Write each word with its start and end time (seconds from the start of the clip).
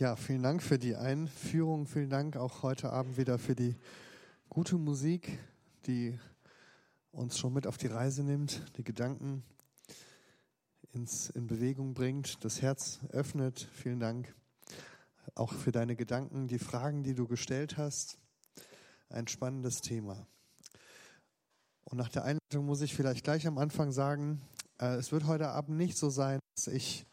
Ja, 0.00 0.16
vielen 0.16 0.42
Dank 0.42 0.62
für 0.62 0.78
die 0.78 0.96
Einführung. 0.96 1.86
Vielen 1.86 2.08
Dank 2.08 2.38
auch 2.38 2.62
heute 2.62 2.90
Abend 2.90 3.18
wieder 3.18 3.36
für 3.36 3.54
die 3.54 3.76
gute 4.48 4.78
Musik, 4.78 5.38
die 5.84 6.18
uns 7.10 7.38
schon 7.38 7.52
mit 7.52 7.66
auf 7.66 7.76
die 7.76 7.88
Reise 7.88 8.24
nimmt, 8.24 8.64
die 8.78 8.82
Gedanken 8.82 9.44
ins, 10.92 11.28
in 11.28 11.46
Bewegung 11.46 11.92
bringt, 11.92 12.42
das 12.46 12.62
Herz 12.62 13.00
öffnet. 13.10 13.68
Vielen 13.74 14.00
Dank 14.00 14.34
auch 15.34 15.52
für 15.52 15.70
deine 15.70 15.96
Gedanken, 15.96 16.48
die 16.48 16.58
Fragen, 16.58 17.02
die 17.02 17.14
du 17.14 17.28
gestellt 17.28 17.76
hast. 17.76 18.16
Ein 19.10 19.28
spannendes 19.28 19.82
Thema. 19.82 20.26
Und 21.84 21.98
nach 21.98 22.08
der 22.08 22.24
Einleitung 22.24 22.64
muss 22.64 22.80
ich 22.80 22.94
vielleicht 22.94 23.22
gleich 23.22 23.46
am 23.46 23.58
Anfang 23.58 23.92
sagen, 23.92 24.40
äh, 24.80 24.94
es 24.94 25.12
wird 25.12 25.26
heute 25.26 25.50
Abend 25.50 25.76
nicht 25.76 25.98
so 25.98 26.08
sein, 26.08 26.40
dass 26.56 26.68
ich 26.68 27.04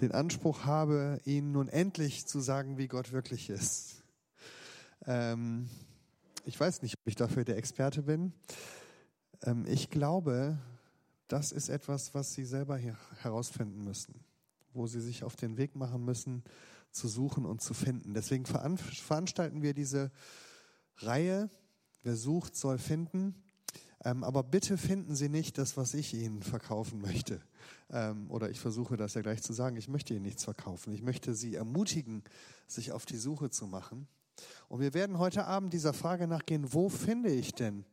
den 0.00 0.12
Anspruch 0.12 0.64
habe, 0.64 1.20
Ihnen 1.24 1.52
nun 1.52 1.68
endlich 1.68 2.26
zu 2.26 2.40
sagen, 2.40 2.78
wie 2.78 2.88
Gott 2.88 3.12
wirklich 3.12 3.50
ist. 3.50 4.02
Ähm, 5.06 5.68
ich 6.44 6.58
weiß 6.58 6.82
nicht, 6.82 6.98
ob 6.98 7.06
ich 7.06 7.16
dafür 7.16 7.44
der 7.44 7.56
Experte 7.56 8.02
bin. 8.02 8.32
Ähm, 9.42 9.64
ich 9.66 9.90
glaube, 9.90 10.58
das 11.28 11.50
ist 11.50 11.68
etwas, 11.68 12.14
was 12.14 12.34
Sie 12.34 12.44
selber 12.44 12.78
herausfinden 12.78 13.84
müssen, 13.84 14.24
wo 14.72 14.86
Sie 14.86 15.00
sich 15.00 15.24
auf 15.24 15.34
den 15.34 15.56
Weg 15.56 15.74
machen 15.74 16.04
müssen, 16.04 16.44
zu 16.90 17.08
suchen 17.08 17.44
und 17.44 17.62
zu 17.62 17.74
finden. 17.74 18.14
Deswegen 18.14 18.46
veranstalten 18.46 19.62
wir 19.62 19.74
diese 19.74 20.10
Reihe, 20.98 21.50
wer 22.02 22.16
sucht, 22.16 22.54
soll 22.54 22.78
finden. 22.78 23.34
Ähm, 24.04 24.24
aber 24.24 24.42
bitte 24.42 24.78
finden 24.78 25.16
Sie 25.16 25.28
nicht 25.28 25.58
das, 25.58 25.76
was 25.76 25.94
ich 25.94 26.14
Ihnen 26.14 26.42
verkaufen 26.42 27.00
möchte. 27.00 27.40
Ähm, 27.90 28.30
oder 28.30 28.50
ich 28.50 28.60
versuche 28.60 28.96
das 28.96 29.14
ja 29.14 29.22
gleich 29.22 29.42
zu 29.42 29.52
sagen. 29.52 29.76
Ich 29.76 29.88
möchte 29.88 30.14
Ihnen 30.14 30.24
nichts 30.24 30.44
verkaufen. 30.44 30.92
Ich 30.92 31.02
möchte 31.02 31.34
Sie 31.34 31.54
ermutigen, 31.54 32.22
sich 32.66 32.92
auf 32.92 33.06
die 33.06 33.16
Suche 33.16 33.50
zu 33.50 33.66
machen. 33.66 34.08
Und 34.68 34.80
wir 34.80 34.94
werden 34.94 35.18
heute 35.18 35.46
Abend 35.46 35.72
dieser 35.72 35.92
Frage 35.92 36.26
nachgehen, 36.26 36.72
wo 36.72 36.88
finde 36.88 37.30
ich 37.30 37.54
denn 37.54 37.84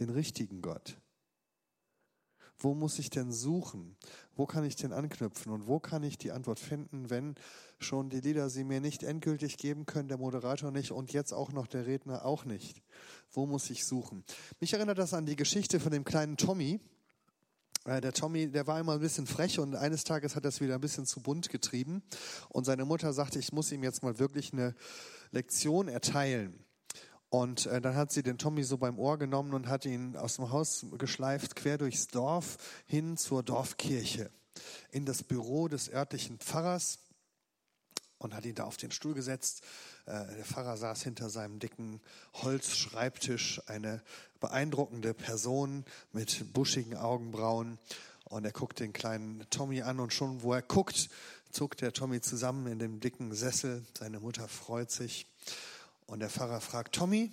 den 0.00 0.10
richtigen 0.10 0.62
Gott? 0.62 0.98
Wo 2.56 2.74
muss 2.74 2.98
ich 2.98 3.10
denn 3.10 3.32
suchen? 3.32 3.96
Wo 4.36 4.46
kann 4.46 4.64
ich 4.64 4.76
denn 4.76 4.92
anknüpfen? 4.92 5.52
Und 5.52 5.66
wo 5.66 5.80
kann 5.80 6.02
ich 6.02 6.18
die 6.18 6.32
Antwort 6.32 6.60
finden, 6.60 7.10
wenn 7.10 7.34
schon 7.78 8.10
die 8.10 8.20
Lieder 8.20 8.48
sie 8.48 8.64
mir 8.64 8.80
nicht 8.80 9.02
endgültig 9.02 9.58
geben 9.58 9.86
können, 9.86 10.08
der 10.08 10.18
Moderator 10.18 10.70
nicht 10.70 10.92
und 10.92 11.12
jetzt 11.12 11.32
auch 11.32 11.52
noch 11.52 11.66
der 11.66 11.86
Redner 11.86 12.24
auch 12.24 12.44
nicht? 12.44 12.82
Wo 13.32 13.46
muss 13.46 13.70
ich 13.70 13.84
suchen? 13.84 14.24
Mich 14.60 14.72
erinnert 14.72 14.98
das 14.98 15.14
an 15.14 15.26
die 15.26 15.36
Geschichte 15.36 15.80
von 15.80 15.92
dem 15.92 16.04
kleinen 16.04 16.36
Tommy. 16.36 16.80
Äh, 17.84 18.00
der 18.00 18.12
Tommy, 18.12 18.50
der 18.50 18.66
war 18.66 18.80
immer 18.80 18.94
ein 18.94 19.00
bisschen 19.00 19.26
frech 19.26 19.58
und 19.58 19.76
eines 19.76 20.04
Tages 20.04 20.36
hat 20.36 20.44
es 20.44 20.60
wieder 20.60 20.74
ein 20.74 20.80
bisschen 20.80 21.06
zu 21.06 21.20
bunt 21.20 21.48
getrieben. 21.48 22.02
Und 22.48 22.64
seine 22.64 22.84
Mutter 22.84 23.12
sagte, 23.12 23.38
ich 23.38 23.52
muss 23.52 23.72
ihm 23.72 23.82
jetzt 23.82 24.02
mal 24.02 24.18
wirklich 24.18 24.52
eine 24.52 24.74
Lektion 25.30 25.88
erteilen. 25.88 26.64
Und 27.28 27.66
äh, 27.66 27.80
dann 27.80 27.96
hat 27.96 28.12
sie 28.12 28.22
den 28.22 28.38
Tommy 28.38 28.62
so 28.62 28.78
beim 28.78 28.98
Ohr 28.98 29.18
genommen 29.18 29.54
und 29.54 29.68
hat 29.68 29.86
ihn 29.86 30.16
aus 30.16 30.36
dem 30.36 30.50
Haus 30.50 30.86
geschleift, 30.98 31.56
quer 31.56 31.78
durchs 31.78 32.06
Dorf 32.06 32.58
hin 32.86 33.16
zur 33.16 33.42
Dorfkirche, 33.42 34.30
in 34.90 35.04
das 35.04 35.24
Büro 35.24 35.66
des 35.68 35.92
örtlichen 35.92 36.38
Pfarrers 36.38 37.00
und 38.18 38.34
hat 38.34 38.46
ihn 38.46 38.54
da 38.54 38.64
auf 38.64 38.76
den 38.76 38.90
Stuhl 38.90 39.14
gesetzt. 39.14 39.62
Äh, 40.06 40.24
der 40.36 40.44
Pfarrer 40.44 40.76
saß 40.76 41.02
hinter 41.02 41.28
seinem 41.28 41.58
dicken 41.58 42.00
Holzschreibtisch, 42.34 43.60
eine 43.66 44.02
beeindruckende 44.44 45.14
Person 45.14 45.86
mit 46.12 46.52
buschigen 46.52 46.96
Augenbrauen. 46.98 47.78
Und 48.24 48.44
er 48.44 48.52
guckt 48.52 48.78
den 48.78 48.92
kleinen 48.92 49.46
Tommy 49.48 49.80
an 49.80 50.00
und 50.00 50.12
schon 50.12 50.42
wo 50.42 50.52
er 50.52 50.60
guckt, 50.60 51.08
zuckt 51.50 51.80
der 51.80 51.94
Tommy 51.94 52.20
zusammen 52.20 52.66
in 52.66 52.78
dem 52.78 53.00
dicken 53.00 53.34
Sessel. 53.34 53.86
Seine 53.98 54.20
Mutter 54.20 54.46
freut 54.46 54.90
sich. 54.90 55.26
Und 56.06 56.20
der 56.20 56.28
Pfarrer 56.28 56.60
fragt, 56.60 56.94
Tommy, 56.94 57.32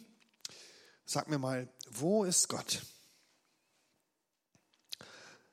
sag 1.05 1.27
mir 1.27 1.37
mal, 1.37 1.67
wo 1.89 2.23
ist 2.23 2.47
Gott? 2.47 2.81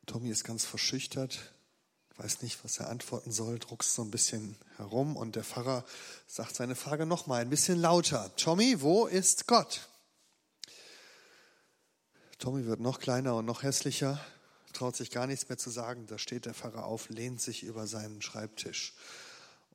Tommy 0.07 0.31
ist 0.31 0.45
ganz 0.45 0.65
verschüchtert, 0.65 1.53
weiß 2.19 2.43
nicht, 2.43 2.63
was 2.63 2.79
er 2.79 2.89
antworten 2.89 3.33
soll, 3.33 3.59
druckst 3.59 3.95
so 3.95 4.03
ein 4.03 4.13
bisschen 4.13 4.57
herum 4.77 5.17
und 5.17 5.35
der 5.35 5.43
Pfarrer 5.43 5.85
sagt 6.29 6.55
seine 6.55 6.77
Frage 6.77 7.05
nochmal 7.05 7.43
ein 7.43 7.51
bisschen 7.51 7.81
lauter. 7.81 8.31
Tommy, 8.37 8.81
wo 8.81 9.07
ist 9.07 9.49
Gott? 9.49 9.89
Tommy 12.39 12.67
wird 12.67 12.79
noch 12.79 13.01
kleiner 13.01 13.35
und 13.35 13.47
noch 13.47 13.65
hässlicher, 13.65 14.21
traut 14.73 14.95
sich 14.95 15.11
gar 15.11 15.27
nichts 15.27 15.49
mehr 15.49 15.59
zu 15.59 15.71
sagen. 15.71 16.07
Da 16.07 16.19
steht 16.19 16.47
der 16.47 16.55
Pfarrer 16.55 16.85
auf, 16.85 17.09
lehnt 17.09 17.41
sich 17.41 17.65
über 17.65 17.89
seinen 17.89 18.23
Schreibtisch 18.23 18.95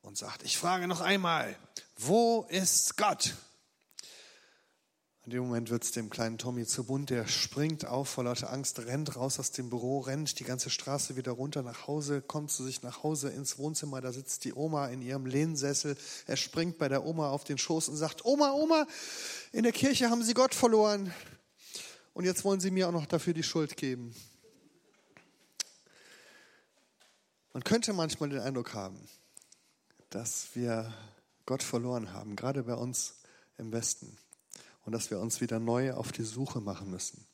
und 0.00 0.16
sagt, 0.16 0.42
ich 0.44 0.56
frage 0.56 0.88
noch 0.88 1.02
einmal, 1.02 1.54
wo 1.98 2.46
ist 2.48 2.96
Gott? 2.96 3.34
In 5.26 5.30
dem 5.30 5.42
Moment 5.44 5.68
wird 5.68 5.84
es 5.84 5.92
dem 5.92 6.08
kleinen 6.08 6.38
Tommy 6.38 6.66
zu 6.66 6.84
bunt, 6.84 7.10
der 7.10 7.26
springt 7.26 7.84
auf 7.84 8.08
vor 8.08 8.24
lauter 8.24 8.50
Angst, 8.50 8.78
rennt 8.78 9.14
raus 9.14 9.38
aus 9.38 9.52
dem 9.52 9.68
Büro, 9.68 10.00
rennt 10.00 10.38
die 10.38 10.44
ganze 10.44 10.70
Straße 10.70 11.16
wieder 11.16 11.32
runter 11.32 11.62
nach 11.62 11.86
Hause, 11.86 12.22
kommt 12.22 12.50
zu 12.50 12.64
sich 12.64 12.82
nach 12.82 13.02
Hause 13.02 13.28
ins 13.28 13.58
Wohnzimmer, 13.58 14.00
da 14.00 14.12
sitzt 14.12 14.44
die 14.44 14.54
Oma 14.54 14.88
in 14.88 15.02
ihrem 15.02 15.26
Lehnsessel, 15.26 15.96
er 16.26 16.36
springt 16.36 16.78
bei 16.78 16.88
der 16.88 17.04
Oma 17.04 17.28
auf 17.28 17.44
den 17.44 17.58
Schoß 17.58 17.88
und 17.88 17.96
sagt, 17.96 18.24
Oma, 18.24 18.52
Oma, 18.52 18.86
in 19.52 19.64
der 19.64 19.72
Kirche 19.72 20.08
haben 20.08 20.22
Sie 20.22 20.34
Gott 20.34 20.54
verloren 20.54 21.12
und 22.14 22.24
jetzt 22.24 22.44
wollen 22.44 22.60
Sie 22.60 22.70
mir 22.70 22.88
auch 22.88 22.92
noch 22.92 23.06
dafür 23.06 23.34
die 23.34 23.42
Schuld 23.42 23.76
geben. 23.76 24.14
Man 27.52 27.62
könnte 27.62 27.92
manchmal 27.92 28.30
den 28.30 28.40
Eindruck 28.40 28.74
haben, 28.74 28.98
dass 30.10 30.48
wir 30.54 30.92
Gott 31.46 31.62
verloren 31.62 32.12
haben, 32.12 32.36
gerade 32.36 32.62
bei 32.62 32.74
uns 32.74 33.16
im 33.58 33.72
Westen. 33.72 34.16
Und 34.84 34.92
dass 34.92 35.10
wir 35.10 35.18
uns 35.18 35.40
wieder 35.40 35.58
neu 35.58 35.92
auf 35.92 36.12
die 36.12 36.24
Suche 36.24 36.60
machen 36.60 36.90
müssen. 36.90 37.24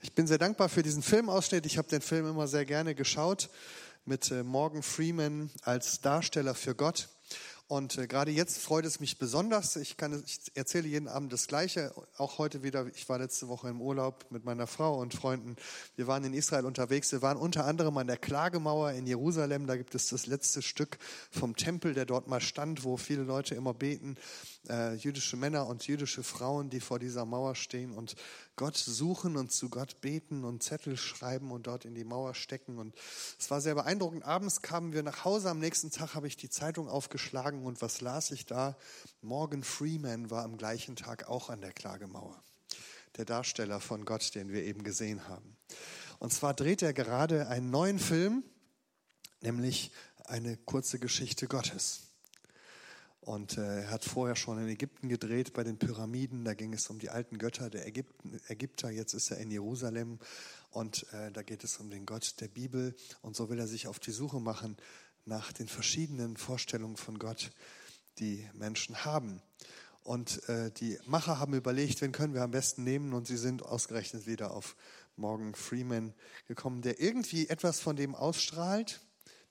Ich 0.00 0.12
bin 0.12 0.26
sehr 0.26 0.38
dankbar 0.38 0.68
für 0.68 0.82
diesen 0.82 1.02
Filmausschnitt. 1.02 1.66
Ich 1.66 1.78
habe 1.78 1.88
den 1.88 2.00
Film 2.00 2.28
immer 2.28 2.48
sehr 2.48 2.64
gerne 2.64 2.94
geschaut 2.94 3.48
mit 4.04 4.30
äh, 4.30 4.42
Morgan 4.42 4.82
Freeman 4.82 5.50
als 5.62 6.00
Darsteller 6.00 6.54
für 6.54 6.74
Gott. 6.74 7.08
Und 7.66 7.96
äh, 7.96 8.06
gerade 8.06 8.30
jetzt 8.30 8.58
freut 8.58 8.84
es 8.84 9.00
mich 9.00 9.18
besonders. 9.18 9.76
Ich, 9.76 9.96
kann, 9.96 10.22
ich 10.26 10.38
erzähle 10.54 10.86
jeden 10.86 11.08
Abend 11.08 11.32
das 11.32 11.46
Gleiche, 11.46 11.94
auch 12.18 12.36
heute 12.36 12.62
wieder. 12.62 12.86
Ich 12.94 13.08
war 13.08 13.18
letzte 13.18 13.48
Woche 13.48 13.68
im 13.70 13.80
Urlaub 13.80 14.26
mit 14.30 14.44
meiner 14.44 14.66
Frau 14.66 15.00
und 15.00 15.14
Freunden. 15.14 15.56
Wir 15.96 16.06
waren 16.06 16.24
in 16.24 16.34
Israel 16.34 16.66
unterwegs. 16.66 17.10
Wir 17.10 17.22
waren 17.22 17.38
unter 17.38 17.64
anderem 17.64 17.96
an 17.96 18.06
der 18.06 18.18
Klagemauer 18.18 18.92
in 18.92 19.06
Jerusalem. 19.06 19.66
Da 19.66 19.76
gibt 19.76 19.94
es 19.94 20.08
das 20.08 20.26
letzte 20.26 20.60
Stück 20.60 20.98
vom 21.30 21.56
Tempel, 21.56 21.94
der 21.94 22.04
dort 22.04 22.28
mal 22.28 22.42
stand, 22.42 22.84
wo 22.84 22.98
viele 22.98 23.22
Leute 23.22 23.54
immer 23.54 23.72
beten. 23.72 24.16
Äh, 24.68 24.94
jüdische 24.94 25.36
Männer 25.36 25.66
und 25.66 25.86
jüdische 25.86 26.22
Frauen, 26.22 26.70
die 26.70 26.80
vor 26.80 26.98
dieser 26.98 27.26
Mauer 27.26 27.54
stehen 27.54 27.92
und 27.92 28.16
Gott 28.56 28.78
suchen 28.78 29.36
und 29.36 29.52
zu 29.52 29.68
Gott 29.68 30.00
beten 30.00 30.42
und 30.42 30.62
Zettel 30.62 30.96
schreiben 30.96 31.50
und 31.50 31.66
dort 31.66 31.84
in 31.84 31.94
die 31.94 32.04
Mauer 32.04 32.34
stecken. 32.34 32.78
Und 32.78 32.94
es 33.38 33.50
war 33.50 33.60
sehr 33.60 33.74
beeindruckend. 33.74 34.24
Abends 34.24 34.62
kamen 34.62 34.94
wir 34.94 35.02
nach 35.02 35.26
Hause. 35.26 35.50
Am 35.50 35.58
nächsten 35.58 35.90
Tag 35.90 36.14
habe 36.14 36.28
ich 36.28 36.38
die 36.38 36.48
Zeitung 36.48 36.88
aufgeschlagen 36.88 37.66
und 37.66 37.82
was 37.82 38.00
las 38.00 38.30
ich 38.30 38.46
da? 38.46 38.78
Morgan 39.20 39.62
Freeman 39.62 40.30
war 40.30 40.44
am 40.44 40.56
gleichen 40.56 40.96
Tag 40.96 41.28
auch 41.28 41.50
an 41.50 41.60
der 41.60 41.72
Klagemauer. 41.72 42.42
Der 43.16 43.26
Darsteller 43.26 43.80
von 43.80 44.06
Gott, 44.06 44.34
den 44.34 44.50
wir 44.50 44.64
eben 44.64 44.82
gesehen 44.82 45.28
haben. 45.28 45.58
Und 46.20 46.32
zwar 46.32 46.54
dreht 46.54 46.80
er 46.80 46.94
gerade 46.94 47.48
einen 47.48 47.68
neuen 47.68 47.98
Film, 47.98 48.42
nämlich 49.42 49.92
eine 50.24 50.56
kurze 50.56 50.98
Geschichte 50.98 51.48
Gottes. 51.48 52.13
Und 53.24 53.56
äh, 53.56 53.84
er 53.84 53.90
hat 53.90 54.04
vorher 54.04 54.36
schon 54.36 54.58
in 54.58 54.68
Ägypten 54.68 55.08
gedreht 55.08 55.54
bei 55.54 55.64
den 55.64 55.78
Pyramiden. 55.78 56.44
Da 56.44 56.52
ging 56.52 56.74
es 56.74 56.90
um 56.90 56.98
die 56.98 57.08
alten 57.08 57.38
Götter 57.38 57.70
der 57.70 57.86
Ägypten, 57.86 58.38
Ägypter. 58.48 58.90
Jetzt 58.90 59.14
ist 59.14 59.30
er 59.30 59.38
in 59.38 59.50
Jerusalem 59.50 60.18
und 60.70 61.10
äh, 61.14 61.32
da 61.32 61.42
geht 61.42 61.64
es 61.64 61.78
um 61.78 61.88
den 61.88 62.04
Gott 62.04 62.34
der 62.40 62.48
Bibel. 62.48 62.94
Und 63.22 63.34
so 63.34 63.48
will 63.48 63.58
er 63.58 63.66
sich 63.66 63.86
auf 63.88 63.98
die 63.98 64.10
Suche 64.10 64.40
machen 64.40 64.76
nach 65.24 65.52
den 65.52 65.68
verschiedenen 65.68 66.36
Vorstellungen 66.36 66.98
von 66.98 67.18
Gott, 67.18 67.50
die 68.18 68.46
Menschen 68.52 69.06
haben. 69.06 69.40
Und 70.02 70.46
äh, 70.50 70.70
die 70.72 70.98
Macher 71.06 71.38
haben 71.38 71.54
überlegt, 71.54 72.02
wen 72.02 72.12
können 72.12 72.34
wir 72.34 72.42
am 72.42 72.50
besten 72.50 72.84
nehmen. 72.84 73.14
Und 73.14 73.26
sie 73.26 73.38
sind 73.38 73.62
ausgerechnet 73.62 74.26
wieder 74.26 74.50
auf 74.50 74.76
Morgan 75.16 75.54
Freeman 75.54 76.12
gekommen, 76.46 76.82
der 76.82 77.00
irgendwie 77.00 77.48
etwas 77.48 77.80
von 77.80 77.96
dem 77.96 78.14
ausstrahlt, 78.14 79.00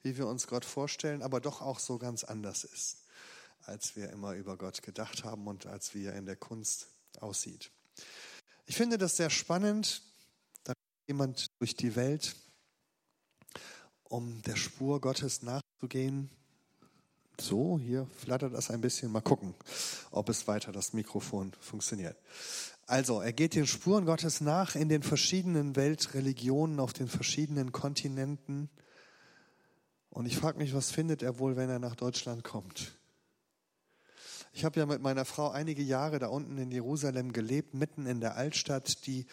wie 0.04 0.16
wir 0.16 0.28
uns 0.28 0.46
Gott 0.46 0.64
vorstellen, 0.64 1.24
aber 1.24 1.42
doch 1.42 1.64
auch 1.64 1.80
so 1.80 1.98
ganz 1.98 2.24
anders 2.24 2.66
ist 2.66 3.03
als 3.66 3.96
wir 3.96 4.10
immer 4.10 4.34
über 4.34 4.58
Gott 4.58 4.82
gedacht 4.82 5.24
haben 5.24 5.48
und 5.48 5.66
als 5.66 5.94
wie 5.94 6.06
er 6.06 6.16
in 6.16 6.26
der 6.26 6.36
Kunst 6.36 6.88
aussieht. 7.20 7.72
Ich 8.66 8.76
finde 8.76 8.98
das 8.98 9.18
sehr 9.18 9.30
spannend, 9.30 10.02
da 10.64 10.74
jemand 11.08 11.48
durch 11.60 11.76
die 11.76 11.96
Welt, 11.96 12.36
um 14.04 14.42
der 14.44 14.56
Spur 14.56 15.02
Gottes 15.02 15.42
nachzugehen. 15.42 16.30
So, 17.40 17.80
hier 17.80 18.08
flattert 18.18 18.54
das 18.54 18.70
ein 18.70 18.82
bisschen. 18.82 19.12
Mal 19.12 19.22
gucken, 19.22 19.56
ob 20.12 20.30
es 20.30 20.48
weiter 20.48 20.72
das 20.72 20.94
Mikrofon 20.94 21.54
funktioniert. 21.60 22.16
Also, 22.86 23.22
er 23.22 23.34
geht 23.34 23.56
den 23.56 23.66
Spuren 23.66 24.06
Gottes 24.06 24.40
nach 24.40 24.76
in 24.76 24.88
den 24.90 25.04
verschiedenen 25.04 25.76
Weltreligionen, 25.76 26.80
auf 26.80 26.94
den 26.94 27.08
verschiedenen 27.08 27.72
Kontinenten. 27.72 28.70
Und 30.10 30.26
ich 30.26 30.38
frage 30.38 30.60
mich, 30.60 30.76
was 30.76 30.92
findet 30.92 31.24
er 31.24 31.40
wohl, 31.40 31.56
wenn 31.56 31.70
er 31.70 31.80
nach 31.80 31.96
Deutschland 31.96 32.44
kommt? 32.44 32.94
Ich 34.56 34.64
habe 34.64 34.80
ja 34.80 34.86
mit 34.86 35.02
meiner 35.02 35.26
Frau 35.26 35.50
einige 35.50 35.82
Jahre 35.82 36.20
da 36.20 36.28
unten 36.28 36.60
in 36.60 36.72
Jerusalem 36.72 37.34
gelebt, 37.34 37.74
mitten 37.74 38.06
in 38.06 38.22
der 38.22 38.36
Altstadt, 38.36 39.08
die 39.08 39.26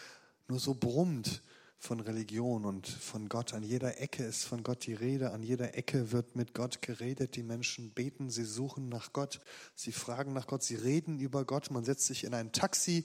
nur 0.49 0.59
so 0.59 0.73
brummt 0.73 1.43
von 1.79 2.01
Religion 2.01 2.65
und 2.65 2.89
von 2.89 3.29
Gott. 3.29 3.53
An 3.53 3.63
jeder 3.63 4.01
Ecke 4.01 4.25
ist 4.25 4.45
von 4.45 4.63
Gott 4.63 4.87
die 4.87 4.95
Rede, 4.95 5.33
an 5.33 5.43
jeder 5.43 5.77
Ecke 5.77 6.11
wird 6.11 6.37
mit 6.37 6.55
Gott 6.55 6.81
geredet. 6.81 7.37
Die 7.37 7.43
Menschen 7.43 7.91
beten, 7.91 8.31
sie 8.31 8.47
suchen 8.47 8.89
nach 8.89 9.13
Gott, 9.13 9.41
sie 9.75 9.93
fragen 9.93 10.33
nach 10.33 10.47
Gott, 10.47 10.63
sie 10.63 10.77
reden 10.77 11.21
über 11.21 11.45
Gott. 11.45 11.71
Man 11.71 11.85
setzt 11.85 12.07
sich 12.07 12.25
in 12.25 12.33
ein 12.33 12.53
Taxi 12.53 13.05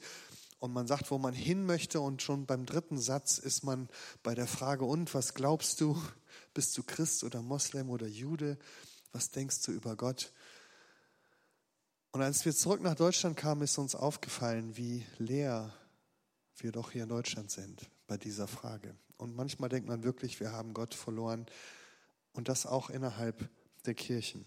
und 0.59 0.71
man 0.71 0.87
sagt, 0.87 1.11
wo 1.11 1.17
man 1.17 1.33
hin 1.33 1.65
möchte 1.65 1.99
und 1.99 2.21
schon 2.21 2.45
beim 2.45 2.65
dritten 2.65 2.97
Satz 2.97 3.39
ist 3.39 3.65
man 3.65 3.89
bei 4.23 4.33
der 4.35 4.47
Frage, 4.47 4.85
und 4.85 5.13
was 5.13 5.33
glaubst 5.33 5.81
du? 5.81 6.01
Bist 6.53 6.77
du 6.77 6.83
Christ 6.83 7.25
oder 7.25 7.41
Moslem 7.41 7.89
oder 7.89 8.07
Jude? 8.07 8.57
Was 9.11 9.31
denkst 9.31 9.63
du 9.63 9.73
über 9.73 9.97
Gott? 9.97 10.31
Und 12.15 12.21
als 12.21 12.45
wir 12.45 12.55
zurück 12.55 12.81
nach 12.81 12.95
Deutschland 12.95 13.35
kamen, 13.35 13.63
ist 13.63 13.77
uns 13.77 13.93
aufgefallen, 13.93 14.77
wie 14.77 15.05
leer 15.17 15.73
wir 16.55 16.71
doch 16.71 16.91
hier 16.91 17.03
in 17.03 17.09
Deutschland 17.09 17.51
sind 17.51 17.89
bei 18.07 18.15
dieser 18.15 18.47
Frage. 18.47 18.95
Und 19.17 19.35
manchmal 19.35 19.67
denkt 19.67 19.89
man 19.89 20.05
wirklich, 20.05 20.39
wir 20.39 20.53
haben 20.53 20.73
Gott 20.73 20.93
verloren 20.93 21.45
und 22.31 22.47
das 22.47 22.65
auch 22.65 22.89
innerhalb 22.89 23.49
der 23.85 23.95
Kirchen. 23.95 24.45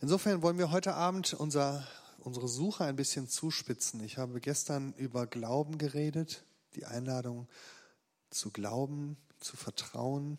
Insofern 0.00 0.42
wollen 0.42 0.58
wir 0.58 0.72
heute 0.72 0.94
Abend 0.94 1.34
unser, 1.34 1.86
unsere 2.18 2.48
Suche 2.48 2.82
ein 2.82 2.96
bisschen 2.96 3.28
zuspitzen. 3.28 4.02
Ich 4.02 4.18
habe 4.18 4.40
gestern 4.40 4.92
über 4.94 5.28
Glauben 5.28 5.78
geredet, 5.78 6.42
die 6.74 6.84
Einladung 6.84 7.46
zu 8.28 8.50
glauben, 8.50 9.16
zu 9.38 9.56
vertrauen, 9.56 10.36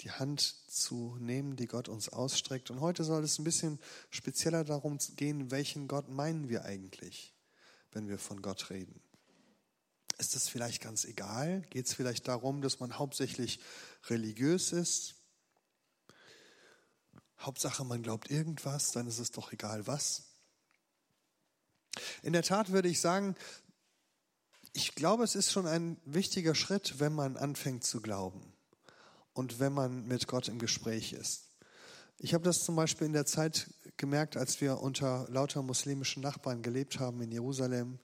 die 0.00 0.10
Hand 0.10 0.40
zu 0.68 1.16
nehmen, 1.20 1.56
die 1.56 1.66
Gott 1.66 1.88
uns 1.88 2.08
ausstreckt. 2.08 2.70
Und 2.70 2.80
heute 2.80 3.04
soll 3.04 3.22
es 3.22 3.38
ein 3.38 3.44
bisschen 3.44 3.78
spezieller 4.10 4.64
darum 4.64 4.98
gehen, 5.16 5.50
welchen 5.50 5.88
Gott 5.88 6.08
meinen 6.08 6.48
wir 6.48 6.64
eigentlich, 6.64 7.34
wenn 7.92 8.08
wir 8.08 8.18
von 8.18 8.40
Gott 8.40 8.70
reden. 8.70 9.00
Ist 10.18 10.36
es 10.36 10.48
vielleicht 10.48 10.82
ganz 10.82 11.04
egal? 11.04 11.62
Geht 11.70 11.86
es 11.86 11.94
vielleicht 11.94 12.28
darum, 12.28 12.62
dass 12.62 12.80
man 12.80 12.98
hauptsächlich 12.98 13.60
religiös 14.08 14.72
ist? 14.72 15.14
Hauptsache, 17.38 17.84
man 17.84 18.02
glaubt 18.02 18.30
irgendwas, 18.30 18.92
dann 18.92 19.06
ist 19.06 19.18
es 19.18 19.30
doch 19.30 19.52
egal 19.52 19.86
was. 19.86 20.24
In 22.22 22.32
der 22.32 22.42
Tat 22.42 22.70
würde 22.70 22.88
ich 22.88 23.00
sagen, 23.00 23.34
ich 24.72 24.94
glaube, 24.94 25.24
es 25.24 25.34
ist 25.34 25.50
schon 25.50 25.66
ein 25.66 25.96
wichtiger 26.04 26.54
Schritt, 26.54 27.00
wenn 27.00 27.14
man 27.14 27.36
anfängt 27.36 27.84
zu 27.84 28.00
glauben 28.00 28.52
und 29.32 29.60
wenn 29.60 29.72
man 29.72 30.06
mit 30.06 30.26
Gott 30.26 30.48
im 30.48 30.58
Gespräch 30.58 31.12
ist. 31.12 31.46
Ich 32.18 32.34
habe 32.34 32.44
das 32.44 32.64
zum 32.64 32.76
Beispiel 32.76 33.06
in 33.06 33.14
der 33.14 33.26
Zeit 33.26 33.70
gemerkt, 33.96 34.36
als 34.36 34.60
wir 34.60 34.80
unter 34.80 35.26
lauter 35.30 35.62
muslimischen 35.62 36.22
Nachbarn 36.22 36.62
gelebt 36.62 37.00
haben 37.00 37.20
in 37.22 37.32
Jerusalem, 37.32 37.98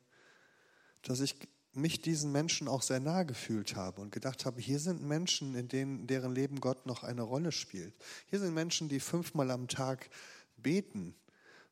dass 1.03 1.21
ich 1.21 1.37
mich 1.77 2.01
diesen 2.01 2.33
Menschen 2.33 2.69
auch 2.69 2.81
sehr 2.81 3.01
nahe 3.01 3.27
gefühlt 3.27 3.77
habe 3.77 4.01
und 4.01 4.11
gedacht 4.11 4.47
habe, 4.47 4.61
hier 4.61 4.79
sind 4.79 5.03
Menschen, 5.03 5.55
in 5.55 5.69
denen, 5.69 6.07
deren 6.07 6.35
Leben 6.35 6.61
Gott 6.61 6.87
noch 6.87 7.05
eine 7.05 7.23
Rolle 7.23 7.53
spielt. 7.53 7.95
Hier 8.31 8.41
sind 8.41 8.55
Menschen, 8.55 8.89
die 8.89 9.01
fünfmal 9.01 9.51
am 9.51 9.69
Tag 9.69 10.09
beten. 10.57 11.15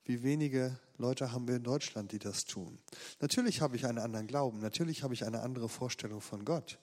Wie 0.04 0.22
wenige 0.22 0.78
Leute 0.98 1.32
haben 1.32 1.48
wir 1.48 1.56
in 1.56 1.64
Deutschland, 1.64 2.12
die 2.12 2.18
das 2.18 2.44
tun. 2.44 2.78
Natürlich 3.20 3.62
habe 3.62 3.76
ich 3.76 3.86
einen 3.86 3.98
anderen 3.98 4.26
Glauben, 4.26 4.58
natürlich 4.58 5.02
habe 5.02 5.14
ich 5.14 5.24
eine 5.24 5.40
andere 5.40 5.70
Vorstellung 5.70 6.20
von 6.20 6.44
Gott. 6.44 6.78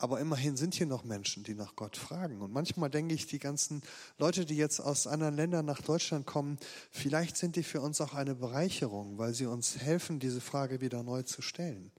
Aber 0.00 0.20
immerhin 0.20 0.56
sind 0.56 0.74
hier 0.74 0.86
noch 0.86 1.02
Menschen, 1.02 1.42
die 1.42 1.54
nach 1.54 1.74
Gott 1.74 1.96
fragen. 1.96 2.40
Und 2.40 2.52
manchmal 2.52 2.88
denke 2.88 3.14
ich, 3.14 3.26
die 3.26 3.40
ganzen 3.40 3.82
Leute, 4.16 4.46
die 4.46 4.56
jetzt 4.56 4.78
aus 4.78 5.08
anderen 5.08 5.34
Ländern 5.34 5.66
nach 5.66 5.82
Deutschland 5.82 6.24
kommen, 6.24 6.58
vielleicht 6.92 7.36
sind 7.36 7.56
die 7.56 7.64
für 7.64 7.80
uns 7.80 8.00
auch 8.00 8.14
eine 8.14 8.36
Bereicherung, 8.36 9.18
weil 9.18 9.34
sie 9.34 9.46
uns 9.46 9.78
helfen, 9.78 10.20
diese 10.20 10.40
Frage 10.40 10.80
wieder 10.80 11.02
neu 11.02 11.22
zu 11.24 11.42
stellen. 11.42 11.90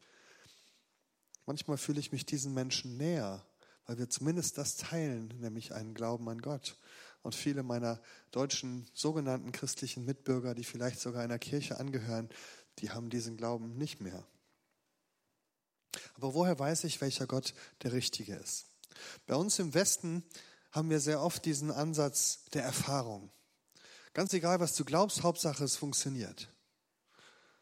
Manchmal 1.46 1.78
fühle 1.78 2.00
ich 2.00 2.14
mich 2.14 2.26
diesen 2.26 2.54
Menschen 2.54 2.96
näher, 2.96 3.46
weil 3.86 3.98
wir 3.98 4.10
zumindest 4.10 4.58
das 4.58 4.78
teilen, 4.78 5.34
nämlich 5.40 5.74
einen 5.74 5.94
Glauben 5.94 6.30
an 6.30 6.40
Gott. 6.40 6.78
Und 7.22 7.36
viele 7.36 7.64
meiner 7.64 8.00
deutschen 8.32 8.88
sogenannten 8.94 9.52
christlichen 9.52 10.06
Mitbürger, 10.06 10.56
die 10.56 10.64
vielleicht 10.64 11.02
sogar 11.02 11.22
einer 11.22 11.40
Kirche 11.40 11.80
angehören, 11.80 12.30
die 12.78 12.92
haben 12.92 13.10
diesen 13.10 13.36
Glauben 13.36 13.78
nicht 13.78 14.00
mehr. 14.00 14.26
Aber 16.22 16.34
woher 16.34 16.60
weiß 16.60 16.84
ich, 16.84 17.00
welcher 17.00 17.28
Gott 17.28 17.54
der 17.82 17.94
richtige 17.94 18.36
ist? 18.36 18.66
Bei 19.26 19.36
uns 19.36 19.58
im 19.58 19.74
Westen 19.74 20.26
haben 20.74 20.90
wir 20.90 21.00
sehr 21.00 21.22
oft 21.22 21.46
diesen 21.46 21.72
Ansatz 21.72 22.44
der 22.54 22.64
Erfahrung. 22.64 23.32
Ganz 24.14 24.34
egal, 24.34 24.60
was 24.60 24.76
du 24.76 24.84
glaubst, 24.84 25.24
Hauptsache 25.24 25.64
es 25.64 25.78
funktioniert. 25.78 26.50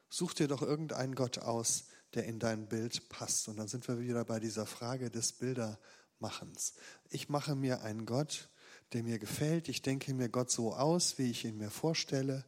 Such 0.10 0.34
dir 0.34 0.48
doch 0.48 0.64
irgendeinen 0.64 1.14
Gott 1.14 1.38
aus, 1.38 1.84
der 2.16 2.24
in 2.26 2.40
dein 2.40 2.68
Bild 2.68 3.10
passt. 3.10 3.48
Und 3.48 3.58
dann 3.58 3.68
sind 3.68 3.88
wir 3.88 4.00
wieder 4.00 4.26
bei 4.26 4.40
dieser 4.40 4.66
Frage 4.66 5.12
des 5.12 5.34
Bildermachens. 5.34 6.74
Ich 7.12 7.30
mache 7.30 7.54
mir 7.54 7.84
einen 7.84 8.08
Gott, 8.08 8.50
der 8.94 9.04
mir 9.04 9.20
gefällt. 9.20 9.70
Ich 9.70 9.84
denke 9.84 10.16
mir 10.16 10.30
Gott 10.30 10.50
so 10.50 10.74
aus, 10.74 11.20
wie 11.20 11.30
ich 11.30 11.46
ihn 11.46 11.60
mir 11.60 11.70
vorstelle. 11.70 12.44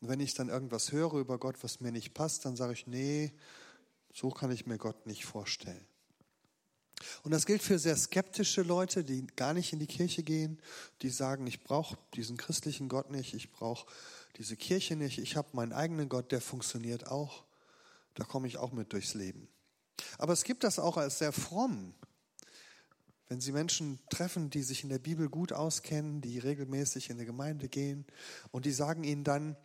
Und 0.00 0.08
wenn 0.08 0.20
ich 0.20 0.32
dann 0.32 0.48
irgendwas 0.48 0.92
höre 0.92 1.12
über 1.12 1.36
Gott, 1.36 1.56
was 1.62 1.80
mir 1.80 1.92
nicht 1.92 2.14
passt, 2.14 2.46
dann 2.46 2.56
sage 2.56 2.72
ich, 2.72 2.86
nee, 2.86 3.34
so 4.12 4.30
kann 4.30 4.50
ich 4.50 4.66
mir 4.66 4.78
Gott 4.78 5.06
nicht 5.06 5.24
vorstellen. 5.24 5.86
Und 7.22 7.32
das 7.32 7.46
gilt 7.46 7.62
für 7.62 7.78
sehr 7.78 7.96
skeptische 7.96 8.62
Leute, 8.62 9.04
die 9.04 9.26
gar 9.36 9.54
nicht 9.54 9.72
in 9.72 9.78
die 9.78 9.86
Kirche 9.86 10.22
gehen, 10.22 10.60
die 11.02 11.10
sagen, 11.10 11.46
ich 11.46 11.64
brauche 11.64 11.98
diesen 12.14 12.36
christlichen 12.36 12.88
Gott 12.88 13.10
nicht, 13.10 13.34
ich 13.34 13.50
brauche 13.50 13.86
diese 14.36 14.56
Kirche 14.56 14.96
nicht, 14.96 15.18
ich 15.18 15.36
habe 15.36 15.48
meinen 15.52 15.72
eigenen 15.72 16.08
Gott, 16.08 16.30
der 16.30 16.40
funktioniert 16.40 17.08
auch. 17.08 17.44
Da 18.14 18.24
komme 18.24 18.46
ich 18.46 18.58
auch 18.58 18.72
mit 18.72 18.92
durchs 18.92 19.14
Leben. 19.14 19.48
Aber 20.18 20.32
es 20.32 20.44
gibt 20.44 20.64
das 20.64 20.78
auch 20.78 20.96
als 20.96 21.18
sehr 21.18 21.32
fromm. 21.32 21.94
Wenn 23.28 23.40
Sie 23.40 23.52
Menschen 23.52 23.98
treffen, 24.10 24.50
die 24.50 24.62
sich 24.62 24.82
in 24.82 24.90
der 24.90 24.98
Bibel 24.98 25.30
gut 25.30 25.52
auskennen, 25.52 26.20
die 26.20 26.38
regelmäßig 26.38 27.08
in 27.08 27.18
die 27.18 27.24
Gemeinde 27.24 27.68
gehen 27.68 28.04
und 28.50 28.66
die 28.66 28.72
sagen 28.72 29.04
Ihnen 29.04 29.24
dann, 29.24 29.56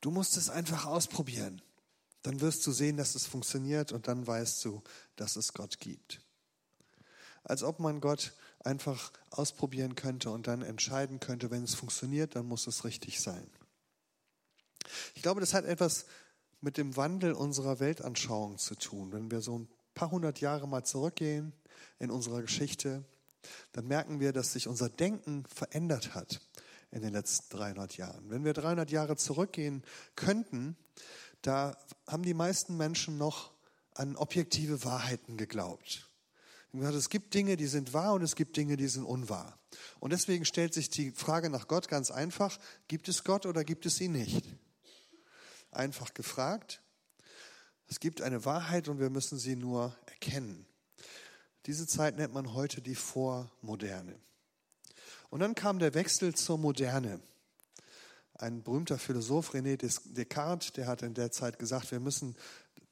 du 0.00 0.10
musst 0.10 0.36
es 0.38 0.48
einfach 0.48 0.86
ausprobieren 0.86 1.60
dann 2.26 2.40
wirst 2.40 2.66
du 2.66 2.72
sehen, 2.72 2.96
dass 2.96 3.14
es 3.14 3.26
funktioniert 3.26 3.92
und 3.92 4.08
dann 4.08 4.26
weißt 4.26 4.64
du, 4.64 4.82
dass 5.14 5.36
es 5.36 5.52
Gott 5.52 5.78
gibt. 5.78 6.20
Als 7.44 7.62
ob 7.62 7.78
man 7.78 8.00
Gott 8.00 8.32
einfach 8.58 9.12
ausprobieren 9.30 9.94
könnte 9.94 10.30
und 10.30 10.48
dann 10.48 10.62
entscheiden 10.62 11.20
könnte, 11.20 11.52
wenn 11.52 11.62
es 11.62 11.76
funktioniert, 11.76 12.34
dann 12.34 12.46
muss 12.46 12.66
es 12.66 12.84
richtig 12.84 13.20
sein. 13.20 13.48
Ich 15.14 15.22
glaube, 15.22 15.40
das 15.40 15.54
hat 15.54 15.64
etwas 15.64 16.06
mit 16.60 16.78
dem 16.78 16.96
Wandel 16.96 17.32
unserer 17.32 17.78
Weltanschauung 17.78 18.58
zu 18.58 18.74
tun. 18.74 19.12
Wenn 19.12 19.30
wir 19.30 19.40
so 19.40 19.60
ein 19.60 19.68
paar 19.94 20.10
hundert 20.10 20.40
Jahre 20.40 20.66
mal 20.66 20.84
zurückgehen 20.84 21.52
in 22.00 22.10
unserer 22.10 22.42
Geschichte, 22.42 23.04
dann 23.70 23.86
merken 23.86 24.18
wir, 24.18 24.32
dass 24.32 24.52
sich 24.52 24.66
unser 24.66 24.88
Denken 24.88 25.44
verändert 25.46 26.16
hat 26.16 26.40
in 26.90 27.02
den 27.02 27.12
letzten 27.12 27.56
300 27.56 27.96
Jahren. 27.96 28.30
Wenn 28.30 28.44
wir 28.44 28.52
300 28.52 28.90
Jahre 28.90 29.16
zurückgehen 29.16 29.84
könnten, 30.16 30.76
da 31.42 31.76
haben 32.06 32.22
die 32.22 32.34
meisten 32.34 32.76
Menschen 32.76 33.18
noch 33.18 33.52
an 33.94 34.16
objektive 34.16 34.84
Wahrheiten 34.84 35.36
geglaubt. 35.36 36.08
Es 36.72 37.08
gibt 37.08 37.32
Dinge, 37.32 37.56
die 37.56 37.66
sind 37.66 37.94
wahr 37.94 38.12
und 38.12 38.22
es 38.22 38.36
gibt 38.36 38.56
Dinge, 38.56 38.76
die 38.76 38.88
sind 38.88 39.04
unwahr. 39.04 39.58
Und 39.98 40.12
deswegen 40.12 40.44
stellt 40.44 40.74
sich 40.74 40.90
die 40.90 41.10
Frage 41.10 41.48
nach 41.48 41.68
Gott 41.68 41.88
ganz 41.88 42.10
einfach, 42.10 42.58
gibt 42.88 43.08
es 43.08 43.24
Gott 43.24 43.46
oder 43.46 43.64
gibt 43.64 43.86
es 43.86 44.00
ihn 44.00 44.12
nicht? 44.12 44.44
Einfach 45.70 46.12
gefragt. 46.12 46.82
Es 47.88 48.00
gibt 48.00 48.20
eine 48.20 48.44
Wahrheit 48.44 48.88
und 48.88 48.98
wir 48.98 49.10
müssen 49.10 49.38
sie 49.38 49.56
nur 49.56 49.96
erkennen. 50.06 50.66
Diese 51.66 51.86
Zeit 51.86 52.16
nennt 52.16 52.34
man 52.34 52.52
heute 52.52 52.82
die 52.82 52.94
Vormoderne. 52.94 54.18
Und 55.30 55.40
dann 55.40 55.54
kam 55.54 55.78
der 55.78 55.94
Wechsel 55.94 56.34
zur 56.34 56.58
Moderne. 56.58 57.20
Ein 58.38 58.62
berühmter 58.62 58.98
Philosoph, 58.98 59.54
René 59.54 59.76
Descartes, 59.76 60.72
der 60.72 60.86
hat 60.86 61.02
in 61.02 61.14
der 61.14 61.32
Zeit 61.32 61.58
gesagt, 61.58 61.90
wir 61.90 62.00
müssen 62.00 62.36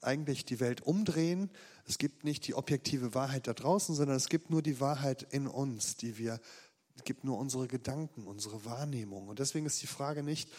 eigentlich 0.01 0.45
die 0.45 0.61
Welt 0.61 0.83
umdrehen. 0.83 1.51
Es 1.87 1.99
gibt 1.99 2.25
nicht 2.25 2.47
die 2.47 2.55
objektive 2.55 3.15
Wahrheit 3.15 3.47
da 3.47 3.53
draußen, 3.53 3.95
sondern 3.95 4.17
es 4.17 4.29
gibt 4.29 4.51
nur 4.51 4.63
die 4.63 4.81
Wahrheit 4.81 5.23
in 5.31 5.47
uns, 5.47 5.97
die 5.97 6.19
wir, 6.19 6.41
es 6.97 7.05
gibt 7.05 7.25
nur 7.25 7.39
unsere 7.39 7.69
Gedanken, 7.69 8.27
unsere 8.27 8.65
Wahrnehmung. 8.65 9.29
Und 9.29 9.39
deswegen 9.39 9.67
ist 9.67 9.83
die 9.83 9.87
Frage 9.87 10.23
nicht, 10.23 10.51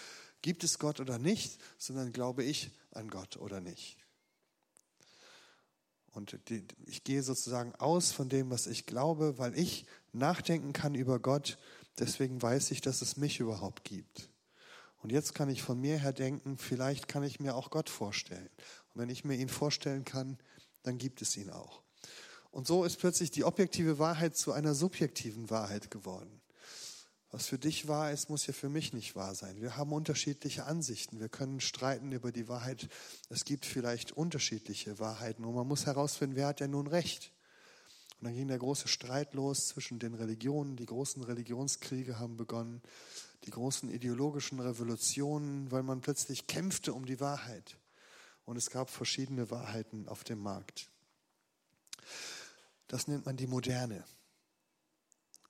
gibt 0.41 0.63
es 0.63 0.77
Gott 0.77 0.99
oder 0.99 1.17
nicht, 1.17 1.59
sondern 1.77 2.11
glaube 2.11 2.43
ich 2.43 2.71
an 2.91 3.09
Gott 3.09 3.37
oder 3.37 3.61
nicht. 3.61 3.97
Und 6.11 6.39
die, 6.49 6.65
ich 6.85 7.03
gehe 7.03 7.23
sozusagen 7.23 7.75
aus 7.75 8.11
von 8.11 8.29
dem, 8.29 8.49
was 8.49 8.67
ich 8.67 8.85
glaube, 8.85 9.37
weil 9.37 9.57
ich 9.57 9.85
nachdenken 10.13 10.71
kann 10.71 10.95
über 10.95 11.19
Gott. 11.19 11.57
Deswegen 11.99 12.41
weiß 12.41 12.71
ich, 12.71 12.81
dass 12.81 13.01
es 13.01 13.17
mich 13.17 13.39
überhaupt 13.39 13.83
gibt. 13.83 14.29
Und 15.05 15.11
jetzt 15.11 15.35
kann 15.35 15.49
ich 15.49 15.61
von 15.61 15.79
mir 15.79 15.99
her 15.99 16.13
denken, 16.13 16.57
vielleicht 16.57 17.07
kann 17.07 17.21
ich 17.21 17.39
mir 17.39 17.53
auch 17.53 17.69
Gott 17.69 17.91
vorstellen. 17.91 18.49
Und 18.91 19.01
wenn 19.01 19.11
ich 19.11 19.23
mir 19.23 19.35
ihn 19.35 19.49
vorstellen 19.49 20.03
kann, 20.03 20.39
dann 20.81 20.97
gibt 20.97 21.21
es 21.21 21.37
ihn 21.37 21.51
auch. 21.51 21.83
Und 22.49 22.65
so 22.65 22.83
ist 22.83 22.97
plötzlich 22.97 23.29
die 23.29 23.43
objektive 23.43 23.99
Wahrheit 23.99 24.35
zu 24.35 24.51
einer 24.51 24.73
subjektiven 24.73 25.51
Wahrheit 25.51 25.91
geworden. 25.91 26.41
Was 27.29 27.45
für 27.45 27.59
dich 27.59 27.87
wahr 27.87 28.11
ist, 28.11 28.31
muss 28.31 28.47
ja 28.47 28.53
für 28.53 28.67
mich 28.67 28.93
nicht 28.93 29.15
wahr 29.15 29.35
sein. 29.35 29.61
Wir 29.61 29.77
haben 29.77 29.93
unterschiedliche 29.93 30.65
Ansichten. 30.65 31.19
Wir 31.19 31.29
können 31.29 31.59
streiten 31.59 32.11
über 32.11 32.31
die 32.31 32.47
Wahrheit. 32.47 32.89
Es 33.29 33.45
gibt 33.45 33.67
vielleicht 33.67 34.11
unterschiedliche 34.11 34.97
Wahrheiten 34.97 35.45
und 35.45 35.53
man 35.53 35.67
muss 35.67 35.85
herausfinden, 35.85 36.35
wer 36.35 36.47
hat 36.47 36.61
ja 36.61 36.67
nun 36.67 36.87
recht. 36.87 37.31
Und 38.19 38.25
dann 38.25 38.33
ging 38.33 38.47
der 38.47 38.57
große 38.57 38.87
Streit 38.87 39.35
los 39.35 39.67
zwischen 39.67 39.99
den 39.99 40.15
Religionen. 40.15 40.77
Die 40.77 40.87
großen 40.87 41.21
Religionskriege 41.21 42.17
haben 42.17 42.37
begonnen, 42.37 42.81
die 43.43 43.51
großen 43.51 43.89
ideologischen 43.89 44.59
Revolutionen, 44.59 45.71
weil 45.71 45.83
man 45.83 46.01
plötzlich 46.01 46.47
kämpfte 46.47 46.93
um 46.93 47.05
die 47.05 47.19
Wahrheit. 47.19 47.77
Und 48.45 48.57
es 48.57 48.69
gab 48.69 48.89
verschiedene 48.89 49.49
Wahrheiten 49.51 50.07
auf 50.07 50.23
dem 50.23 50.39
Markt. 50.39 50.89
Das 52.87 53.07
nennt 53.07 53.25
man 53.25 53.37
die 53.37 53.47
Moderne. 53.47 54.03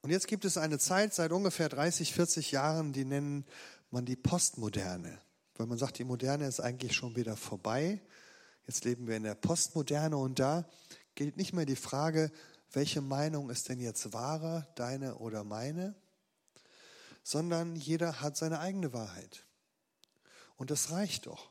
Und 0.02 0.12
jetzt 0.12 0.28
gibt 0.28 0.46
es 0.46 0.58
eine 0.58 0.80
Zeit 0.80 1.14
seit 1.14 1.32
ungefähr 1.32 1.68
30, 1.68 2.14
40 2.14 2.52
Jahren, 2.52 2.94
die 2.94 3.06
nennen 3.06 3.46
man 3.92 4.06
die 4.06 4.16
Postmoderne. 4.16 5.20
Weil 5.56 5.68
man 5.68 5.78
sagt, 5.78 5.98
die 5.98 6.04
Moderne 6.04 6.48
ist 6.48 6.60
eigentlich 6.60 6.94
schon 6.94 7.16
wieder 7.16 7.36
vorbei. 7.36 8.02
Jetzt 8.68 8.86
leben 8.86 9.08
wir 9.08 9.16
in 9.16 9.24
der 9.24 9.36
Postmoderne 9.36 10.18
und 10.18 10.40
da 10.40 10.68
gilt 11.16 11.38
nicht 11.38 11.54
mehr 11.54 11.66
die 11.66 11.76
Frage, 11.76 12.32
welche 12.72 13.02
Meinung 13.02 13.50
ist 13.50 13.70
denn 13.70 13.80
jetzt 13.80 14.14
wahrer, 14.14 14.68
deine 14.76 15.16
oder 15.16 15.44
meine, 15.44 15.96
sondern 17.26 17.76
jeder 17.76 18.22
hat 18.22 18.38
seine 18.38 18.60
eigene 18.60 18.94
Wahrheit. 18.94 19.46
Und 20.58 20.70
das 20.70 20.92
reicht 20.92 21.26
doch. 21.26 21.50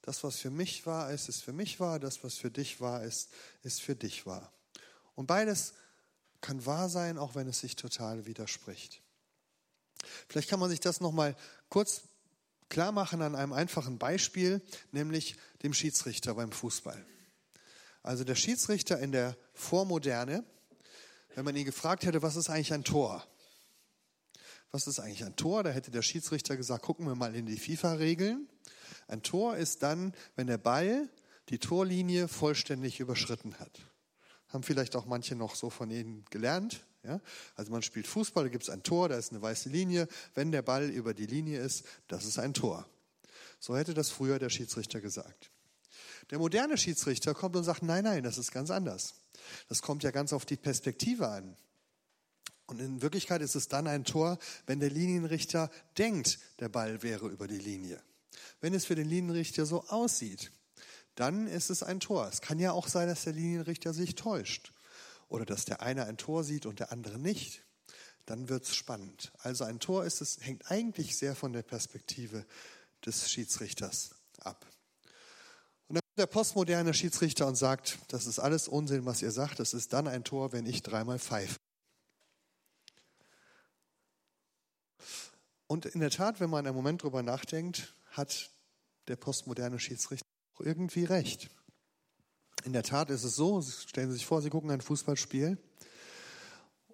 Das, 0.00 0.24
was 0.24 0.36
für 0.36 0.50
mich 0.50 0.86
wahr 0.86 1.12
ist, 1.12 1.28
ist 1.28 1.42
für 1.42 1.52
mich 1.52 1.78
wahr. 1.80 2.00
Das, 2.00 2.24
was 2.24 2.38
für 2.38 2.50
dich 2.50 2.80
wahr 2.80 3.04
ist, 3.04 3.28
ist 3.62 3.82
für 3.82 3.94
dich 3.94 4.24
wahr. 4.24 4.50
Und 5.14 5.26
beides 5.26 5.74
kann 6.40 6.64
wahr 6.64 6.88
sein, 6.88 7.18
auch 7.18 7.34
wenn 7.34 7.46
es 7.46 7.60
sich 7.60 7.76
total 7.76 8.24
widerspricht. 8.24 9.02
Vielleicht 10.28 10.48
kann 10.48 10.60
man 10.60 10.70
sich 10.70 10.80
das 10.80 11.02
nochmal 11.02 11.36
kurz 11.68 12.04
klar 12.70 12.90
machen 12.90 13.20
an 13.20 13.34
einem 13.34 13.52
einfachen 13.52 13.98
Beispiel, 13.98 14.62
nämlich 14.92 15.36
dem 15.62 15.74
Schiedsrichter 15.74 16.34
beim 16.34 16.52
Fußball. 16.52 17.04
Also 18.02 18.24
der 18.24 18.34
Schiedsrichter 18.34 18.98
in 18.98 19.12
der 19.12 19.36
Vormoderne, 19.52 20.42
wenn 21.34 21.44
man 21.44 21.54
ihn 21.54 21.66
gefragt 21.66 22.06
hätte, 22.06 22.22
was 22.22 22.36
ist 22.36 22.48
eigentlich 22.48 22.72
ein 22.72 22.84
Tor? 22.84 23.28
Was 24.70 24.86
ist 24.86 25.00
eigentlich 25.00 25.24
ein 25.24 25.36
Tor? 25.36 25.62
Da 25.62 25.70
hätte 25.70 25.90
der 25.90 26.02
Schiedsrichter 26.02 26.56
gesagt, 26.56 26.82
gucken 26.82 27.06
wir 27.06 27.14
mal 27.14 27.34
in 27.34 27.46
die 27.46 27.56
FIFA-Regeln. 27.56 28.48
Ein 29.06 29.22
Tor 29.22 29.56
ist 29.56 29.82
dann, 29.82 30.14
wenn 30.36 30.46
der 30.46 30.58
Ball 30.58 31.08
die 31.48 31.58
Torlinie 31.58 32.28
vollständig 32.28 33.00
überschritten 33.00 33.58
hat. 33.58 33.80
Haben 34.48 34.62
vielleicht 34.62 34.96
auch 34.96 35.06
manche 35.06 35.34
noch 35.34 35.54
so 35.54 35.70
von 35.70 35.90
Ihnen 35.90 36.24
gelernt. 36.30 36.84
Ja? 37.02 37.20
Also 37.54 37.70
man 37.70 37.82
spielt 37.82 38.06
Fußball, 38.06 38.44
da 38.44 38.50
gibt 38.50 38.64
es 38.64 38.70
ein 38.70 38.82
Tor, 38.82 39.08
da 39.08 39.16
ist 39.16 39.32
eine 39.32 39.40
weiße 39.40 39.68
Linie. 39.70 40.08
Wenn 40.34 40.52
der 40.52 40.62
Ball 40.62 40.88
über 40.90 41.14
die 41.14 41.26
Linie 41.26 41.60
ist, 41.60 41.84
das 42.06 42.24
ist 42.24 42.38
ein 42.38 42.54
Tor. 42.54 42.86
So 43.60 43.76
hätte 43.76 43.94
das 43.94 44.10
früher 44.10 44.38
der 44.38 44.50
Schiedsrichter 44.50 45.00
gesagt. 45.00 45.50
Der 46.30 46.38
moderne 46.38 46.76
Schiedsrichter 46.76 47.34
kommt 47.34 47.56
und 47.56 47.64
sagt, 47.64 47.82
nein, 47.82 48.04
nein, 48.04 48.22
das 48.22 48.36
ist 48.36 48.52
ganz 48.52 48.70
anders. 48.70 49.14
Das 49.68 49.80
kommt 49.80 50.02
ja 50.02 50.10
ganz 50.10 50.32
auf 50.32 50.44
die 50.44 50.56
Perspektive 50.56 51.28
an. 51.28 51.56
Und 52.68 52.80
in 52.82 53.00
Wirklichkeit 53.00 53.40
ist 53.40 53.54
es 53.54 53.68
dann 53.68 53.86
ein 53.86 54.04
Tor, 54.04 54.38
wenn 54.66 54.78
der 54.78 54.90
Linienrichter 54.90 55.70
denkt, 55.96 56.38
der 56.60 56.68
Ball 56.68 57.02
wäre 57.02 57.26
über 57.28 57.48
die 57.48 57.58
Linie. 57.58 58.00
Wenn 58.60 58.74
es 58.74 58.84
für 58.84 58.94
den 58.94 59.08
Linienrichter 59.08 59.64
so 59.64 59.84
aussieht, 59.88 60.52
dann 61.14 61.46
ist 61.46 61.70
es 61.70 61.82
ein 61.82 61.98
Tor. 61.98 62.28
Es 62.28 62.42
kann 62.42 62.58
ja 62.58 62.72
auch 62.72 62.86
sein, 62.86 63.08
dass 63.08 63.24
der 63.24 63.32
Linienrichter 63.32 63.94
sich 63.94 64.16
täuscht 64.16 64.74
oder 65.28 65.46
dass 65.46 65.64
der 65.64 65.80
eine 65.80 66.04
ein 66.04 66.18
Tor 66.18 66.44
sieht 66.44 66.66
und 66.66 66.78
der 66.78 66.92
andere 66.92 67.18
nicht. 67.18 67.64
Dann 68.26 68.50
wird 68.50 68.64
es 68.64 68.74
spannend. 68.74 69.32
Also 69.38 69.64
ein 69.64 69.80
Tor 69.80 70.04
ist 70.04 70.20
es, 70.20 70.38
hängt 70.42 70.70
eigentlich 70.70 71.16
sehr 71.16 71.34
von 71.34 71.54
der 71.54 71.62
Perspektive 71.62 72.44
des 73.06 73.30
Schiedsrichters 73.30 74.10
ab. 74.40 74.66
Und 75.88 75.94
dann 75.94 76.02
kommt 76.02 76.18
der 76.18 76.26
postmoderne 76.26 76.92
Schiedsrichter 76.92 77.46
und 77.46 77.56
sagt, 77.56 77.98
das 78.08 78.26
ist 78.26 78.38
alles 78.38 78.68
Unsinn, 78.68 79.06
was 79.06 79.22
ihr 79.22 79.30
sagt. 79.30 79.58
Das 79.58 79.72
ist 79.72 79.94
dann 79.94 80.06
ein 80.06 80.22
Tor, 80.22 80.52
wenn 80.52 80.66
ich 80.66 80.82
dreimal 80.82 81.18
pfeife. 81.18 81.56
Und 85.68 85.84
in 85.84 86.00
der 86.00 86.10
Tat, 86.10 86.40
wenn 86.40 86.50
man 86.50 86.66
einen 86.66 86.74
Moment 86.74 87.02
drüber 87.02 87.22
nachdenkt, 87.22 87.94
hat 88.10 88.50
der 89.06 89.16
postmoderne 89.16 89.78
Schiedsrichter 89.78 90.26
auch 90.54 90.60
irgendwie 90.60 91.04
recht. 91.04 91.50
In 92.64 92.72
der 92.72 92.82
Tat 92.82 93.10
ist 93.10 93.22
es 93.22 93.36
so, 93.36 93.62
stellen 93.62 94.10
Sie 94.10 94.14
sich 94.14 94.26
vor, 94.26 94.42
Sie 94.42 94.50
gucken 94.50 94.70
ein 94.70 94.80
Fußballspiel 94.80 95.58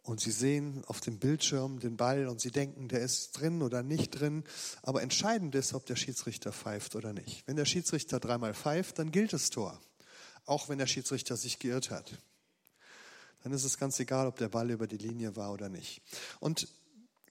und 0.02 0.20
Sie 0.20 0.32
sehen 0.32 0.84
auf 0.86 1.00
dem 1.00 1.18
Bildschirm 1.18 1.78
den 1.78 1.96
Ball 1.96 2.26
und 2.26 2.40
Sie 2.40 2.50
denken, 2.50 2.88
der 2.88 3.00
ist 3.00 3.32
drin 3.32 3.62
oder 3.62 3.84
nicht 3.84 4.10
drin. 4.10 4.42
Aber 4.82 5.02
entscheidend 5.02 5.54
ist, 5.54 5.72
ob 5.72 5.86
der 5.86 5.96
Schiedsrichter 5.96 6.52
pfeift 6.52 6.96
oder 6.96 7.12
nicht. 7.12 7.46
Wenn 7.46 7.56
der 7.56 7.64
Schiedsrichter 7.64 8.18
dreimal 8.18 8.54
pfeift, 8.54 8.98
dann 8.98 9.12
gilt 9.12 9.32
das 9.32 9.50
Tor. 9.50 9.80
Auch 10.46 10.68
wenn 10.68 10.78
der 10.78 10.88
Schiedsrichter 10.88 11.36
sich 11.36 11.60
geirrt 11.60 11.90
hat. 11.90 12.18
Dann 13.44 13.52
ist 13.52 13.64
es 13.64 13.78
ganz 13.78 14.00
egal, 14.00 14.26
ob 14.26 14.36
der 14.36 14.48
Ball 14.48 14.70
über 14.70 14.88
die 14.88 14.98
Linie 14.98 15.36
war 15.36 15.52
oder 15.52 15.68
nicht. 15.68 16.02
Und 16.40 16.66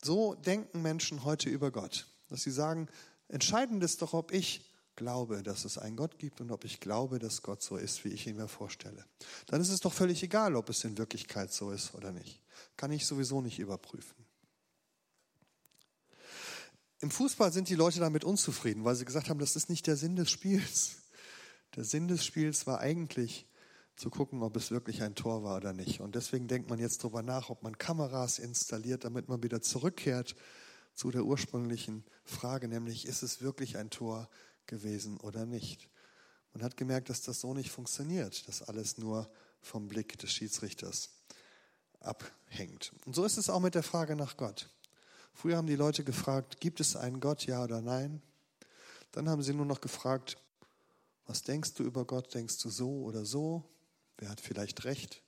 so 0.05 0.36
denken 0.36 0.81
Menschen 0.81 1.24
heute 1.24 1.50
über 1.50 1.72
Gott. 1.72 2.07
Dass 2.29 2.43
sie 2.43 2.51
sagen, 2.51 2.88
entscheidend 3.27 3.83
ist 3.83 4.01
doch, 4.01 4.13
ob 4.13 4.31
ich 4.31 4.69
glaube, 4.95 5.43
dass 5.43 5.65
es 5.65 5.77
einen 5.77 5.95
Gott 5.95 6.19
gibt 6.19 6.41
und 6.41 6.51
ob 6.51 6.65
ich 6.65 6.79
glaube, 6.79 7.19
dass 7.19 7.41
Gott 7.41 7.62
so 7.62 7.77
ist, 7.77 8.05
wie 8.05 8.10
ich 8.10 8.27
ihn 8.27 8.36
mir 8.36 8.48
vorstelle. 8.48 9.05
Dann 9.48 9.62
ist 9.62 9.69
es 9.69 9.79
doch 9.79 9.93
völlig 9.93 10.22
egal, 10.24 10.55
ob 10.55 10.69
es 10.69 10.83
in 10.83 10.98
Wirklichkeit 10.98 11.51
so 11.51 11.72
ist 11.72 11.95
oder 11.95 12.12
nicht. 12.12 12.41
Kann 12.77 12.91
ich 12.91 13.05
sowieso 13.05 13.41
nicht 13.41 13.60
überprüfen. 13.60 14.15
Im 17.00 17.12
Fußball 17.12 17.51
sind 17.51 17.67
die 17.69 17.75
Leute 17.75 18.00
damit 18.00 18.24
unzufrieden, 18.24 18.86
weil 18.86 18.95
sie 18.95 19.05
gesagt 19.05 19.29
haben, 19.29 19.39
das 19.39 19.55
ist 19.55 19.69
nicht 19.69 19.88
der 19.88 19.98
Sinn 19.98 20.15
des 20.15 20.31
Spiels. 20.31 20.98
Der 21.75 21.83
Sinn 21.83 22.07
des 22.07 22.24
Spiels 22.24 22.65
war 22.65 22.79
eigentlich 22.79 23.45
zu 23.95 24.09
gucken, 24.09 24.41
ob 24.41 24.55
es 24.55 24.71
wirklich 24.71 25.01
ein 25.03 25.15
Tor 25.15 25.43
war 25.43 25.57
oder 25.57 25.73
nicht. 25.73 26.01
Und 26.01 26.15
deswegen 26.15 26.47
denkt 26.47 26.69
man 26.69 26.79
jetzt 26.79 27.03
darüber 27.03 27.21
nach, 27.21 27.50
ob 27.50 27.63
man 27.63 27.77
Kameras 27.77 28.39
installiert, 28.39 29.03
damit 29.03 29.29
man 29.29 29.43
wieder 29.43 29.62
zurückkehrt 29.62 30.35
zu 30.93 31.12
der 31.12 31.25
ursprünglichen 31.25 32.03
Frage, 32.23 32.67
nämlich 32.67 33.07
ist 33.07 33.23
es 33.23 33.41
wirklich 33.41 33.77
ein 33.77 33.89
Tor 33.89 34.29
gewesen 34.67 35.17
oder 35.17 35.45
nicht. 35.45 35.89
Man 36.53 36.63
hat 36.63 36.77
gemerkt, 36.77 37.09
dass 37.09 37.21
das 37.21 37.41
so 37.41 37.53
nicht 37.53 37.71
funktioniert, 37.71 38.47
dass 38.47 38.62
alles 38.62 38.97
nur 38.97 39.29
vom 39.62 39.88
Blick 39.88 40.19
des 40.19 40.31
Schiedsrichters 40.31 41.09
abhängt. 42.00 42.93
Und 43.05 43.15
so 43.15 43.23
ist 43.23 43.38
es 43.38 43.50
auch 43.50 43.59
mit 43.59 43.75
der 43.75 43.83
Frage 43.83 44.15
nach 44.15 44.38
Gott. 44.38 44.69
Früher 45.33 45.57
haben 45.57 45.67
die 45.67 45.75
Leute 45.75 46.03
gefragt, 46.03 46.59
gibt 46.59 46.79
es 46.79 46.95
einen 46.95 47.19
Gott, 47.19 47.45
ja 47.47 47.63
oder 47.63 47.81
nein? 47.81 48.21
Dann 49.12 49.29
haben 49.29 49.41
sie 49.41 49.53
nur 49.53 49.65
noch 49.65 49.81
gefragt, 49.81 50.38
was 51.25 51.41
denkst 51.41 51.73
du 51.73 51.83
über 51.83 52.05
Gott? 52.05 52.33
Denkst 52.33 52.59
du 52.59 52.69
so 52.69 53.03
oder 53.03 53.25
so? 53.25 53.63
Wer 54.17 54.29
hat 54.29 54.41
vielleicht 54.41 54.86
recht? 54.86 55.22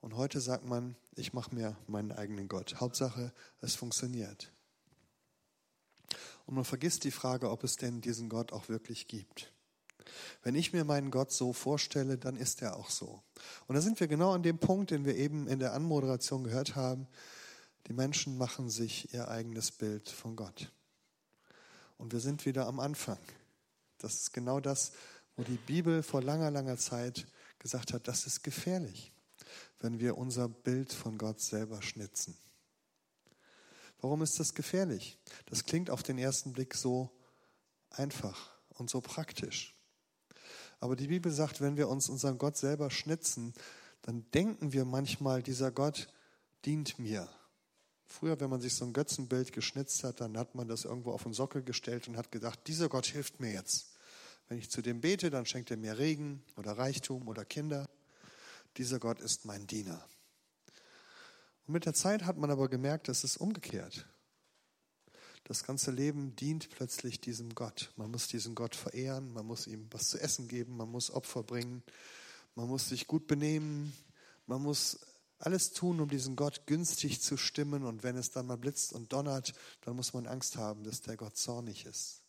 Und 0.00 0.16
heute 0.16 0.40
sagt 0.40 0.64
man, 0.64 0.96
ich 1.14 1.32
mache 1.32 1.54
mir 1.54 1.76
meinen 1.86 2.12
eigenen 2.12 2.48
Gott. 2.48 2.76
Hauptsache, 2.80 3.32
es 3.60 3.74
funktioniert. 3.74 4.52
Und 6.46 6.54
man 6.54 6.64
vergisst 6.64 7.04
die 7.04 7.10
Frage, 7.10 7.50
ob 7.50 7.64
es 7.64 7.76
denn 7.76 8.00
diesen 8.00 8.28
Gott 8.28 8.52
auch 8.52 8.68
wirklich 8.68 9.08
gibt. 9.08 9.52
Wenn 10.42 10.54
ich 10.54 10.72
mir 10.72 10.84
meinen 10.84 11.10
Gott 11.10 11.32
so 11.32 11.52
vorstelle, 11.52 12.16
dann 12.16 12.36
ist 12.36 12.62
er 12.62 12.76
auch 12.76 12.90
so. 12.90 13.22
Und 13.66 13.74
da 13.74 13.82
sind 13.82 14.00
wir 14.00 14.08
genau 14.08 14.32
an 14.32 14.42
dem 14.42 14.58
Punkt, 14.58 14.90
den 14.90 15.04
wir 15.04 15.16
eben 15.16 15.46
in 15.48 15.58
der 15.58 15.74
Anmoderation 15.74 16.44
gehört 16.44 16.76
haben. 16.76 17.06
Die 17.86 17.92
Menschen 17.92 18.38
machen 18.38 18.70
sich 18.70 19.12
ihr 19.12 19.28
eigenes 19.28 19.72
Bild 19.72 20.08
von 20.08 20.36
Gott. 20.36 20.72
Und 21.98 22.12
wir 22.12 22.20
sind 22.20 22.46
wieder 22.46 22.66
am 22.66 22.80
Anfang. 22.80 23.18
Das 23.98 24.14
ist 24.14 24.32
genau 24.32 24.60
das, 24.60 24.92
wo 25.36 25.42
die 25.42 25.56
Bibel 25.56 26.02
vor 26.02 26.22
langer, 26.22 26.50
langer 26.50 26.78
Zeit 26.78 27.26
gesagt 27.58 27.92
hat, 27.92 28.08
das 28.08 28.26
ist 28.26 28.42
gefährlich, 28.42 29.12
wenn 29.80 29.98
wir 29.98 30.16
unser 30.16 30.48
Bild 30.48 30.92
von 30.92 31.18
Gott 31.18 31.40
selber 31.40 31.82
schnitzen. 31.82 32.36
Warum 34.00 34.22
ist 34.22 34.38
das 34.38 34.54
gefährlich? 34.54 35.18
Das 35.46 35.64
klingt 35.64 35.90
auf 35.90 36.02
den 36.02 36.18
ersten 36.18 36.52
Blick 36.52 36.74
so 36.74 37.10
einfach 37.90 38.50
und 38.70 38.90
so 38.90 39.00
praktisch. 39.00 39.74
Aber 40.80 40.94
die 40.94 41.08
Bibel 41.08 41.32
sagt, 41.32 41.60
wenn 41.60 41.76
wir 41.76 41.88
uns 41.88 42.08
unseren 42.08 42.38
Gott 42.38 42.56
selber 42.56 42.90
schnitzen, 42.90 43.52
dann 44.02 44.30
denken 44.30 44.72
wir 44.72 44.84
manchmal, 44.84 45.42
dieser 45.42 45.72
Gott 45.72 46.08
dient 46.64 46.98
mir. 46.98 47.28
Früher, 48.06 48.38
wenn 48.40 48.48
man 48.48 48.60
sich 48.60 48.74
so 48.74 48.84
ein 48.84 48.92
Götzenbild 48.92 49.52
geschnitzt 49.52 50.04
hat, 50.04 50.20
dann 50.20 50.38
hat 50.38 50.54
man 50.54 50.68
das 50.68 50.84
irgendwo 50.84 51.12
auf 51.12 51.24
den 51.24 51.34
Sockel 51.34 51.62
gestellt 51.62 52.08
und 52.08 52.16
hat 52.16 52.30
gedacht, 52.30 52.60
dieser 52.66 52.88
Gott 52.88 53.06
hilft 53.06 53.40
mir 53.40 53.52
jetzt. 53.52 53.87
Wenn 54.48 54.58
ich 54.58 54.70
zu 54.70 54.80
dem 54.80 55.00
bete, 55.00 55.30
dann 55.30 55.46
schenkt 55.46 55.70
er 55.70 55.76
mir 55.76 55.98
Regen 55.98 56.42
oder 56.56 56.72
Reichtum 56.72 57.28
oder 57.28 57.44
Kinder. 57.44 57.88
Dieser 58.78 58.98
Gott 58.98 59.20
ist 59.20 59.44
mein 59.44 59.66
Diener. 59.66 60.02
Und 61.66 61.74
mit 61.74 61.84
der 61.84 61.92
Zeit 61.92 62.24
hat 62.24 62.38
man 62.38 62.50
aber 62.50 62.68
gemerkt, 62.68 63.08
das 63.08 63.24
ist 63.24 63.36
umgekehrt. 63.36 64.06
Das 65.44 65.64
ganze 65.64 65.90
Leben 65.90 66.34
dient 66.36 66.70
plötzlich 66.70 67.20
diesem 67.20 67.54
Gott. 67.54 67.92
Man 67.96 68.10
muss 68.10 68.28
diesen 68.28 68.54
Gott 68.54 68.74
verehren, 68.74 69.32
man 69.32 69.46
muss 69.46 69.66
ihm 69.66 69.86
was 69.90 70.08
zu 70.08 70.18
essen 70.18 70.48
geben, 70.48 70.76
man 70.76 70.90
muss 70.90 71.10
Opfer 71.10 71.42
bringen, 71.42 71.82
man 72.54 72.68
muss 72.68 72.88
sich 72.88 73.06
gut 73.06 73.26
benehmen, 73.26 73.92
man 74.46 74.62
muss 74.62 74.98
alles 75.38 75.72
tun, 75.72 76.00
um 76.00 76.08
diesen 76.08 76.36
Gott 76.36 76.66
günstig 76.66 77.20
zu 77.20 77.36
stimmen. 77.36 77.84
Und 77.84 78.02
wenn 78.02 78.16
es 78.16 78.30
dann 78.30 78.46
mal 78.46 78.56
blitzt 78.56 78.92
und 78.92 79.12
donnert, 79.12 79.52
dann 79.82 79.96
muss 79.96 80.12
man 80.14 80.26
Angst 80.26 80.56
haben, 80.56 80.84
dass 80.84 81.02
der 81.02 81.16
Gott 81.16 81.36
zornig 81.36 81.86
ist. 81.86 82.22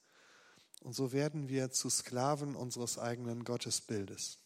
Und 0.79 0.93
so 0.95 1.12
werden 1.12 1.50
wir 1.50 1.71
zu 1.71 1.89
Sklaven 1.89 2.55
unseres 2.55 2.98
eigenen 2.98 3.43
Gottesbildes. 3.43 4.38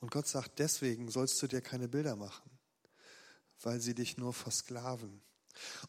Und 0.00 0.10
Gott 0.10 0.26
sagt, 0.26 0.58
deswegen 0.58 1.10
sollst 1.10 1.40
du 1.42 1.46
dir 1.46 1.60
keine 1.60 1.88
Bilder 1.88 2.16
machen, 2.16 2.50
weil 3.62 3.80
sie 3.80 3.94
dich 3.94 4.16
nur 4.16 4.32
versklaven. 4.32 5.20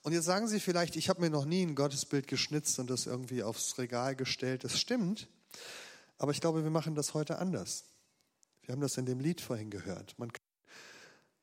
Und 0.01 0.13
jetzt 0.13 0.25
sagen 0.25 0.47
Sie 0.47 0.59
vielleicht, 0.59 0.95
ich 0.95 1.09
habe 1.09 1.21
mir 1.21 1.29
noch 1.29 1.45
nie 1.45 1.63
ein 1.63 1.75
Gottesbild 1.75 2.27
geschnitzt 2.27 2.79
und 2.79 2.89
das 2.89 3.05
irgendwie 3.05 3.43
aufs 3.43 3.77
Regal 3.77 4.15
gestellt. 4.15 4.63
Das 4.63 4.79
stimmt, 4.79 5.27
aber 6.17 6.31
ich 6.31 6.41
glaube, 6.41 6.63
wir 6.63 6.71
machen 6.71 6.95
das 6.95 7.13
heute 7.13 7.37
anders. 7.37 7.85
Wir 8.63 8.73
haben 8.73 8.81
das 8.81 8.97
in 8.97 9.05
dem 9.05 9.19
Lied 9.19 9.41
vorhin 9.41 9.69
gehört. 9.69 10.17
Man 10.17 10.31
kann 10.33 10.41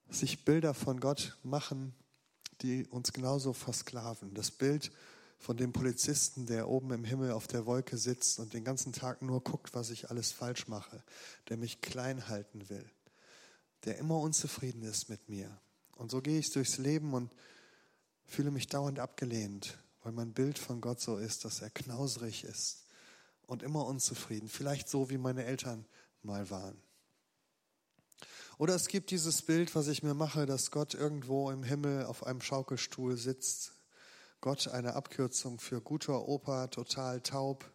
sich 0.09 0.45
Bilder 0.45 0.75
von 0.75 1.01
Gott 1.01 1.37
machen, 1.43 1.95
die 2.63 2.87
uns 2.87 3.13
genauso 3.13 3.53
versklaven. 3.53 4.35
Das 4.35 4.51
Bild 4.51 4.91
von 5.39 5.57
dem 5.57 5.73
Polizisten, 5.73 6.47
der 6.47 6.69
oben 6.69 6.93
im 6.93 7.05
Himmel 7.05 7.33
auf 7.33 7.47
der 7.47 7.67
Wolke 7.67 7.97
sitzt 7.97 8.39
und 8.39 8.55
den 8.55 8.65
ganzen 8.65 8.93
Tag 8.93 9.23
nur 9.23 9.43
guckt, 9.43 9.75
was 9.75 9.91
ich 9.91 10.11
alles 10.11 10.33
falsch 10.33 10.69
mache, 10.69 11.03
der 11.49 11.57
mich 11.57 11.81
klein 11.81 12.29
halten 12.29 12.69
will, 12.69 12.89
der 13.85 13.99
immer 13.99 14.19
unzufrieden 14.19 14.83
ist 14.83 15.09
mit 15.09 15.29
mir. 15.29 15.61
Und 15.97 16.11
so 16.11 16.21
gehe 16.21 16.39
ich 16.39 16.51
durchs 16.51 16.79
Leben 16.79 17.15
und 17.15 17.35
fühle 18.25 18.51
mich 18.51 18.67
dauernd 18.67 18.99
abgelehnt, 18.99 19.79
weil 20.03 20.13
mein 20.13 20.33
Bild 20.33 20.59
von 20.59 20.81
Gott 20.81 21.01
so 21.01 21.17
ist, 21.17 21.45
dass 21.45 21.63
er 21.63 21.71
knauserig 21.71 22.45
ist 22.45 22.85
und 23.47 23.63
immer 23.63 23.87
unzufrieden, 23.87 24.49
vielleicht 24.49 24.89
so 24.89 25.11
wie 25.11 25.19
meine 25.19 25.45
Eltern 25.45 25.87
mal 26.23 26.51
waren. 26.51 26.81
Oder 28.59 28.75
es 28.75 28.89
gibt 28.89 29.11
dieses 29.11 29.43
Bild, 29.43 29.75
was 29.75 29.87
ich 29.87 30.03
mir 30.03 30.15
mache, 30.15 30.47
dass 30.47 30.71
Gott 30.71 30.95
irgendwo 30.95 31.51
im 31.51 31.63
Himmel 31.63 32.07
auf 32.07 32.25
einem 32.25 32.41
Schaukelstuhl 32.41 33.17
sitzt. 33.17 33.73
Gott 34.47 34.69
eine 34.69 34.95
Abkürzung 34.95 35.59
für 35.59 35.81
guter 35.81 36.29
Opa, 36.29 36.69
total 36.69 37.21
taub. 37.21 37.69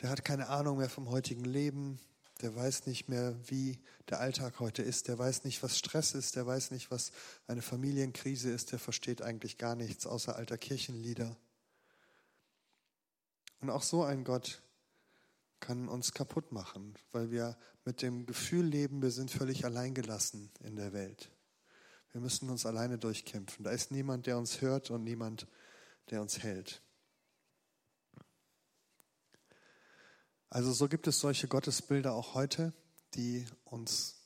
Der 0.00 0.08
hat 0.08 0.24
keine 0.24 0.48
Ahnung 0.48 0.78
mehr 0.78 0.88
vom 0.88 1.10
heutigen 1.10 1.44
Leben. 1.44 2.00
Der 2.40 2.56
weiß 2.56 2.86
nicht 2.86 3.06
mehr, 3.06 3.36
wie 3.44 3.78
der 4.08 4.20
Alltag 4.20 4.58
heute 4.58 4.80
ist. 4.80 5.08
Der 5.08 5.18
weiß 5.18 5.44
nicht, 5.44 5.62
was 5.62 5.76
Stress 5.76 6.14
ist. 6.14 6.34
Der 6.34 6.46
weiß 6.46 6.70
nicht, 6.70 6.90
was 6.90 7.12
eine 7.46 7.60
Familienkrise 7.60 8.50
ist. 8.50 8.72
Der 8.72 8.78
versteht 8.78 9.20
eigentlich 9.20 9.58
gar 9.58 9.74
nichts 9.74 10.06
außer 10.06 10.34
alter 10.34 10.56
Kirchenlieder. 10.56 11.36
Und 13.60 13.68
auch 13.68 13.82
so 13.82 14.02
ein 14.02 14.24
Gott 14.24 14.62
kann 15.60 15.88
uns 15.88 16.14
kaputt 16.14 16.52
machen, 16.52 16.94
weil 17.12 17.30
wir 17.30 17.58
mit 17.84 18.00
dem 18.00 18.24
Gefühl 18.24 18.64
leben, 18.64 19.02
wir 19.02 19.10
sind 19.10 19.30
völlig 19.30 19.66
alleingelassen 19.66 20.50
in 20.60 20.74
der 20.74 20.94
Welt. 20.94 21.35
Wir 22.16 22.22
müssen 22.22 22.48
uns 22.48 22.64
alleine 22.64 22.96
durchkämpfen. 22.96 23.62
Da 23.62 23.72
ist 23.72 23.90
niemand, 23.90 24.24
der 24.24 24.38
uns 24.38 24.62
hört 24.62 24.90
und 24.90 25.04
niemand, 25.04 25.46
der 26.08 26.22
uns 26.22 26.42
hält. 26.42 26.80
Also 30.48 30.72
so 30.72 30.88
gibt 30.88 31.06
es 31.08 31.20
solche 31.20 31.46
Gottesbilder 31.46 32.14
auch 32.14 32.32
heute, 32.32 32.72
die 33.12 33.44
uns 33.66 34.16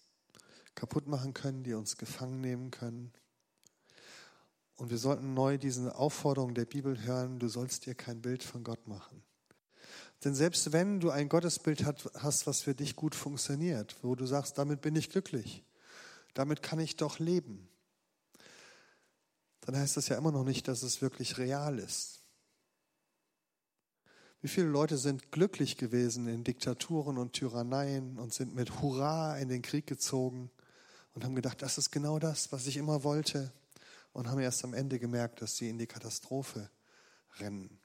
kaputt 0.77 1.09
machen 1.09 1.35
können, 1.35 1.65
die 1.65 1.75
uns 1.75 1.97
gefangen 1.97 2.41
nehmen 2.41 2.71
können. 2.71 3.13
Und 4.77 4.91
wir 4.91 4.99
sollten 4.99 5.35
neu 5.35 5.59
diese 5.59 5.97
Aufforderung 5.97 6.55
der 6.55 6.67
Bibel 6.67 7.03
hören, 7.03 7.41
du 7.41 7.49
sollst 7.49 7.87
dir 7.87 7.97
kein 7.97 8.23
Bild 8.23 8.45
von 8.45 8.63
Gott 8.63 8.87
machen. 8.87 9.25
Denn 10.23 10.37
selbst 10.37 10.73
wenn 10.73 11.01
du 11.01 11.11
ein 11.11 11.29
Gottesbild 11.29 11.85
hast, 11.85 12.47
was 12.47 12.63
für 12.63 12.77
dich 12.77 12.95
gut 12.95 13.17
funktioniert, 13.17 13.97
wo 14.03 14.15
du 14.15 14.27
sagst, 14.27 14.59
damit 14.59 14.81
bin 14.81 14.95
ich 14.95 15.11
glücklich, 15.11 15.65
damit 16.35 16.63
kann 16.63 16.79
ich 16.79 16.95
doch 16.95 17.19
leben, 17.19 17.67
dann 19.71 19.83
heißt 19.83 19.97
das 19.97 20.09
ja 20.09 20.19
immer 20.19 20.33
noch 20.33 20.43
nicht, 20.43 20.67
dass 20.67 20.83
es 20.83 21.01
wirklich 21.01 21.39
real 21.39 21.79
ist. 21.79 22.25
Wie 24.43 24.49
viele 24.49 24.67
Leute 24.67 24.99
sind 24.99 25.31
glücklich 25.31 25.77
gewesen 25.77 26.27
in 26.27 26.43
Diktaturen 26.43 27.19
und 27.19 27.35
Tyranneien 27.35 28.19
und 28.19 28.33
sind 28.33 28.53
mit 28.53 28.81
Hurra 28.81 29.39
in 29.39 29.49
den 29.49 29.63
Krieg 29.63 29.87
gezogen 29.87 30.51
und 31.15 31.25
haben 31.25 31.37
gedacht, 31.37 31.63
das 31.63 31.79
ist 31.79 31.93
genau 31.93 32.19
das, 32.19 32.51
was 32.51 32.67
ich 32.67 32.79
immer 32.79 33.05
wollte 33.05 33.53
und 34.13 34.29
haben 34.29 34.41
erst 34.41 34.65
am 34.65 34.75
Ende 34.75 34.99
gemerkt, 34.99 35.41
dass 35.41 35.57
sie 35.57 35.69
in 35.69 35.79
die 35.79 35.87
Katastrophe 35.87 36.69
rennen. 37.39 37.79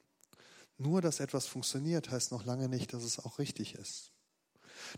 Nur, 0.78 1.02
dass 1.02 1.20
etwas 1.20 1.46
funktioniert, 1.46 2.10
heißt 2.10 2.32
noch 2.32 2.44
lange 2.44 2.68
nicht, 2.68 2.94
dass 2.94 3.04
es 3.04 3.20
auch 3.20 3.38
richtig 3.38 3.76
ist. 3.76 4.10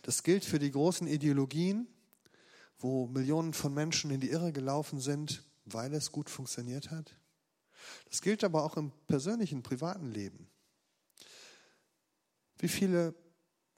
Das 0.03 0.23
gilt 0.23 0.45
für 0.45 0.59
die 0.59 0.71
großen 0.71 1.07
Ideologien, 1.07 1.87
wo 2.79 3.09
Millionen 3.09 3.53
von 3.53 3.75
Menschen 3.75 4.11
in 4.11 4.21
die 4.21 4.31
Irre 4.31 4.53
gelaufen 4.53 5.01
sind, 5.01 5.45
weil 5.73 5.95
es 5.95 6.13
gut 6.13 6.31
funktioniert 6.31 6.91
hat. 6.91 7.17
Das 8.11 8.21
gilt 8.23 8.45
aber 8.45 8.65
auch 8.65 8.77
im 8.77 8.93
persönlichen, 9.07 9.63
privaten 9.63 10.11
Leben. 10.11 10.51
Wie 12.59 12.69
viele 12.69 13.15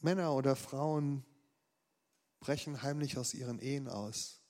Männer 0.00 0.34
oder 0.34 0.56
Frauen 0.56 1.24
brechen 2.40 2.82
heimlich 2.82 3.18
aus 3.18 3.34
ihren 3.34 3.58
Ehen 3.58 3.88
aus, 3.88 4.40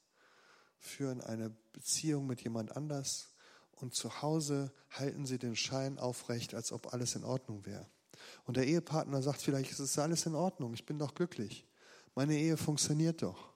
führen 0.79 1.21
eine 1.21 1.51
Beziehung 1.73 2.27
mit 2.27 2.43
jemand 2.43 2.77
anders, 2.77 3.35
und 3.73 3.95
zu 3.95 4.21
Hause 4.21 4.73
halten 4.91 5.25
sie 5.25 5.39
den 5.39 5.57
Schein 5.57 5.99
aufrecht, 5.99 6.55
als 6.55 6.71
ob 6.71 6.93
alles 6.93 7.15
in 7.15 7.25
Ordnung 7.25 7.65
wäre. 7.65 7.87
Und 8.45 8.59
der 8.59 8.67
Ehepartner 8.67 9.23
sagt 9.23 9.41
vielleicht, 9.41 9.73
es 9.73 9.81
ist 9.81 9.99
alles 9.99 10.27
in 10.27 10.35
Ordnung, 10.35 10.75
ich 10.75 10.85
bin 10.85 10.99
doch 10.99 11.15
glücklich. 11.15 11.67
Meine 12.15 12.37
Ehe 12.37 12.59
funktioniert 12.59 13.23
doch. 13.23 13.55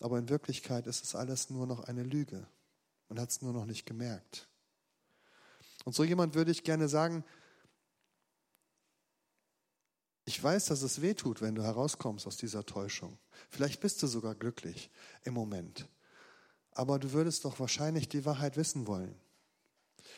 Aber 0.00 0.18
in 0.18 0.28
Wirklichkeit 0.28 0.86
ist 0.86 1.02
es 1.02 1.14
alles 1.14 1.50
nur 1.50 1.66
noch 1.66 1.84
eine 1.84 2.02
Lüge. 2.02 2.46
Man 3.08 3.20
hat 3.20 3.30
es 3.30 3.42
nur 3.42 3.52
noch 3.52 3.64
nicht 3.64 3.86
gemerkt. 3.86 4.48
Und 5.84 5.94
so 5.94 6.04
jemand 6.04 6.34
würde 6.34 6.50
ich 6.50 6.64
gerne 6.64 6.88
sagen, 6.88 7.24
ich 10.24 10.42
weiß, 10.42 10.66
dass 10.66 10.82
es 10.82 11.00
weh 11.00 11.14
tut, 11.14 11.40
wenn 11.40 11.54
du 11.54 11.62
herauskommst 11.62 12.26
aus 12.26 12.36
dieser 12.36 12.66
Täuschung. 12.66 13.18
Vielleicht 13.48 13.80
bist 13.80 14.02
du 14.02 14.06
sogar 14.06 14.34
glücklich 14.34 14.90
im 15.24 15.32
Moment 15.32 15.88
aber 16.78 17.00
du 17.00 17.12
würdest 17.12 17.44
doch 17.44 17.58
wahrscheinlich 17.58 18.08
die 18.08 18.24
Wahrheit 18.24 18.56
wissen 18.56 18.86
wollen. 18.86 19.12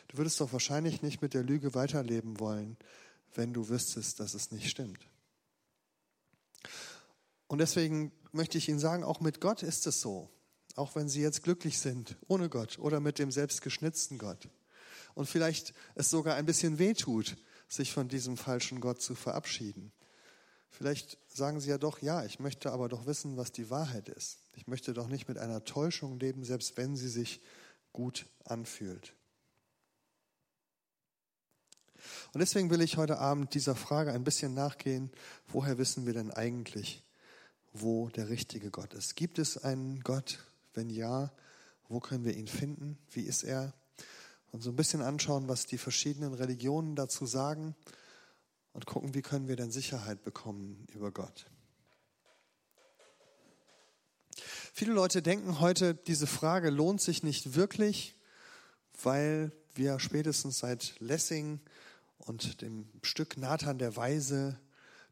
Du 0.09 0.18
würdest 0.18 0.38
doch 0.42 0.53
wahrscheinlich 0.53 1.00
nicht 1.00 1.22
mit 1.22 1.33
der 1.33 1.42
Lüge 1.42 1.74
weiterleben 1.74 2.38
wollen, 2.38 2.76
wenn 3.35 3.55
du 3.55 3.70
wüsstest, 3.70 4.20
dass 4.20 4.35
es 4.35 4.50
nicht 4.50 4.68
stimmt. 4.68 5.09
Und 7.46 7.59
deswegen 7.61 8.12
möchte 8.33 8.59
ich 8.59 8.68
Ihnen 8.68 8.79
sagen, 8.79 9.05
auch 9.05 9.20
mit 9.20 9.40
Gott 9.40 9.62
ist 9.62 9.87
es 9.87 10.03
so. 10.03 10.29
Auch 10.80 10.94
wenn 10.94 11.10
Sie 11.10 11.20
jetzt 11.20 11.42
glücklich 11.42 11.78
sind, 11.78 12.16
ohne 12.26 12.48
Gott 12.48 12.78
oder 12.78 13.00
mit 13.00 13.18
dem 13.18 13.30
selbstgeschnitzten 13.30 14.16
Gott. 14.16 14.48
Und 15.12 15.28
vielleicht 15.28 15.74
es 15.94 16.08
sogar 16.08 16.36
ein 16.36 16.46
bisschen 16.46 16.78
weh 16.78 16.94
tut, 16.94 17.36
sich 17.68 17.92
von 17.92 18.08
diesem 18.08 18.38
falschen 18.38 18.80
Gott 18.80 19.02
zu 19.02 19.14
verabschieden. 19.14 19.92
Vielleicht 20.70 21.18
sagen 21.28 21.60
Sie 21.60 21.68
ja 21.68 21.76
doch, 21.76 22.00
ja, 22.00 22.24
ich 22.24 22.40
möchte 22.40 22.72
aber 22.72 22.88
doch 22.88 23.04
wissen, 23.04 23.36
was 23.36 23.52
die 23.52 23.68
Wahrheit 23.68 24.08
ist. 24.08 24.38
Ich 24.56 24.68
möchte 24.68 24.94
doch 24.94 25.06
nicht 25.06 25.28
mit 25.28 25.36
einer 25.36 25.64
Täuschung 25.64 26.18
leben, 26.18 26.44
selbst 26.44 26.78
wenn 26.78 26.96
sie 26.96 27.10
sich 27.10 27.42
gut 27.92 28.24
anfühlt. 28.44 29.12
Und 32.32 32.40
deswegen 32.40 32.70
will 32.70 32.80
ich 32.80 32.96
heute 32.96 33.18
Abend 33.18 33.52
dieser 33.52 33.76
Frage 33.76 34.14
ein 34.14 34.24
bisschen 34.24 34.54
nachgehen, 34.54 35.10
woher 35.46 35.76
wissen 35.76 36.06
wir 36.06 36.14
denn 36.14 36.30
eigentlich, 36.30 37.04
wo 37.74 38.08
der 38.08 38.30
richtige 38.30 38.70
Gott 38.70 38.94
ist? 38.94 39.14
Gibt 39.14 39.38
es 39.38 39.58
einen 39.58 40.00
Gott? 40.00 40.38
Wenn 40.74 40.90
ja, 40.90 41.33
wo 41.88 42.00
können 42.00 42.24
wir 42.24 42.37
ihn 42.37 42.46
finden? 42.46 42.98
Wie 43.11 43.22
ist 43.22 43.42
er? 43.42 43.74
Und 44.52 44.62
so 44.62 44.70
ein 44.70 44.76
bisschen 44.76 45.02
anschauen, 45.02 45.48
was 45.48 45.66
die 45.66 45.78
verschiedenen 45.78 46.35
Religionen 46.35 46.96
dazu 46.96 47.26
sagen 47.26 47.74
und 48.72 48.87
gucken, 48.87 49.14
wie 49.14 49.22
können 49.22 49.48
wir 49.48 49.56
denn 49.56 49.70
Sicherheit 49.70 50.22
bekommen 50.22 50.87
über 50.92 51.11
Gott. 51.11 51.46
Viele 54.72 54.92
Leute 54.92 55.22
denken 55.22 55.61
heute, 55.61 55.94
diese 55.94 56.26
Frage 56.26 56.70
lohnt 56.70 57.00
sich 57.00 57.22
nicht 57.22 57.54
wirklich, 57.54 58.16
weil 59.02 59.52
wir 59.74 59.98
spätestens 59.98 60.59
seit 60.59 60.98
Lessing 61.00 61.61
und 62.18 62.62
dem 62.62 62.88
Stück 63.02 63.37
Nathan 63.37 63.78
der 63.78 63.96
Weise 63.96 64.59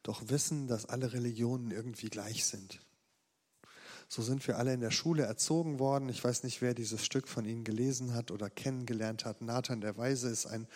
doch 0.02 0.28
wissen, 0.28 0.68
dass 0.68 0.86
alle 0.86 1.12
Religionen 1.12 1.70
irgendwie 1.70 2.08
gleich 2.08 2.44
sind. 2.44 2.80
So 4.10 4.22
sind 4.22 4.46
wir 4.48 4.56
alle 4.56 4.72
in 4.72 4.80
der 4.80 4.90
Schule 4.90 5.24
erzogen 5.24 5.78
worden. 5.78 6.08
Ich 6.08 6.24
weiß 6.24 6.42
nicht, 6.42 6.62
wer 6.62 6.72
dieses 6.72 7.04
Stück 7.04 7.28
von 7.28 7.44
Ihnen 7.44 7.62
gelesen 7.62 8.14
hat 8.14 8.30
oder 8.30 8.48
kennengelernt 8.48 9.26
hat. 9.26 9.42
Nathan 9.42 9.82
der 9.82 9.98
Weise 9.98 10.30
ist 10.30 10.46
ein 10.46 10.66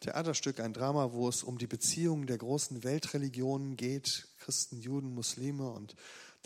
Theaterstück, 0.00 0.60
ein 0.60 0.74
Drama, 0.74 1.12
wo 1.12 1.26
es 1.26 1.42
um 1.42 1.56
die 1.56 1.66
Beziehungen 1.66 2.26
der 2.26 2.36
großen 2.36 2.84
Weltreligionen 2.84 3.78
geht, 3.78 4.28
Christen, 4.40 4.78
Juden, 4.78 5.14
Muslime 5.14 5.70
und 5.70 5.96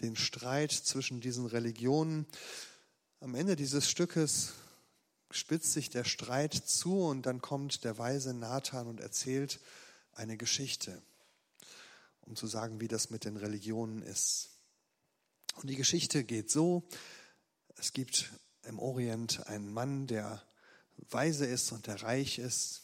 den 0.03 0.14
Streit 0.14 0.71
zwischen 0.71 1.21
diesen 1.21 1.47
Religionen. 1.47 2.27
Am 3.19 3.35
Ende 3.35 3.57
dieses 3.57 3.90
Stückes 3.90 4.53
spitzt 5.33 5.73
sich 5.73 5.90
der 5.90 6.05
Streit 6.05 6.55
zu 6.55 7.01
und 7.03 7.27
dann 7.27 7.40
kommt 7.40 7.83
der 7.83 7.99
weise 7.99 8.35
Nathan 8.35 8.87
und 8.87 9.01
erzählt 9.01 9.59
eine 10.12 10.37
Geschichte, 10.37 11.03
um 12.21 12.37
zu 12.37 12.47
sagen, 12.47 12.81
wie 12.81 12.88
das 12.88 13.11
mit 13.11 13.25
den 13.25 13.37
Religionen 13.37 14.03
ist. 14.03 14.60
Und 15.57 15.69
die 15.69 15.77
Geschichte 15.77 16.25
geht 16.25 16.51
so, 16.51 16.89
es 17.77 17.93
gibt 17.93 18.31
im 18.65 18.79
Orient 18.79 19.47
einen 19.47 19.73
Mann, 19.73 20.07
der 20.07 20.43
weise 21.11 21.47
ist 21.47 21.73
und 21.73 21.87
der 21.87 22.03
reich 22.03 22.39
ist, 22.39 22.83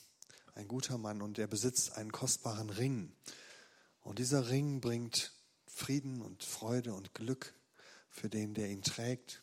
ein 0.54 0.68
guter 0.68 0.98
Mann 0.98 1.22
und 1.22 1.36
der 1.36 1.46
besitzt 1.46 1.96
einen 1.96 2.12
kostbaren 2.12 2.70
Ring. 2.70 3.12
Und 4.00 4.18
dieser 4.18 4.48
Ring 4.48 4.80
bringt 4.80 5.32
Frieden 5.66 6.22
und 6.22 6.42
Freude 6.42 6.94
und 6.94 7.12
Glück 7.12 7.54
für 8.08 8.30
den, 8.30 8.54
der 8.54 8.70
ihn 8.70 8.82
trägt. 8.82 9.42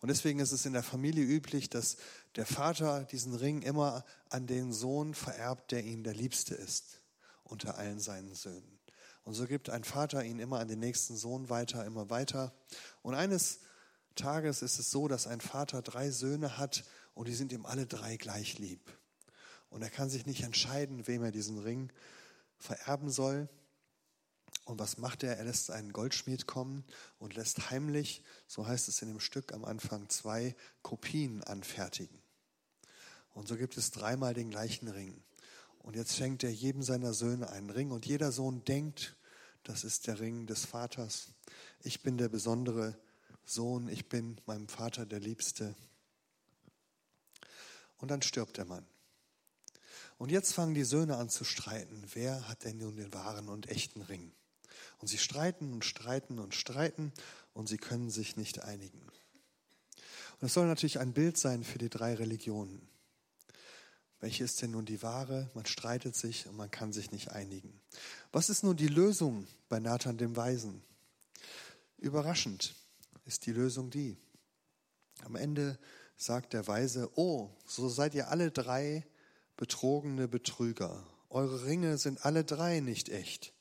Und 0.00 0.08
deswegen 0.08 0.40
ist 0.40 0.52
es 0.52 0.66
in 0.66 0.72
der 0.72 0.82
Familie 0.82 1.24
üblich, 1.24 1.70
dass 1.70 1.96
der 2.36 2.44
Vater 2.44 3.04
diesen 3.04 3.34
Ring 3.34 3.62
immer 3.62 4.04
an 4.28 4.46
den 4.46 4.72
Sohn 4.72 5.14
vererbt, 5.14 5.70
der 5.70 5.84
ihm 5.84 6.02
der 6.02 6.14
Liebste 6.14 6.54
ist 6.54 7.00
unter 7.44 7.78
allen 7.78 8.00
seinen 8.00 8.34
Söhnen. 8.34 8.79
Und 9.24 9.34
so 9.34 9.46
gibt 9.46 9.70
ein 9.70 9.84
Vater 9.84 10.24
ihn 10.24 10.38
immer 10.38 10.60
an 10.60 10.68
den 10.68 10.78
nächsten 10.78 11.16
Sohn 11.16 11.50
weiter, 11.50 11.84
immer 11.84 12.10
weiter. 12.10 12.52
Und 13.02 13.14
eines 13.14 13.60
Tages 14.14 14.62
ist 14.62 14.78
es 14.78 14.90
so, 14.90 15.08
dass 15.08 15.26
ein 15.26 15.40
Vater 15.40 15.82
drei 15.82 16.10
Söhne 16.10 16.58
hat 16.58 16.84
und 17.14 17.28
die 17.28 17.34
sind 17.34 17.52
ihm 17.52 17.66
alle 17.66 17.86
drei 17.86 18.16
gleich 18.16 18.58
lieb. 18.58 18.80
Und 19.68 19.82
er 19.82 19.90
kann 19.90 20.10
sich 20.10 20.26
nicht 20.26 20.42
entscheiden, 20.42 21.06
wem 21.06 21.22
er 21.22 21.32
diesen 21.32 21.58
Ring 21.58 21.92
vererben 22.58 23.10
soll. 23.10 23.48
Und 24.64 24.78
was 24.78 24.98
macht 24.98 25.22
er? 25.22 25.36
Er 25.36 25.44
lässt 25.44 25.70
einen 25.70 25.92
Goldschmied 25.92 26.46
kommen 26.46 26.84
und 27.18 27.34
lässt 27.34 27.70
heimlich, 27.70 28.22
so 28.46 28.66
heißt 28.66 28.88
es 28.88 29.00
in 29.02 29.08
dem 29.08 29.20
Stück 29.20 29.52
am 29.52 29.64
Anfang, 29.64 30.08
zwei 30.08 30.54
Kopien 30.82 31.42
anfertigen. 31.44 32.20
Und 33.32 33.48
so 33.48 33.56
gibt 33.56 33.76
es 33.76 33.90
dreimal 33.90 34.34
den 34.34 34.50
gleichen 34.50 34.88
Ring. 34.88 35.22
Und 35.82 35.96
jetzt 35.96 36.16
schenkt 36.16 36.44
er 36.44 36.50
jedem 36.50 36.82
seiner 36.82 37.14
Söhne 37.14 37.50
einen 37.50 37.70
Ring 37.70 37.90
und 37.90 38.06
jeder 38.06 38.32
Sohn 38.32 38.64
denkt, 38.64 39.16
das 39.64 39.84
ist 39.84 40.06
der 40.06 40.20
Ring 40.20 40.46
des 40.46 40.64
Vaters. 40.64 41.28
Ich 41.82 42.02
bin 42.02 42.18
der 42.18 42.28
besondere 42.28 42.98
Sohn, 43.44 43.88
ich 43.88 44.08
bin 44.08 44.40
meinem 44.46 44.68
Vater 44.68 45.06
der 45.06 45.20
Liebste. 45.20 45.74
Und 47.98 48.10
dann 48.10 48.22
stirbt 48.22 48.56
der 48.56 48.64
Mann. 48.64 48.86
Und 50.18 50.30
jetzt 50.30 50.52
fangen 50.52 50.74
die 50.74 50.84
Söhne 50.84 51.16
an 51.16 51.30
zu 51.30 51.44
streiten. 51.44 52.04
Wer 52.12 52.46
hat 52.46 52.64
denn 52.64 52.78
nun 52.78 52.96
den 52.96 53.12
wahren 53.14 53.48
und 53.48 53.68
echten 53.68 54.02
Ring? 54.02 54.32
Und 54.98 55.08
sie 55.08 55.18
streiten 55.18 55.72
und 55.72 55.84
streiten 55.84 56.38
und 56.38 56.54
streiten 56.54 57.12
und 57.54 57.68
sie 57.68 57.78
können 57.78 58.10
sich 58.10 58.36
nicht 58.36 58.62
einigen. 58.62 59.00
Und 60.40 60.46
es 60.46 60.54
soll 60.54 60.66
natürlich 60.66 60.98
ein 60.98 61.14
Bild 61.14 61.38
sein 61.38 61.64
für 61.64 61.78
die 61.78 61.88
drei 61.88 62.14
Religionen. 62.14 62.89
Welche 64.20 64.44
ist 64.44 64.60
denn 64.60 64.72
nun 64.72 64.84
die 64.84 65.02
wahre? 65.02 65.50
Man 65.54 65.64
streitet 65.64 66.14
sich 66.14 66.46
und 66.46 66.56
man 66.56 66.70
kann 66.70 66.92
sich 66.92 67.10
nicht 67.10 67.30
einigen. 67.30 67.80
Was 68.32 68.50
ist 68.50 68.62
nun 68.62 68.76
die 68.76 68.88
Lösung 68.88 69.46
bei 69.68 69.80
Nathan 69.80 70.18
dem 70.18 70.36
Weisen? 70.36 70.82
Überraschend 71.96 72.74
ist 73.24 73.46
die 73.46 73.52
Lösung 73.52 73.90
die. 73.90 74.18
Am 75.24 75.36
Ende 75.36 75.78
sagt 76.16 76.52
der 76.52 76.66
Weise, 76.66 77.10
oh, 77.14 77.50
so 77.64 77.88
seid 77.88 78.14
ihr 78.14 78.28
alle 78.28 78.50
drei 78.50 79.06
betrogene 79.56 80.28
Betrüger. 80.28 81.06
Eure 81.30 81.64
Ringe 81.64 81.96
sind 81.96 82.24
alle 82.24 82.44
drei 82.44 82.80
nicht 82.80 83.08
echt. 83.08 83.54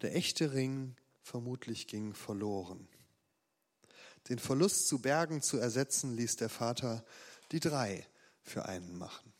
Der 0.00 0.14
echte 0.14 0.52
Ring 0.52 0.96
vermutlich 1.22 1.86
ging 1.86 2.14
verloren. 2.14 2.88
Den 4.28 4.38
Verlust 4.38 4.88
zu 4.88 5.00
Bergen 5.00 5.42
zu 5.42 5.58
ersetzen, 5.58 6.16
ließ 6.16 6.36
der 6.36 6.48
Vater 6.48 7.04
die 7.50 7.60
drei 7.60 8.06
für 8.42 8.66
einen 8.66 8.96
machen. 8.96 9.31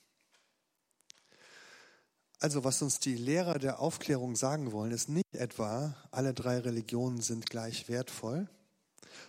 Also 2.42 2.64
was 2.64 2.83
uns 2.83 2.98
die 2.98 3.14
Lehrer 3.14 3.61
der 3.61 3.78
Aufklärung 3.78 4.35
sagen 4.35 4.72
wollen, 4.72 4.90
ist 4.90 5.09
nicht 5.09 5.33
etwa, 5.33 5.94
alle 6.11 6.35
drei 6.35 6.59
Religionen 6.59 7.20
sind 7.20 7.48
gleich 7.48 7.88
wertvoll, 7.88 8.48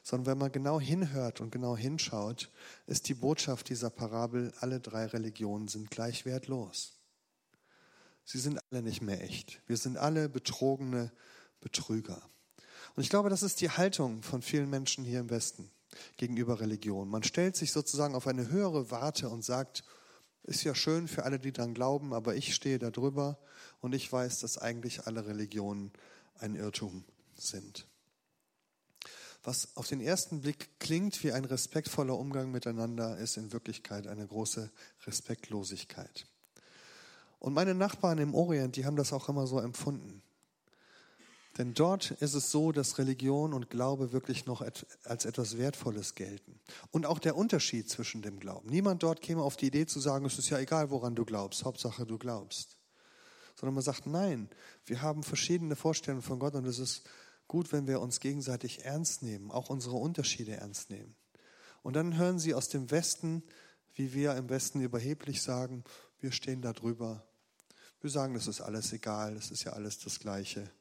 sondern 0.02 0.26
wenn 0.32 0.38
man 0.39 0.52
genau 0.52 0.80
hinhört 0.80 1.39
und 1.39 1.52
genau 1.52 1.78
hinschaut, 1.78 2.49
ist 2.88 3.08
die 3.08 3.13
Botschaft 3.13 3.69
dieser 3.69 3.91
Parabel, 3.91 4.52
alle 4.62 4.80
drei 4.80 5.06
Religionen 5.06 5.67
sind 5.67 5.91
gleich 5.91 6.26
wertlos. 6.26 6.93
Sie 8.26 8.39
sind 8.39 8.60
alle 8.71 8.82
nicht 8.82 9.04
mehr 9.04 9.21
echt. 9.21 9.62
Wir 9.67 9.78
sind 9.78 9.97
alle 9.97 10.28
betrogene 10.28 11.12
Betrüger. 11.62 12.19
Und 12.95 13.04
ich 13.04 13.12
glaube, 13.12 13.30
das 13.30 13.43
ist 13.43 13.62
die 13.62 13.69
Haltung 13.69 14.23
von 14.23 14.41
vielen 14.41 14.71
Menschen 14.71 15.06
hier 15.06 15.19
im 15.19 15.30
Westen 15.30 15.69
gegenüber 16.17 16.60
Religion. 16.60 17.10
Man 17.10 17.21
stellt 17.21 17.58
sich 17.58 17.73
sozusagen 17.73 18.15
auf 18.15 18.26
eine 18.26 18.49
höhere 18.49 18.89
Warte 18.89 19.30
und 19.30 19.45
sagt, 19.45 19.84
ist 20.43 20.63
ja 20.63 20.75
schön 20.75 21.08
für 21.08 21.23
alle, 21.23 21.39
die 21.39 21.51
daran 21.51 21.73
glauben, 21.73 22.13
aber 22.13 22.36
ich 22.36 22.53
stehe 22.53 22.79
da 22.79 22.91
drüber 22.91 23.38
und 23.82 23.95
ich 23.95 24.12
weiß, 24.12 24.39
dass 24.39 24.58
eigentlich 24.58 25.08
alle 25.08 25.25
Religionen 25.25 25.91
ein 26.38 26.56
Irrtum 26.56 27.03
sind. 27.36 27.88
Was 29.43 29.75
auf 29.75 29.88
den 29.88 29.99
ersten 29.99 30.41
Blick 30.41 30.79
klingt 30.79 31.21
wie 31.23 31.34
ein 31.34 31.43
respektvoller 31.43 32.17
Umgang 32.17 32.51
miteinander, 32.51 33.17
ist 33.17 33.36
in 33.36 33.51
Wirklichkeit 33.51 34.08
eine 34.08 34.25
große 34.25 34.71
Respektlosigkeit. 35.06 36.25
Und 37.39 37.53
meine 37.53 37.75
Nachbarn 37.75 38.19
im 38.19 38.36
Orient, 38.36 38.77
die 38.77 38.86
haben 38.86 38.95
das 38.95 39.12
auch 39.12 39.27
immer 39.27 39.47
so 39.47 39.60
empfunden. 39.60 40.21
Denn 41.58 41.76
dort 41.76 42.12
ist 42.12 42.34
es 42.34 42.50
so, 42.50 42.72
dass 42.72 42.98
Religion 42.98 43.54
und 43.54 43.70
Glaube 43.70 44.12
wirklich 44.12 44.48
noch 44.48 44.62
als 44.62 45.26
etwas 45.26 45.58
Wertvolles 45.58 46.16
gelten. 46.16 46.60
Und 46.89 47.06
auch 47.06 47.20
der 47.20 47.36
Unterschied 47.36 47.89
zwischen 47.89 48.24
dem 48.24 48.39
Glauben. 48.39 48.70
Niemand 48.70 49.04
dort 49.04 49.22
käme 49.22 49.44
auf 49.44 49.56
die 49.56 49.68
Idee 49.68 49.86
zu 49.86 50.00
sagen, 50.00 50.26
es 50.26 50.39
ist 50.39 50.50
ja 50.50 50.58
egal, 50.58 50.89
woran 50.89 51.13
du 51.13 51.26
glaubst, 51.26 51.63
Hauptsache 51.63 52.08
du 52.08 52.18
glaubst. 52.18 52.78
Sondern 53.56 53.76
man 53.76 53.84
sagt, 53.84 54.08
nein, 54.08 54.50
wir 54.86 55.04
haben 55.04 55.22
verschiedene 55.22 55.76
Vorstellungen 55.76 56.24
von 56.24 56.39
Gott 56.39 56.56
und 56.56 56.66
es 56.66 56.80
ist 56.80 57.04
gut, 57.48 57.72
wenn 57.72 57.86
wir 57.86 58.02
uns 58.02 58.20
gegenseitig 58.20 58.84
ernst 58.84 59.22
nehmen, 59.22 59.52
auch 59.52 59.70
unsere 59.70 59.96
Unterschiede 59.96 60.54
ernst 60.54 60.89
nehmen. 60.89 61.16
Und 61.84 61.96
dann 61.96 62.18
hören 62.18 62.39
sie 62.39 62.56
aus 62.56 62.70
dem 62.70 62.89
Westen, 62.89 63.44
wie 63.94 64.13
wir 64.13 64.36
im 64.36 64.50
Westen 64.50 64.82
überheblich 64.82 65.44
sagen, 65.44 65.84
wir 66.20 66.32
stehen 66.32 66.63
da 66.63 66.74
drüber. 66.74 67.24
Wir 68.02 68.10
sagen, 68.10 68.34
das 68.34 68.48
ist 68.48 68.62
alles 68.62 68.92
egal, 68.92 69.36
es 69.36 69.52
ist 69.52 69.66
ja 69.66 69.74
alles 69.74 70.00
das 70.00 70.20
Gleiche. 70.20 70.72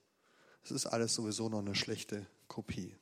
Es 0.64 0.70
ist 0.70 0.86
alles 0.86 1.14
sowieso 1.14 1.48
noch 1.48 1.58
eine 1.58 1.74
schlechte 1.74 2.26
Kopie. 2.48 2.94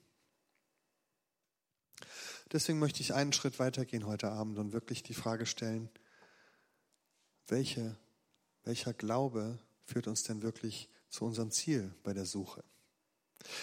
Deswegen 2.53 2.79
möchte 2.79 3.01
ich 3.01 3.15
einen 3.15 3.33
Schritt 3.33 3.59
weitergehen 3.59 4.07
heute 4.07 4.31
Abend 4.31 4.59
und 4.59 4.73
wirklich 4.73 5.03
die 5.03 5.15
Frage 5.15 5.47
stellen, 5.47 5.89
welche, 7.47 7.97
welcher 8.65 8.93
Glaube 8.93 9.59
führt 9.85 10.09
uns 10.09 10.23
denn 10.25 10.43
wirklich 10.43 10.89
zu 11.09 11.25
unserem 11.25 11.51
Ziel 11.51 11.95
bei 12.03 12.13
der 12.13 12.27
Suche? 12.27 12.65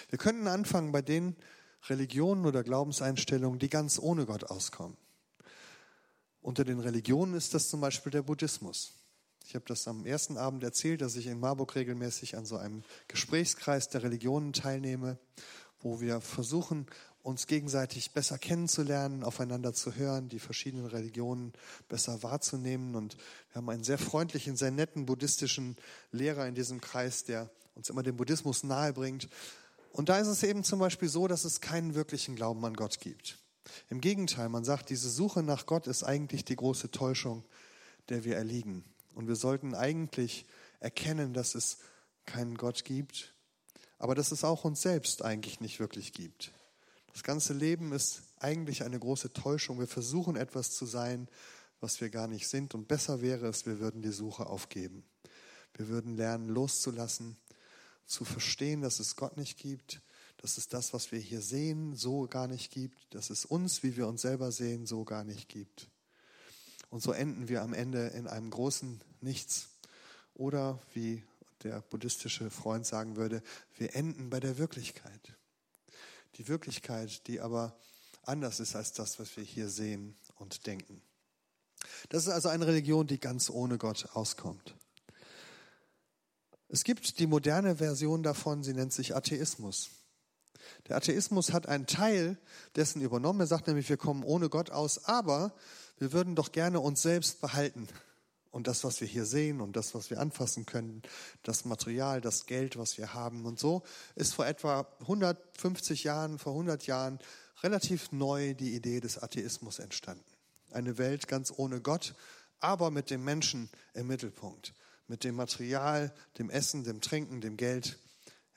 Wir 0.10 0.18
könnten 0.18 0.48
anfangen 0.48 0.92
bei 0.92 1.02
den 1.02 1.36
Religionen 1.88 2.46
oder 2.46 2.64
Glaubenseinstellungen, 2.64 3.60
die 3.60 3.70
ganz 3.70 4.00
ohne 4.00 4.26
Gott 4.26 4.46
auskommen. 4.46 4.98
Unter 6.42 6.64
den 6.64 6.80
Religionen 6.80 7.34
ist 7.34 7.54
das 7.54 7.70
zum 7.70 7.82
Beispiel 7.82 8.12
der 8.12 8.22
Buddhismus. 8.22 8.94
Ich 9.48 9.56
habe 9.56 9.64
das 9.66 9.88
am 9.88 10.06
ersten 10.06 10.36
Abend 10.36 10.62
erzählt, 10.66 11.00
dass 11.00 11.16
ich 11.16 11.28
in 11.28 11.40
Marburg 11.40 11.74
regelmäßig 11.76 12.36
an 12.36 12.46
so 12.46 12.58
einem 12.58 12.84
Gesprächskreis 13.08 13.88
der 13.88 14.04
Religionen 14.04 14.52
teilnehme, 14.52 15.18
wo 15.80 16.02
wir 16.02 16.20
versuchen, 16.20 16.86
uns 17.24 17.48
gegenseitig 17.48 18.12
besser 18.12 18.38
kennenzulernen, 18.38 19.24
aufeinander 19.24 19.74
zu 19.74 19.96
hören, 19.96 20.28
die 20.28 20.40
verschiedenen 20.40 20.86
Religionen 20.86 21.54
besser 21.88 22.24
wahrzunehmen. 22.24 22.96
Und 22.96 23.16
wir 23.52 23.56
haben 23.56 23.70
einen 23.70 23.86
sehr 23.86 23.98
freundlichen, 23.98 24.58
sehr 24.58 24.72
netten 24.72 25.06
buddhistischen 25.06 25.78
Lehrer 26.12 26.46
in 26.46 26.54
diesem 26.54 26.82
Kreis, 26.82 27.24
der 27.24 27.50
uns 27.74 27.90
immer 27.90 28.04
den 28.04 28.18
Buddhismus 28.18 28.66
nahebringt. 28.66 29.30
Und 29.94 30.10
da 30.10 30.20
ist 30.20 30.28
es 30.28 30.44
eben 30.44 30.66
zum 30.66 30.80
Beispiel 30.80 31.08
so, 31.08 31.26
dass 31.26 31.46
es 31.46 31.62
keinen 31.62 31.96
wirklichen 31.96 32.36
Glauben 32.36 32.66
an 32.66 32.74
Gott 32.74 33.00
gibt. 33.00 33.38
Im 33.90 34.02
Gegenteil, 34.02 34.50
man 34.50 34.66
sagt, 34.66 34.90
diese 34.90 35.10
Suche 35.10 35.42
nach 35.42 35.66
Gott 35.68 35.88
ist 35.88 36.04
eigentlich 36.04 36.44
die 36.44 36.58
große 36.58 36.92
Täuschung, 36.92 37.46
der 38.10 38.26
wir 38.26 38.36
erliegen. 38.36 38.84
Und 39.18 39.28
wir 39.28 39.36
sollten 39.36 39.74
eigentlich 39.74 40.46
erkennen, 40.80 41.34
dass 41.34 41.56
es 41.56 41.80
keinen 42.28 42.56
Gott 42.56 42.86
gibt, 42.86 43.34
aber 43.98 44.14
dass 44.14 44.32
es 44.32 44.44
auch 44.44 44.64
uns 44.64 44.84
selbst 44.84 45.24
eigentlich 45.24 45.60
nicht 45.60 45.80
wirklich 45.80 46.14
gibt. 46.14 46.52
Das 47.14 47.24
ganze 47.24 47.56
Leben 47.56 47.94
ist 47.94 48.22
eigentlich 48.38 48.84
eine 48.84 49.00
große 49.00 49.34
Täuschung. 49.34 49.80
Wir 49.80 49.88
versuchen 49.88 50.36
etwas 50.36 50.70
zu 50.70 50.86
sein, 50.86 51.28
was 51.80 52.00
wir 52.00 52.12
gar 52.12 52.28
nicht 52.28 52.48
sind. 52.48 52.76
Und 52.76 52.88
besser 52.88 53.24
wäre 53.24 53.48
es, 53.48 53.66
wir 53.66 53.80
würden 53.80 54.04
die 54.04 54.12
Suche 54.12 54.46
aufgeben. 54.46 55.04
Wir 55.74 55.88
würden 55.88 56.16
lernen, 56.16 56.48
loszulassen, 56.48 57.38
zu 58.06 58.24
verstehen, 58.24 58.84
dass 58.84 59.00
es 59.00 59.16
Gott 59.16 59.36
nicht 59.36 59.58
gibt, 59.58 60.04
dass 60.38 60.60
es 60.60 60.68
das, 60.68 60.94
was 60.94 61.12
wir 61.12 61.18
hier 61.18 61.42
sehen, 61.42 61.96
so 61.96 62.28
gar 62.28 62.48
nicht 62.48 62.72
gibt, 62.72 63.16
dass 63.16 63.32
es 63.32 63.46
uns, 63.46 63.82
wie 63.82 63.98
wir 63.98 64.08
uns 64.08 64.22
selber 64.22 64.52
sehen, 64.52 64.86
so 64.86 65.06
gar 65.06 65.24
nicht 65.24 65.50
gibt. 65.50 65.90
Und 66.92 67.02
so 67.02 67.12
enden 67.14 67.50
wir 67.50 67.64
am 67.64 67.74
Ende 67.74 68.10
in 68.10 68.28
einem 68.28 68.52
großen 68.52 69.02
Nichts. 69.22 69.70
Oder 70.34 70.80
wie 70.94 71.24
der 71.64 71.82
buddhistische 71.82 72.50
Freund 72.50 72.86
sagen 72.86 73.16
würde, 73.16 73.42
wir 73.78 73.96
enden 73.96 74.30
bei 74.30 74.40
der 74.40 74.58
Wirklichkeit. 74.58 75.34
Die 76.36 76.48
Wirklichkeit, 76.48 77.28
die 77.28 77.40
aber 77.40 77.76
anders 78.24 78.60
ist 78.60 78.76
als 78.76 78.94
das, 78.94 79.20
was 79.20 79.36
wir 79.38 79.44
hier 79.44 79.70
sehen 79.70 80.16
und 80.36 80.68
denken. 80.68 81.02
Das 82.10 82.24
ist 82.24 82.34
also 82.34 82.50
eine 82.50 82.68
Religion, 82.68 83.08
die 83.08 83.20
ganz 83.20 83.50
ohne 83.50 83.78
Gott 83.78 84.10
auskommt. 84.14 84.76
Es 86.70 86.84
gibt 86.84 87.20
die 87.20 87.28
moderne 87.28 87.78
Version 87.78 88.24
davon, 88.24 88.64
sie 88.64 88.74
nennt 88.74 88.92
sich 88.92 89.16
Atheismus. 89.16 89.90
Der 90.88 90.98
Atheismus 90.98 91.54
hat 91.54 91.68
einen 91.68 91.88
Teil 91.88 92.38
dessen 92.76 93.02
übernommen. 93.02 93.40
Er 93.40 93.48
sagt 93.48 93.68
nämlich, 93.68 93.88
wir 93.90 93.98
kommen 93.98 94.24
ohne 94.24 94.50
Gott 94.50 94.70
aus, 94.70 95.06
aber 95.06 95.54
wir 95.98 96.12
würden 96.12 96.36
doch 96.36 96.52
gerne 96.52 96.82
uns 96.82 97.02
selbst 97.02 97.40
behalten. 97.40 97.88
Und 98.58 98.66
das, 98.66 98.84
was 98.84 99.02
wir 99.02 99.08
hier 99.08 99.28
sehen 99.28 99.62
und 99.62 99.76
das, 99.76 99.94
was 99.94 100.10
wir 100.10 100.20
anfassen 100.20 100.66
können, 100.66 101.04
das 101.44 101.64
Material, 101.64 102.22
das 102.22 102.48
Geld, 102.48 102.76
was 102.76 102.98
wir 102.98 103.14
haben 103.14 103.46
und 103.46 103.60
so, 103.60 103.84
ist 104.16 104.34
vor 104.34 104.48
etwa 104.48 104.88
150 105.02 106.04
Jahren, 106.04 106.40
vor 106.40 106.54
100 106.54 106.88
Jahren 106.88 107.20
relativ 107.62 108.12
neu 108.12 108.56
die 108.56 108.74
Idee 108.74 109.00
des 109.00 109.22
Atheismus 109.22 109.78
entstanden. 109.78 110.26
Eine 110.72 110.98
Welt 110.98 111.28
ganz 111.28 111.54
ohne 111.56 111.82
Gott, 111.82 112.16
aber 112.60 112.90
mit 112.90 113.12
dem 113.12 113.24
Menschen 113.24 113.70
im 113.94 114.08
Mittelpunkt, 114.08 114.74
mit 115.08 115.24
dem 115.24 115.36
Material, 115.36 116.12
dem 116.40 116.50
Essen, 116.50 116.84
dem 116.84 117.00
Trinken, 117.00 117.42
dem 117.42 117.58
Geld 117.58 118.00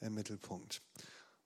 im 0.00 0.14
Mittelpunkt. 0.14 0.80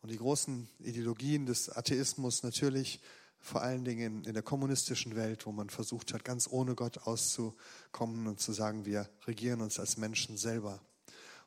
Und 0.01 0.13
die 0.13 0.17
großen 0.17 0.69
Ideologien 0.79 1.45
des 1.45 1.71
Atheismus 1.71 2.45
natürlich 2.45 3.01
vor 3.45 3.61
allen 3.61 3.85
Dingen 3.85 4.25
in, 4.25 4.33
der 4.33 4.43
kommunistischen 4.43 5.17
Welt, 5.17 5.45
wo 5.45 5.53
man 5.53 5.69
versucht 5.69 6.15
hat, 6.15 6.25
ganz 6.25 6.49
ohne 6.51 6.75
Gott 6.75 7.07
auszukommen 7.07 8.27
und 8.27 8.41
zu 8.41 8.53
sagen, 8.55 8.87
wir 8.87 9.07
regieren 9.27 9.61
uns 9.61 9.79
als 9.79 9.99
Menschen 9.99 10.39
selber. 10.39 10.81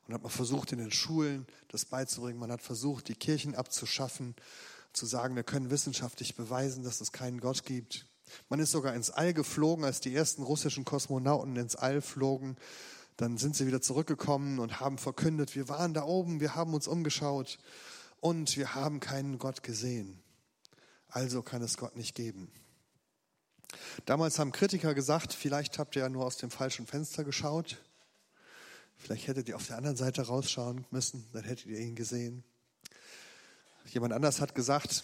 Und 0.06 0.14
hat 0.14 0.22
man 0.22 0.32
versucht, 0.32 0.72
in 0.72 0.78
den 0.78 0.92
Schulen 0.92 1.48
das 1.70 1.86
beizubringen. 1.86 2.40
Man 2.40 2.52
hat 2.52 2.62
versucht, 2.62 3.08
die 3.08 3.16
Kirchen 3.16 3.56
abzuschaffen, 3.56 4.36
zu 4.94 5.08
sagen, 5.08 5.36
wir 5.36 5.44
können 5.44 5.72
wissenschaftlich 5.72 6.36
beweisen, 6.36 6.84
dass 6.84 7.02
es 7.02 7.12
keinen 7.12 7.40
Gott 7.40 7.64
gibt. 7.64 8.06
Man 8.48 8.60
ist 8.60 8.72
sogar 8.72 8.94
ins 8.94 9.10
All 9.10 9.34
geflogen, 9.34 9.84
als 9.84 10.00
die 10.00 10.14
ersten 10.14 10.44
russischen 10.44 10.86
Kosmonauten 10.86 11.56
ins 11.56 11.76
All 11.76 12.02
flogen. 12.02 12.58
Dann 13.18 13.40
sind 13.40 13.56
sie 13.56 13.66
wieder 13.66 13.82
zurückgekommen 13.82 14.60
und 14.60 14.80
haben 14.80 15.00
verkündet, 15.00 15.56
wir 15.56 15.68
waren 15.68 15.96
da 15.96 16.04
oben, 16.04 16.42
wir 16.42 16.54
haben 16.54 16.76
uns 16.76 16.88
umgeschaut 16.88 17.58
und 18.20 18.56
wir 18.56 18.76
haben 18.76 19.00
keinen 19.00 19.40
Gott 19.40 19.64
gesehen. 19.64 20.22
Also 21.10 21.42
kann 21.42 21.62
es 21.62 21.78
Gott 21.78 21.96
nicht 21.96 22.16
geben. 22.16 22.52
Damals 24.06 24.40
haben 24.40 24.52
Kritiker 24.52 24.94
gesagt, 24.94 25.34
vielleicht 25.34 25.80
habt 25.80 25.96
ihr 25.96 26.04
ja 26.04 26.10
nur 26.10 26.26
aus 26.26 26.38
dem 26.38 26.52
falschen 26.52 26.88
Fenster 26.88 27.24
geschaut. 27.24 27.78
Vielleicht 28.98 29.28
hättet 29.28 29.48
ihr 29.48 29.56
auf 29.56 29.68
der 29.68 29.78
anderen 29.78 29.98
Seite 29.98 30.24
rausschauen 30.24 30.86
müssen, 30.92 31.28
dann 31.34 31.44
hättet 31.44 31.68
ihr 31.68 31.80
ihn 31.80 31.96
gesehen. 31.96 32.44
Jemand 33.86 34.14
anders 34.14 34.42
hat 34.42 34.56
gesagt, 34.56 35.04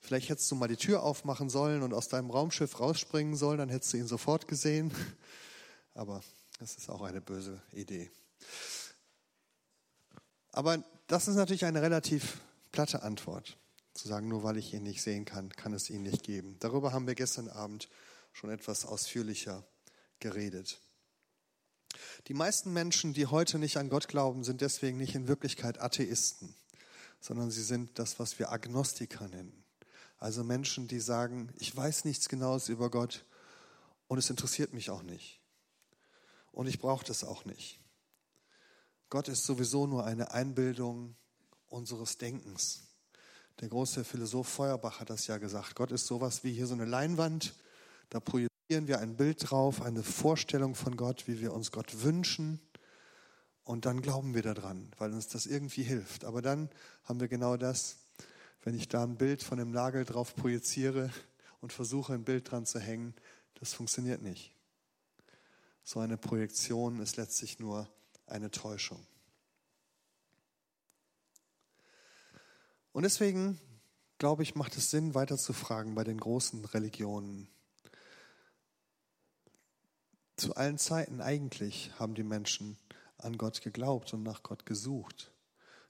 vielleicht 0.00 0.28
hättest 0.28 0.50
du 0.50 0.54
mal 0.54 0.68
die 0.68 0.76
Tür 0.76 1.02
aufmachen 1.02 1.48
sollen 1.48 1.82
und 1.82 1.94
aus 1.94 2.08
deinem 2.08 2.30
Raumschiff 2.30 2.78
rausspringen 2.78 3.34
sollen, 3.34 3.58
dann 3.58 3.68
hättest 3.68 3.92
du 3.92 3.96
ihn 3.96 4.06
sofort 4.06 4.46
gesehen. 4.48 4.92
Aber 5.94 6.22
das 6.58 6.76
ist 6.76 6.88
auch 6.90 7.02
eine 7.02 7.20
böse 7.20 7.60
Idee. 7.72 8.10
Aber 10.52 10.82
das 11.06 11.28
ist 11.28 11.36
natürlich 11.36 11.64
eine 11.64 11.82
relativ 11.82 12.40
platte 12.70 13.02
Antwort. 13.02 13.56
Zu 13.96 14.08
sagen, 14.08 14.28
nur 14.28 14.42
weil 14.42 14.58
ich 14.58 14.74
ihn 14.74 14.82
nicht 14.82 15.02
sehen 15.02 15.24
kann, 15.24 15.48
kann 15.50 15.72
es 15.72 15.88
ihn 15.88 16.02
nicht 16.02 16.22
geben. 16.22 16.56
Darüber 16.60 16.92
haben 16.92 17.06
wir 17.06 17.14
gestern 17.14 17.48
Abend 17.48 17.88
schon 18.32 18.50
etwas 18.50 18.84
ausführlicher 18.84 19.66
geredet. 20.20 20.80
Die 22.28 22.34
meisten 22.34 22.74
Menschen, 22.74 23.14
die 23.14 23.26
heute 23.26 23.58
nicht 23.58 23.78
an 23.78 23.88
Gott 23.88 24.06
glauben, 24.06 24.44
sind 24.44 24.60
deswegen 24.60 24.98
nicht 24.98 25.14
in 25.14 25.28
Wirklichkeit 25.28 25.80
Atheisten, 25.80 26.54
sondern 27.20 27.50
sie 27.50 27.62
sind 27.62 27.98
das, 27.98 28.18
was 28.18 28.38
wir 28.38 28.52
Agnostiker 28.52 29.28
nennen. 29.28 29.64
Also 30.18 30.44
Menschen, 30.44 30.88
die 30.88 31.00
sagen, 31.00 31.52
ich 31.58 31.74
weiß 31.74 32.04
nichts 32.04 32.28
Genaues 32.28 32.68
über 32.68 32.90
Gott 32.90 33.24
und 34.08 34.18
es 34.18 34.28
interessiert 34.28 34.74
mich 34.74 34.90
auch 34.90 35.02
nicht. 35.02 35.40
Und 36.52 36.66
ich 36.66 36.78
brauche 36.78 37.04
das 37.04 37.24
auch 37.24 37.46
nicht. 37.46 37.80
Gott 39.08 39.28
ist 39.28 39.44
sowieso 39.44 39.86
nur 39.86 40.04
eine 40.04 40.32
Einbildung 40.32 41.16
unseres 41.68 42.18
Denkens. 42.18 42.85
Der 43.60 43.68
große 43.68 44.04
Philosoph 44.04 44.48
Feuerbach 44.48 45.00
hat 45.00 45.08
das 45.08 45.26
ja 45.26 45.38
gesagt. 45.38 45.74
Gott 45.74 45.90
ist 45.90 46.06
sowas 46.06 46.44
wie 46.44 46.52
hier 46.52 46.66
so 46.66 46.74
eine 46.74 46.84
Leinwand. 46.84 47.54
Da 48.10 48.20
projizieren 48.20 48.86
wir 48.86 49.00
ein 49.00 49.16
Bild 49.16 49.50
drauf, 49.50 49.80
eine 49.80 50.02
Vorstellung 50.02 50.74
von 50.74 50.96
Gott, 50.96 51.26
wie 51.26 51.40
wir 51.40 51.54
uns 51.54 51.72
Gott 51.72 52.02
wünschen. 52.02 52.60
Und 53.64 53.86
dann 53.86 54.02
glauben 54.02 54.34
wir 54.34 54.42
daran, 54.42 54.90
weil 54.98 55.12
uns 55.12 55.28
das 55.28 55.46
irgendwie 55.46 55.82
hilft. 55.82 56.24
Aber 56.24 56.42
dann 56.42 56.68
haben 57.04 57.18
wir 57.18 57.28
genau 57.28 57.56
das, 57.56 57.96
wenn 58.62 58.74
ich 58.74 58.88
da 58.88 59.02
ein 59.02 59.16
Bild 59.16 59.42
von 59.42 59.58
dem 59.58 59.70
Nagel 59.70 60.04
drauf 60.04 60.36
projiziere 60.36 61.10
und 61.60 61.72
versuche, 61.72 62.12
ein 62.12 62.24
Bild 62.24 62.50
dran 62.50 62.66
zu 62.66 62.78
hängen, 62.78 63.14
das 63.54 63.72
funktioniert 63.72 64.20
nicht. 64.20 64.52
So 65.82 66.00
eine 66.00 66.18
Projektion 66.18 67.00
ist 67.00 67.16
letztlich 67.16 67.58
nur 67.58 67.88
eine 68.26 68.50
Täuschung. 68.50 69.06
Und 72.96 73.02
deswegen, 73.02 73.60
glaube 74.16 74.42
ich, 74.42 74.54
macht 74.54 74.74
es 74.78 74.90
Sinn, 74.90 75.14
weiter 75.14 75.36
zu 75.36 75.52
fragen 75.52 75.94
bei 75.94 76.02
den 76.02 76.16
großen 76.16 76.64
Religionen. 76.64 77.46
Zu 80.38 80.56
allen 80.56 80.78
Zeiten 80.78 81.20
eigentlich 81.20 81.92
haben 81.98 82.14
die 82.14 82.22
Menschen 82.22 82.78
an 83.18 83.36
Gott 83.36 83.60
geglaubt 83.60 84.14
und 84.14 84.22
nach 84.22 84.42
Gott 84.42 84.64
gesucht. 84.64 85.30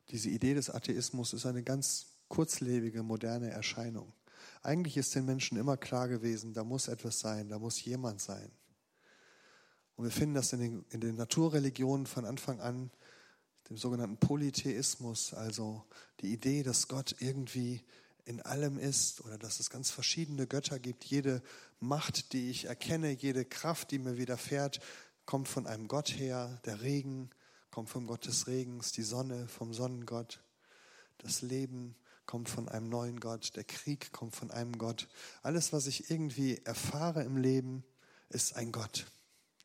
Diese 0.08 0.30
Idee 0.30 0.54
des 0.54 0.68
Atheismus 0.68 1.32
ist 1.32 1.46
eine 1.46 1.62
ganz 1.62 2.08
kurzlebige, 2.26 3.04
moderne 3.04 3.50
Erscheinung. 3.50 4.12
Eigentlich 4.62 4.96
ist 4.96 5.14
den 5.14 5.26
Menschen 5.26 5.56
immer 5.56 5.76
klar 5.76 6.08
gewesen, 6.08 6.54
da 6.54 6.64
muss 6.64 6.88
etwas 6.88 7.20
sein, 7.20 7.48
da 7.48 7.60
muss 7.60 7.84
jemand 7.84 8.20
sein. 8.20 8.50
Und 9.94 10.06
wir 10.06 10.10
finden 10.10 10.34
das 10.34 10.52
in 10.52 10.58
den, 10.58 10.84
in 10.90 11.00
den 11.00 11.14
Naturreligionen 11.14 12.06
von 12.06 12.24
Anfang 12.24 12.58
an 12.60 12.90
dem 13.68 13.76
sogenannten 13.76 14.18
Polytheismus, 14.18 15.34
also 15.34 15.84
die 16.20 16.32
Idee, 16.32 16.62
dass 16.62 16.88
Gott 16.88 17.16
irgendwie 17.18 17.82
in 18.24 18.40
allem 18.42 18.78
ist 18.78 19.20
oder 19.24 19.38
dass 19.38 19.60
es 19.60 19.70
ganz 19.70 19.90
verschiedene 19.90 20.46
Götter 20.46 20.78
gibt. 20.78 21.04
Jede 21.04 21.42
Macht, 21.78 22.32
die 22.32 22.50
ich 22.50 22.64
erkenne, 22.66 23.10
jede 23.10 23.44
Kraft, 23.44 23.90
die 23.90 23.98
mir 23.98 24.16
widerfährt, 24.16 24.80
kommt 25.24 25.48
von 25.48 25.66
einem 25.66 25.88
Gott 25.88 26.10
her. 26.10 26.60
Der 26.64 26.82
Regen 26.82 27.30
kommt 27.70 27.88
vom 27.88 28.06
Gott 28.06 28.26
des 28.26 28.46
Regens, 28.46 28.92
die 28.92 29.02
Sonne 29.02 29.48
vom 29.48 29.72
Sonnengott. 29.72 30.42
Das 31.18 31.42
Leben 31.42 31.96
kommt 32.26 32.48
von 32.48 32.68
einem 32.68 32.88
neuen 32.88 33.20
Gott, 33.20 33.54
der 33.54 33.64
Krieg 33.64 34.12
kommt 34.12 34.34
von 34.34 34.50
einem 34.50 34.76
Gott. 34.78 35.08
Alles, 35.42 35.72
was 35.72 35.86
ich 35.86 36.10
irgendwie 36.10 36.58
erfahre 36.64 37.22
im 37.22 37.36
Leben, 37.36 37.84
ist 38.28 38.56
ein 38.56 38.72
Gott. 38.72 39.06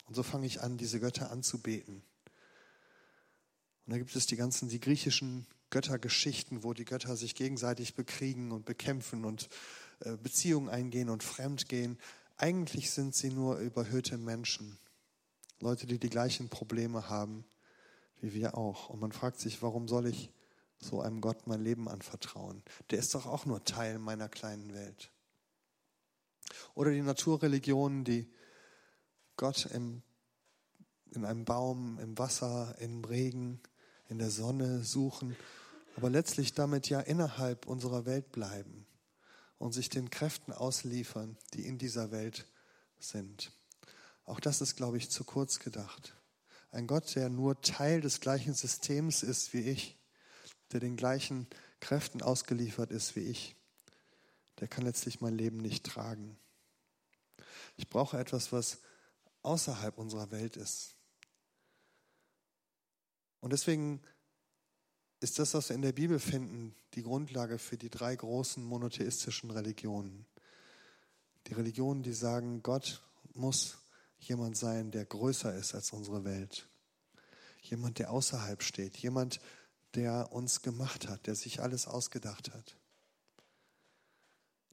Und 0.06 0.14
so 0.16 0.24
fange 0.24 0.46
ich 0.46 0.62
an, 0.62 0.78
diese 0.78 1.00
Götter 1.00 1.32
anzubeten. 1.32 2.04
Da 3.92 3.98
gibt 3.98 4.16
es 4.16 4.26
die 4.26 4.36
ganzen, 4.36 4.70
die 4.70 4.80
griechischen 4.80 5.46
Göttergeschichten, 5.70 6.64
wo 6.64 6.74
die 6.74 6.86
Götter 6.86 7.16
sich 7.16 7.36
gegenseitig 7.36 7.96
bekriegen 7.96 8.52
und 8.52 8.66
bekämpfen 8.66 9.26
und 9.26 9.50
äh, 10.00 10.18
Beziehungen 10.18 10.70
eingehen 10.70 11.10
und 11.10 11.24
fremdgehen. 11.24 11.98
Eigentlich 12.38 12.92
sind 12.92 13.16
sie 13.16 13.30
nur 13.30 13.58
überhöhte 13.58 14.18
Menschen. 14.18 14.78
Leute, 15.60 15.86
die 15.86 16.00
die 16.00 16.10
gleichen 16.10 16.50
Probleme 16.50 17.10
haben 17.10 17.46
wie 18.22 18.34
wir 18.34 18.58
auch. 18.58 18.90
Und 18.90 19.02
man 19.02 19.12
fragt 19.12 19.40
sich, 19.40 19.62
warum 19.62 19.88
soll 19.88 20.08
ich 20.08 20.32
so 20.80 21.02
einem 21.02 21.22
Gott 21.22 21.48
mein 21.48 21.62
Leben 21.62 21.90
anvertrauen? 21.90 22.64
Der 22.92 23.00
ist 23.00 23.14
doch 23.14 23.26
auch 23.26 23.46
nur 23.46 23.64
Teil 23.66 24.00
meiner 24.00 24.30
kleinen 24.30 24.74
Welt. 24.74 25.12
Oder 26.76 26.92
die 26.92 27.02
Naturreligionen, 27.02 28.04
die 28.04 28.32
Gott 29.38 29.66
im, 29.74 30.04
in 31.12 31.26
einem 31.26 31.46
Baum, 31.46 31.98
im 32.00 32.18
Wasser, 32.18 32.76
im 32.80 33.04
Regen, 33.04 33.60
in 34.12 34.20
der 34.20 34.30
Sonne 34.30 34.84
suchen, 34.84 35.38
aber 35.96 36.10
letztlich 36.10 36.54
damit 36.54 36.90
ja 36.90 37.00
innerhalb 37.00 37.66
unserer 37.66 38.06
Welt 38.06 38.34
bleiben 38.34 38.86
und 39.58 39.72
sich 39.72 39.88
den 39.88 40.10
Kräften 40.10 40.52
ausliefern, 40.52 41.38
die 41.54 41.66
in 41.66 41.78
dieser 41.78 42.12
Welt 42.12 42.46
sind. 43.00 43.54
Auch 44.26 44.42
das 44.42 44.60
ist, 44.60 44.76
glaube 44.76 44.98
ich, 44.98 45.10
zu 45.10 45.24
kurz 45.24 45.60
gedacht. 45.60 46.14
Ein 46.72 46.88
Gott, 46.88 47.16
der 47.16 47.30
nur 47.30 47.62
Teil 47.62 48.02
des 48.02 48.20
gleichen 48.20 48.54
Systems 48.54 49.24
ist 49.24 49.54
wie 49.54 49.62
ich, 49.62 49.98
der 50.74 50.82
den 50.82 50.98
gleichen 50.98 51.48
Kräften 51.80 52.22
ausgeliefert 52.22 52.92
ist 52.92 53.16
wie 53.16 53.22
ich, 53.22 53.56
der 54.60 54.68
kann 54.68 54.84
letztlich 54.84 55.22
mein 55.22 55.38
Leben 55.38 55.58
nicht 55.58 55.86
tragen. 55.86 56.38
Ich 57.78 57.88
brauche 57.88 58.20
etwas, 58.20 58.52
was 58.52 58.80
außerhalb 59.42 59.98
unserer 59.98 60.32
Welt 60.32 60.58
ist, 60.58 60.98
und 63.42 63.54
deswegen 63.54 64.02
ist 65.20 65.38
das, 65.38 65.54
was 65.54 65.70
wir 65.70 65.76
in 65.76 65.82
der 65.82 65.92
Bibel 65.92 66.20
finden, 66.20 66.76
die 66.94 67.04
Grundlage 67.04 67.60
für 67.60 67.78
die 67.78 67.90
drei 67.90 68.16
großen 68.16 68.64
monotheistischen 68.64 69.52
Religionen. 69.52 70.26
Die 71.48 71.54
Religionen, 71.54 72.04
die 72.04 72.14
sagen, 72.14 72.64
Gott 72.64 73.04
muss 73.34 73.78
jemand 74.20 74.58
sein, 74.58 74.92
der 74.92 75.06
größer 75.06 75.56
ist 75.56 75.76
als 75.76 75.92
unsere 75.92 76.24
Welt. 76.24 76.68
Jemand, 77.62 78.00
der 78.00 78.12
außerhalb 78.12 78.64
steht. 78.64 78.98
Jemand, 78.98 79.40
der 79.96 80.32
uns 80.32 80.62
gemacht 80.62 81.08
hat, 81.08 81.28
der 81.28 81.36
sich 81.36 81.62
alles 81.62 81.88
ausgedacht 81.88 82.54
hat. 82.54 82.78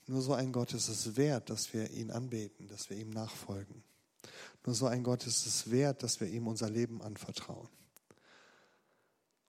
Nur 0.07 0.23
so 0.23 0.33
ein 0.33 0.53
Gott 0.53 0.73
ist 0.73 0.89
es 0.89 1.17
wert, 1.17 1.51
dass 1.51 1.75
wir 1.75 1.91
ihn 1.91 2.11
anbeten, 2.11 2.69
dass 2.69 2.89
wir 2.89 2.97
ihm 2.97 3.11
nachfolgen. 3.11 3.85
Nur 4.65 4.75
so 4.75 4.87
ein 4.87 5.03
Gott 5.03 5.27
ist 5.27 5.45
es 5.45 5.71
wert, 5.71 6.03
dass 6.03 6.21
wir 6.21 6.29
ihm 6.29 6.47
unser 6.47 6.71
Leben 6.71 7.03
anvertrauen. 7.03 7.69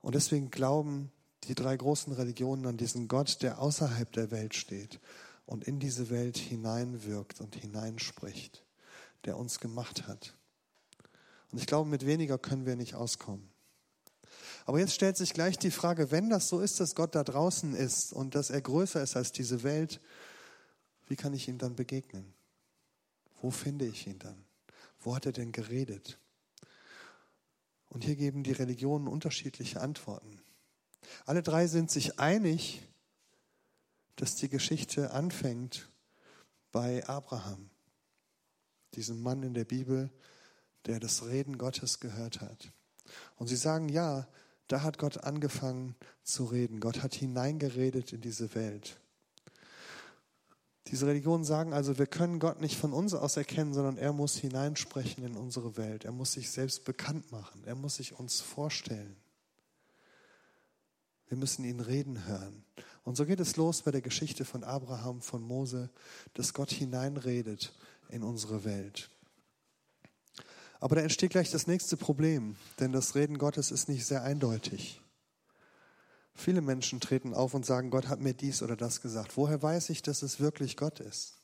Und 0.01 0.15
deswegen 0.15 0.49
glauben 0.49 1.11
die 1.45 1.55
drei 1.55 1.75
großen 1.75 2.13
Religionen 2.13 2.65
an 2.65 2.77
diesen 2.77 3.07
Gott, 3.07 3.41
der 3.41 3.59
außerhalb 3.59 4.11
der 4.11 4.31
Welt 4.31 4.55
steht 4.55 4.99
und 5.45 5.63
in 5.63 5.79
diese 5.79 6.09
Welt 6.09 6.37
hineinwirkt 6.37 7.41
und 7.41 7.55
hineinspricht, 7.55 8.63
der 9.25 9.37
uns 9.37 9.59
gemacht 9.59 10.07
hat. 10.07 10.35
Und 11.51 11.57
ich 11.57 11.65
glaube, 11.65 11.89
mit 11.89 12.05
weniger 12.05 12.37
können 12.37 12.65
wir 12.65 12.75
nicht 12.75 12.95
auskommen. 12.95 13.49
Aber 14.65 14.79
jetzt 14.79 14.93
stellt 14.93 15.17
sich 15.17 15.33
gleich 15.33 15.57
die 15.57 15.71
Frage, 15.71 16.11
wenn 16.11 16.29
das 16.29 16.47
so 16.47 16.59
ist, 16.59 16.79
dass 16.79 16.93
Gott 16.93 17.15
da 17.15 17.23
draußen 17.23 17.73
ist 17.73 18.13
und 18.13 18.35
dass 18.35 18.51
er 18.51 18.61
größer 18.61 19.01
ist 19.01 19.15
als 19.15 19.31
diese 19.31 19.63
Welt, 19.63 19.99
wie 21.07 21.15
kann 21.15 21.33
ich 21.33 21.47
ihm 21.47 21.57
dann 21.57 21.75
begegnen? 21.75 22.33
Wo 23.41 23.49
finde 23.49 23.85
ich 23.85 24.05
ihn 24.05 24.19
dann? 24.19 24.45
Wo 24.99 25.15
hat 25.15 25.25
er 25.25 25.31
denn 25.31 25.51
geredet? 25.51 26.19
Und 27.89 28.03
hier 28.03 28.15
geben 28.15 28.43
die 28.43 28.51
Religionen 28.51 29.07
unterschiedliche 29.07 29.81
Antworten. 29.81 30.39
Alle 31.25 31.41
drei 31.41 31.67
sind 31.67 31.91
sich 31.91 32.19
einig, 32.19 32.81
dass 34.15 34.35
die 34.35 34.49
Geschichte 34.49 35.11
anfängt 35.11 35.89
bei 36.71 37.05
Abraham, 37.07 37.69
diesem 38.93 39.21
Mann 39.21 39.43
in 39.43 39.53
der 39.53 39.65
Bibel, 39.65 40.11
der 40.85 40.99
das 40.99 41.25
Reden 41.25 41.57
Gottes 41.57 41.99
gehört 41.99 42.41
hat. 42.41 42.71
Und 43.37 43.47
sie 43.47 43.55
sagen, 43.55 43.89
ja, 43.89 44.27
da 44.67 44.83
hat 44.83 44.99
Gott 44.99 45.23
angefangen 45.23 45.95
zu 46.23 46.45
reden. 46.45 46.79
Gott 46.79 47.01
hat 47.01 47.15
hineingeredet 47.15 48.13
in 48.13 48.21
diese 48.21 48.53
Welt. 48.53 48.99
Diese 50.87 51.05
Religionen 51.05 51.43
sagen 51.43 51.73
also, 51.73 51.99
wir 51.99 52.07
können 52.07 52.39
Gott 52.39 52.61
nicht 52.61 52.77
von 52.77 52.93
uns 52.93 53.13
aus 53.13 53.37
erkennen, 53.37 53.73
sondern 53.73 53.97
er 53.97 54.13
muss 54.13 54.37
hineinsprechen 54.37 55.23
in 55.23 55.35
unsere 55.35 55.77
Welt. 55.77 56.05
Er 56.05 56.11
muss 56.11 56.33
sich 56.33 56.49
selbst 56.49 56.85
bekannt 56.85 57.31
machen. 57.31 57.63
Er 57.65 57.75
muss 57.75 57.95
sich 57.95 58.17
uns 58.17 58.41
vorstellen. 58.41 59.15
Wir 61.27 61.37
müssen 61.37 61.63
ihn 61.63 61.79
reden 61.79 62.25
hören. 62.25 62.63
Und 63.03 63.15
so 63.15 63.25
geht 63.25 63.39
es 63.39 63.55
los 63.55 63.83
bei 63.83 63.91
der 63.91 64.01
Geschichte 64.01 64.45
von 64.45 64.63
Abraham, 64.63 65.21
von 65.21 65.43
Mose, 65.43 65.89
dass 66.33 66.53
Gott 66.53 66.71
hineinredet 66.71 67.73
in 68.09 68.23
unsere 68.23 68.63
Welt. 68.65 69.09
Aber 70.79 70.95
da 70.95 71.01
entsteht 71.01 71.31
gleich 71.31 71.51
das 71.51 71.67
nächste 71.67 71.97
Problem, 71.97 72.55
denn 72.79 72.91
das 72.91 73.13
Reden 73.13 73.37
Gottes 73.37 73.69
ist 73.69 73.89
nicht 73.89 74.05
sehr 74.05 74.23
eindeutig. 74.23 75.01
Viele 76.33 76.61
Menschen 76.61 76.99
treten 76.99 77.33
auf 77.33 77.53
und 77.53 77.65
sagen, 77.65 77.89
Gott 77.89 78.07
hat 78.07 78.21
mir 78.21 78.33
dies 78.33 78.61
oder 78.61 78.75
das 78.75 79.01
gesagt. 79.01 79.35
Woher 79.35 79.61
weiß 79.61 79.89
ich, 79.89 80.01
dass 80.01 80.21
es 80.21 80.39
wirklich 80.39 80.77
Gott 80.77 80.99
ist? 80.99 81.39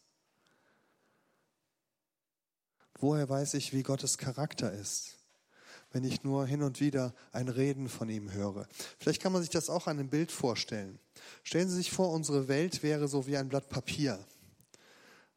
Woher 3.00 3.28
weiß 3.28 3.56
ich, 3.56 3.74
wie 3.74 3.84
Gottes 3.84 4.18
Charakter 4.18 4.72
ist, 4.72 5.18
wenn 5.92 6.06
ich 6.06 6.24
nur 6.24 6.48
hin 6.48 6.64
und 6.64 6.80
wieder 6.80 7.14
ein 7.34 7.50
Reden 7.50 7.90
von 7.90 8.10
ihm 8.10 8.32
höre? 8.32 8.68
Vielleicht 8.98 9.22
kann 9.22 9.34
man 9.34 9.42
sich 9.42 9.52
das 9.52 9.70
auch 9.70 9.88
an 9.88 10.00
einem 10.00 10.10
Bild 10.10 10.32
vorstellen. 10.32 10.98
Stellen 11.44 11.70
Sie 11.70 11.76
sich 11.76 11.92
vor, 11.92 12.12
unsere 12.12 12.48
Welt 12.48 12.82
wäre 12.82 13.08
so 13.08 13.28
wie 13.28 13.36
ein 13.36 13.50
Blatt 13.50 13.68
Papier, 13.68 14.26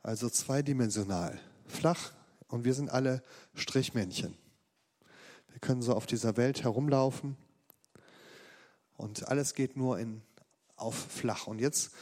also 0.03 0.31
zweidimensional, 0.31 1.41
flach 1.67 2.13
und 2.47 2.65
wir 2.65 2.75
sind 2.75 2.91
alle 2.91 3.23
Strichmännchen. 3.55 4.37
Wir 5.49 5.59
können 5.59 5.83
so 5.83 5.95
auf 5.95 6.07
dieser 6.07 6.37
Welt 6.37 6.63
herumlaufen 6.63 7.37
und 8.99 9.29
alles 9.29 9.55
geht 9.55 9.77
nur 9.77 9.99
in, 9.99 10.21
auf 10.77 10.95
flach. 10.95 11.47
Und 11.47 11.61
jetzt 11.61 11.93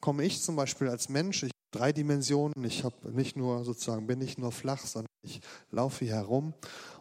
komme 0.00 0.24
ich 0.24 0.42
zum 0.42 0.54
Beispiel 0.54 0.88
als 0.88 1.08
Mensch, 1.08 1.42
ich 1.42 1.50
habe 1.50 1.78
drei 1.78 1.92
Dimensionen, 1.92 2.64
ich 2.64 2.84
habe 2.84 3.10
nicht 3.10 3.36
nur 3.36 3.64
sozusagen, 3.64 4.06
bin 4.06 4.20
nicht 4.20 4.38
nur 4.38 4.52
flach, 4.52 4.84
sondern 4.84 5.08
ich 5.22 5.40
laufe 5.70 6.04
hier 6.04 6.14
herum. 6.14 6.54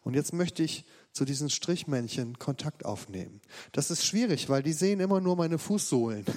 Und 0.04 0.16
jetzt 0.16 0.34
möchte 0.34 0.64
ich 0.64 0.86
zu 1.12 1.26
diesen 1.26 1.50
Strichmännchen 1.50 2.40
Kontakt 2.40 2.86
aufnehmen. 2.86 3.42
Das 3.74 3.92
ist 3.92 4.06
schwierig, 4.06 4.50
weil 4.50 4.64
die 4.64 4.74
sehen 4.74 5.02
immer 5.02 5.22
nur 5.22 5.36
meine 5.36 5.60
Fußsohlen. 5.60 6.26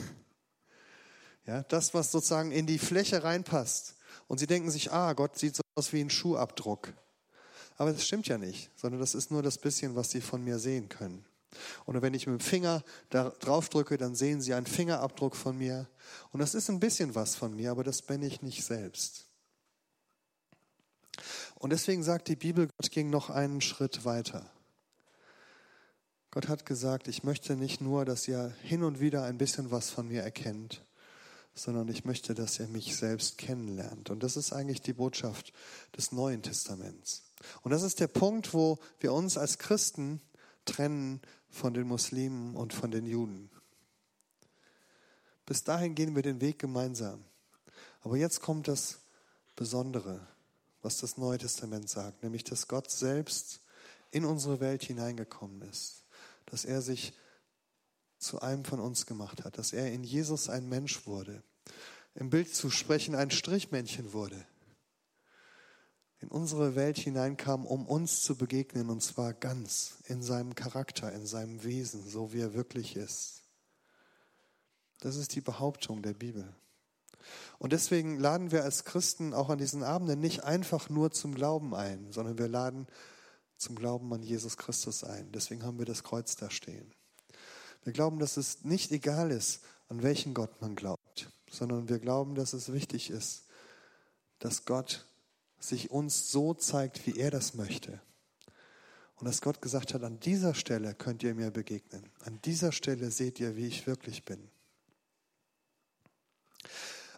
Ja, 1.47 1.63
das, 1.65 1.95
was 1.95 2.13
sozusagen 2.13 2.53
in 2.53 2.67
die 2.67 2.79
Fläche 2.79 3.25
reinpasst. 3.25 3.97
Und 4.29 4.39
sie 4.39 4.47
denken 4.47 4.71
sich, 4.71 4.93
ah, 4.93 5.15
Gott 5.15 5.39
sieht 5.39 5.57
so 5.57 5.63
aus 5.75 5.93
wie 5.93 6.01
ein 6.01 6.11
Schuhabdruck. 6.11 6.93
Aber 7.77 7.93
das 7.93 8.07
stimmt 8.07 8.29
ja 8.29 8.37
nicht, 8.37 8.71
sondern 8.77 9.01
das 9.01 9.15
ist 9.15 9.31
nur 9.31 9.43
das 9.43 9.57
bisschen, 9.57 9.97
was 9.97 10.11
sie 10.11 10.21
von 10.21 10.45
mir 10.45 10.59
sehen 10.59 10.91
können. 10.91 11.25
Oder 11.87 12.03
wenn 12.03 12.15
ich 12.15 12.27
mit 12.27 12.41
dem 12.41 12.45
Finger 12.45 12.83
da 13.11 13.31
drauf 13.41 13.69
drücke, 13.69 13.99
dann 13.99 14.15
sehen 14.15 14.41
Sie 14.41 14.55
einen 14.55 14.67
Fingerabdruck 14.67 15.37
von 15.37 15.57
mir. 15.59 15.89
Und 16.33 16.41
das 16.41 16.55
ist 16.55 16.71
ein 16.71 16.81
bisschen 16.81 17.15
was 17.15 17.35
von 17.35 17.55
mir, 17.55 17.71
aber 17.71 17.85
das 17.85 18.03
bin 18.03 18.23
ich 18.23 18.43
nicht 18.43 18.65
selbst. 18.65 19.27
Und 21.57 21.71
deswegen 21.71 22.03
sagt 22.03 22.29
die 22.29 22.37
Bibel, 22.37 22.69
Gott 22.79 22.91
ging 22.91 23.11
noch 23.11 23.31
einen 23.31 23.61
Schritt 23.61 24.05
weiter. 24.05 24.51
Gott 26.31 26.49
hat 26.49 26.65
gesagt, 26.65 27.09
ich 27.09 27.25
möchte 27.25 27.57
nicht 27.57 27.81
nur, 27.81 28.05
dass 28.05 28.29
ihr 28.29 28.55
hin 28.63 28.85
und 28.85 29.01
wieder 29.01 29.25
ein 29.25 29.37
bisschen 29.37 29.71
was 29.71 29.91
von 29.91 30.07
mir 30.07 30.23
erkennt, 30.23 30.85
sondern 31.55 31.89
ich 31.89 32.05
möchte, 32.05 32.35
dass 32.35 32.61
ihr 32.61 32.69
mich 32.69 32.97
selbst 32.97 33.37
kennenlernt. 33.37 34.11
Und 34.11 34.23
das 34.23 34.37
ist 34.37 34.53
eigentlich 34.53 34.81
die 34.81 34.93
Botschaft 34.93 35.53
des 35.97 36.13
Neuen 36.13 36.43
Testaments. 36.43 37.25
Und 37.63 37.73
das 37.73 37.83
ist 37.83 37.99
der 38.01 38.07
Punkt, 38.07 38.55
wo 38.55 38.79
wir 39.01 39.13
uns 39.13 39.37
als 39.37 39.59
Christen 39.59 40.21
trennen 40.65 41.21
von 41.51 41.75
den 41.75 41.87
Muslimen 41.87 42.57
und 42.57 42.73
von 42.73 42.91
den 42.91 43.07
Juden. 43.07 43.51
Bis 45.47 45.65
dahin 45.65 45.95
gehen 45.95 46.15
wir 46.15 46.23
den 46.23 46.41
Weg 46.41 46.59
gemeinsam. 46.59 47.25
Aber 48.03 48.17
jetzt 48.17 48.41
kommt 48.41 48.69
das 48.69 49.01
Besondere, 49.57 50.27
was 50.81 50.99
das 50.99 51.19
Neue 51.19 51.39
Testament 51.39 51.89
sagt, 51.89 52.23
nämlich 52.23 52.45
dass 52.45 52.69
Gott 52.69 52.91
selbst 52.91 53.61
in 54.11 54.25
unsere 54.25 54.61
Welt 54.61 54.83
hineingekommen 54.83 55.63
ist, 55.63 56.05
dass 56.47 56.65
er 56.65 56.83
sich 56.83 57.13
zu 58.19 58.41
einem 58.41 58.65
von 58.65 58.81
uns 58.81 59.07
gemacht 59.07 59.45
hat, 59.45 59.59
dass 59.59 59.73
er 59.73 59.93
in 59.93 60.05
Jesus 60.05 60.49
ein 60.49 60.69
Mensch 60.69 61.07
wurde, 61.07 61.43
im 62.15 62.31
Bild 62.31 62.55
zu 62.55 62.71
sprechen 62.71 63.15
ein 63.15 63.31
Strichmännchen 63.31 64.13
wurde, 64.13 64.47
in 66.21 66.29
unsere 66.29 66.75
Welt 66.77 66.99
hineinkam, 66.99 67.65
um 67.67 67.87
uns 67.87 68.23
zu 68.23 68.37
begegnen, 68.37 68.91
und 68.91 69.03
zwar 69.03 69.33
ganz 69.33 69.95
in 70.05 70.23
seinem 70.23 70.55
Charakter, 70.55 71.13
in 71.13 71.27
seinem 71.27 71.65
Wesen, 71.65 72.07
so 72.09 72.33
wie 72.33 72.41
er 72.41 72.55
wirklich 72.55 72.97
ist. 72.97 73.43
Das 75.01 75.17
ist 75.17 75.35
die 75.35 75.41
Behauptung 75.41 76.03
der 76.03 76.13
Bibel. 76.13 76.55
Und 77.59 77.73
deswegen 77.73 78.19
laden 78.19 78.51
wir 78.51 78.65
als 78.65 78.85
Christen 78.85 79.35
auch 79.35 79.51
an 79.51 79.59
diesen 79.59 79.83
Abenden 79.83 80.21
nicht 80.21 80.45
einfach 80.45 80.89
nur 80.91 81.11
zum 81.11 81.35
Glauben 81.35 81.75
ein, 81.75 82.13
sondern 82.13 82.39
wir 82.39 82.49
laden 82.49 82.87
zum 83.57 83.77
Glauben 83.77 84.13
an 84.13 84.23
Jesus 84.23 84.57
Christus 84.57 85.05
ein. 85.05 85.33
Deswegen 85.33 85.63
haben 85.63 85.79
wir 85.79 85.87
das 85.87 86.03
Kreuz 86.03 86.37
da 86.37 86.51
stehen. 86.51 86.93
Wir 87.83 87.93
glauben, 87.93 88.19
dass 88.19 88.37
es 88.37 88.65
nicht 88.65 88.91
egal 88.93 89.31
ist, 89.31 89.63
an 89.89 90.03
welchen 90.03 90.35
Gott 90.35 90.61
man 90.61 90.77
glaubt, 90.77 91.31
sondern 91.51 91.89
wir 91.89 91.99
glauben, 91.99 92.35
dass 92.35 92.53
es 92.53 92.73
wichtig 92.73 93.11
ist, 93.11 93.45
dass 94.39 94.65
Gott 94.65 95.07
sich 95.61 95.91
uns 95.91 96.31
so 96.31 96.55
zeigt, 96.55 97.07
wie 97.07 97.17
er 97.19 97.31
das 97.31 97.55
möchte. 97.55 98.01
Und 99.17 99.27
dass 99.27 99.43
Gott 99.43 99.61
gesagt 99.61 99.93
hat, 99.93 100.03
an 100.03 100.19
dieser 100.19 100.55
Stelle 100.55 100.95
könnt 100.95 101.23
ihr 101.23 101.35
mir 101.35 101.51
begegnen. 101.51 102.09
An 102.25 102.41
dieser 102.45 102.73
Stelle 102.73 103.11
seht 103.11 103.39
ihr, 103.39 103.55
wie 103.55 103.67
ich 103.67 103.87
wirklich 103.87 104.25
bin. 104.25 104.49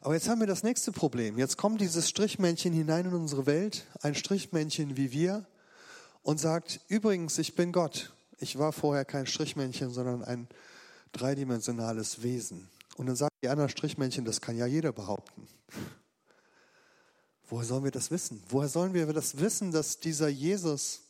Aber 0.00 0.14
jetzt 0.14 0.28
haben 0.28 0.40
wir 0.40 0.48
das 0.48 0.64
nächste 0.64 0.90
Problem. 0.90 1.38
Jetzt 1.38 1.56
kommt 1.56 1.80
dieses 1.80 2.08
Strichmännchen 2.08 2.72
hinein 2.72 3.06
in 3.06 3.14
unsere 3.14 3.46
Welt, 3.46 3.86
ein 4.00 4.16
Strichmännchen 4.16 4.96
wie 4.96 5.12
wir, 5.12 5.46
und 6.22 6.40
sagt, 6.40 6.80
übrigens, 6.88 7.38
ich 7.38 7.54
bin 7.54 7.70
Gott. 7.70 8.12
Ich 8.38 8.58
war 8.58 8.72
vorher 8.72 9.04
kein 9.04 9.26
Strichmännchen, 9.26 9.90
sondern 9.90 10.24
ein 10.24 10.48
dreidimensionales 11.12 12.24
Wesen. 12.24 12.68
Und 12.96 13.06
dann 13.06 13.14
sagen 13.14 13.34
die 13.44 13.48
anderen 13.48 13.70
Strichmännchen, 13.70 14.24
das 14.24 14.40
kann 14.40 14.56
ja 14.56 14.66
jeder 14.66 14.92
behaupten. 14.92 15.46
Woher 17.48 17.64
sollen 17.66 17.84
wir 17.84 17.90
das 17.90 18.10
wissen? 18.10 18.42
Woher 18.48 18.68
sollen 18.68 18.94
wir 18.94 19.06
das 19.12 19.38
wissen, 19.38 19.72
dass 19.72 20.00
dieser 20.00 20.28
Jesus 20.28 21.02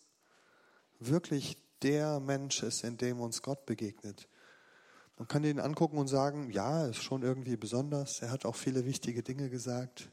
wirklich 0.99 1.57
der 1.83 2.21
Mensch 2.21 2.63
ist, 2.63 2.85
in 2.85 2.97
dem 2.97 3.21
uns 3.21 3.43
Gott 3.43 3.67
begegnet? 3.67 4.29
Man 5.19 5.29
kann 5.29 5.45
ihn 5.45 5.61
angucken 5.61 5.99
und 5.99 6.09
sagen, 6.09 6.51
ja, 6.51 6.87
ist 6.87 7.03
schon 7.03 7.23
irgendwie 7.23 7.57
besonders. 7.57 8.23
Er 8.23 8.31
hat 8.31 8.45
auch 8.45 8.57
viele 8.57 8.85
wichtige 8.85 9.23
Dinge 9.23 9.51
gesagt. 9.51 10.09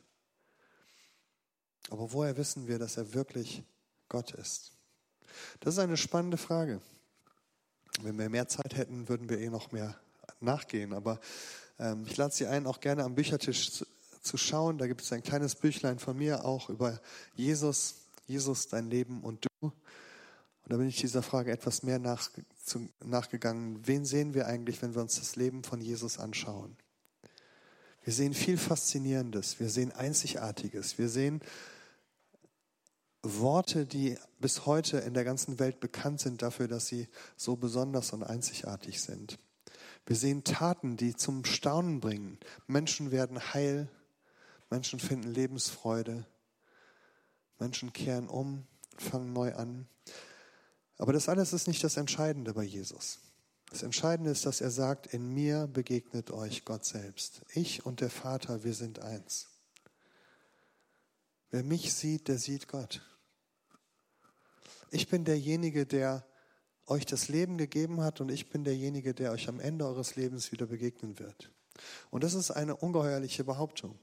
Aber 1.89 2.11
woher 2.11 2.37
wissen 2.37 2.67
wir, 2.67 2.77
dass 2.77 2.97
er 2.97 3.13
wirklich 3.13 3.63
Gott 4.07 4.31
ist? 4.35 4.73
Das 5.61 5.75
ist 5.75 5.79
eine 5.79 5.97
spannende 5.97 6.37
Frage. 6.37 6.81
Wenn 8.01 8.17
wir 8.17 8.29
mehr 8.29 8.47
Zeit 8.47 8.77
hätten, 8.77 9.09
würden 9.09 9.29
wir 9.29 9.39
eh 9.39 9.49
noch 9.49 9.71
mehr 9.71 9.99
nachgehen. 10.39 10.93
Aber 10.93 11.19
ähm, 11.79 12.05
ich 12.07 12.15
lade 12.17 12.33
Sie 12.33 12.45
ein, 12.45 12.67
auch 12.67 12.79
gerne 12.79 13.03
am 13.03 13.15
Büchertisch 13.15 13.83
zu, 14.21 14.37
schauen. 14.37 14.77
Da 14.77 14.87
gibt 14.87 15.01
es 15.01 15.11
ein 15.11 15.23
kleines 15.23 15.55
Büchlein 15.55 15.99
von 15.99 16.17
mir 16.17 16.45
auch 16.45 16.69
über 16.69 16.99
Jesus, 17.35 17.95
Jesus, 18.27 18.67
dein 18.67 18.89
Leben 18.89 19.21
und 19.21 19.45
du. 19.45 19.67
Und 19.67 19.73
da 20.73 20.77
bin 20.77 20.87
ich 20.87 20.97
dieser 20.97 21.23
Frage 21.23 21.51
etwas 21.51 21.83
mehr 21.83 21.99
nach, 21.99 22.29
zu, 22.63 22.87
nachgegangen. 23.03 23.85
Wen 23.87 24.05
sehen 24.05 24.33
wir 24.33 24.47
eigentlich, 24.47 24.81
wenn 24.81 24.93
wir 24.93 25.01
uns 25.01 25.15
das 25.15 25.35
Leben 25.35 25.63
von 25.63 25.81
Jesus 25.81 26.19
anschauen? 26.19 26.77
Wir 28.03 28.13
sehen 28.13 28.33
viel 28.33 28.57
Faszinierendes, 28.57 29.59
wir 29.59 29.69
sehen 29.69 29.91
Einzigartiges, 29.91 30.97
wir 30.97 31.09
sehen 31.09 31.41
Worte, 33.21 33.85
die 33.85 34.17
bis 34.39 34.65
heute 34.65 34.99
in 34.99 35.13
der 35.13 35.25
ganzen 35.25 35.59
Welt 35.59 35.79
bekannt 35.79 36.21
sind 36.21 36.41
dafür, 36.41 36.67
dass 36.67 36.87
sie 36.87 37.07
so 37.35 37.57
besonders 37.57 38.13
und 38.13 38.23
einzigartig 38.23 39.01
sind. 39.01 39.37
Wir 40.05 40.15
sehen 40.15 40.43
Taten, 40.43 40.97
die 40.97 41.15
zum 41.15 41.45
Staunen 41.45 41.99
bringen. 41.99 42.39
Menschen 42.67 43.11
werden 43.11 43.53
heil, 43.53 43.89
Menschen 44.69 44.99
finden 44.99 45.33
Lebensfreude, 45.33 46.25
Menschen 47.57 47.91
kehren 47.93 48.27
um, 48.27 48.67
fangen 48.97 49.33
neu 49.33 49.53
an. 49.55 49.87
Aber 50.97 51.13
das 51.13 51.29
alles 51.29 51.53
ist 51.53 51.67
nicht 51.67 51.83
das 51.83 51.97
Entscheidende 51.97 52.53
bei 52.53 52.63
Jesus. 52.63 53.19
Das 53.69 53.83
Entscheidende 53.83 54.31
ist, 54.31 54.45
dass 54.45 54.61
er 54.61 54.71
sagt, 54.71 55.07
in 55.07 55.33
mir 55.33 55.67
begegnet 55.67 56.31
euch 56.31 56.65
Gott 56.65 56.85
selbst. 56.85 57.41
Ich 57.53 57.85
und 57.85 58.01
der 58.01 58.09
Vater, 58.09 58.63
wir 58.63 58.73
sind 58.73 58.99
eins. 58.99 59.47
Wer 61.51 61.63
mich 61.63 61.93
sieht, 61.93 62.27
der 62.27 62.37
sieht 62.37 62.67
Gott. 62.67 63.01
Ich 64.91 65.07
bin 65.07 65.23
derjenige, 65.23 65.85
der 65.85 66.25
euch 66.87 67.05
das 67.05 67.27
Leben 67.27 67.57
gegeben 67.57 68.01
hat 68.01 68.21
und 68.21 68.29
ich 68.29 68.49
bin 68.49 68.63
derjenige, 68.63 69.13
der 69.13 69.31
euch 69.31 69.47
am 69.47 69.59
Ende 69.59 69.85
eures 69.85 70.15
Lebens 70.15 70.51
wieder 70.51 70.65
begegnen 70.65 71.19
wird. 71.19 71.51
Und 72.09 72.23
das 72.23 72.33
ist 72.33 72.51
eine 72.51 72.75
ungeheuerliche 72.75 73.43
Behauptung. 73.43 73.99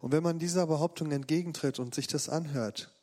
Und 0.00 0.12
wenn 0.12 0.22
man 0.22 0.38
dieser 0.38 0.66
Behauptung 0.66 1.10
entgegentritt 1.10 1.78
und 1.78 1.94
sich 1.94 2.06
das 2.06 2.28
anhört, 2.28 2.94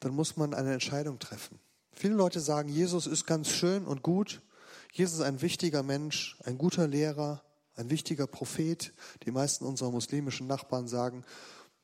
dann 0.00 0.14
muss 0.14 0.36
man 0.36 0.54
eine 0.54 0.72
Entscheidung 0.72 1.18
treffen. 1.18 1.58
Viele 1.92 2.14
Leute 2.14 2.40
sagen, 2.40 2.68
Jesus 2.68 3.06
ist 3.06 3.26
ganz 3.26 3.48
schön 3.48 3.86
und 3.86 4.02
gut. 4.02 4.42
Jesus 4.92 5.20
ist 5.20 5.24
ein 5.24 5.40
wichtiger 5.40 5.82
Mensch, 5.82 6.36
ein 6.44 6.58
guter 6.58 6.86
Lehrer, 6.86 7.42
ein 7.76 7.90
wichtiger 7.90 8.26
Prophet. 8.26 8.92
Die 9.24 9.30
meisten 9.30 9.64
unserer 9.64 9.90
muslimischen 9.90 10.46
Nachbarn 10.46 10.88
sagen, 10.88 11.24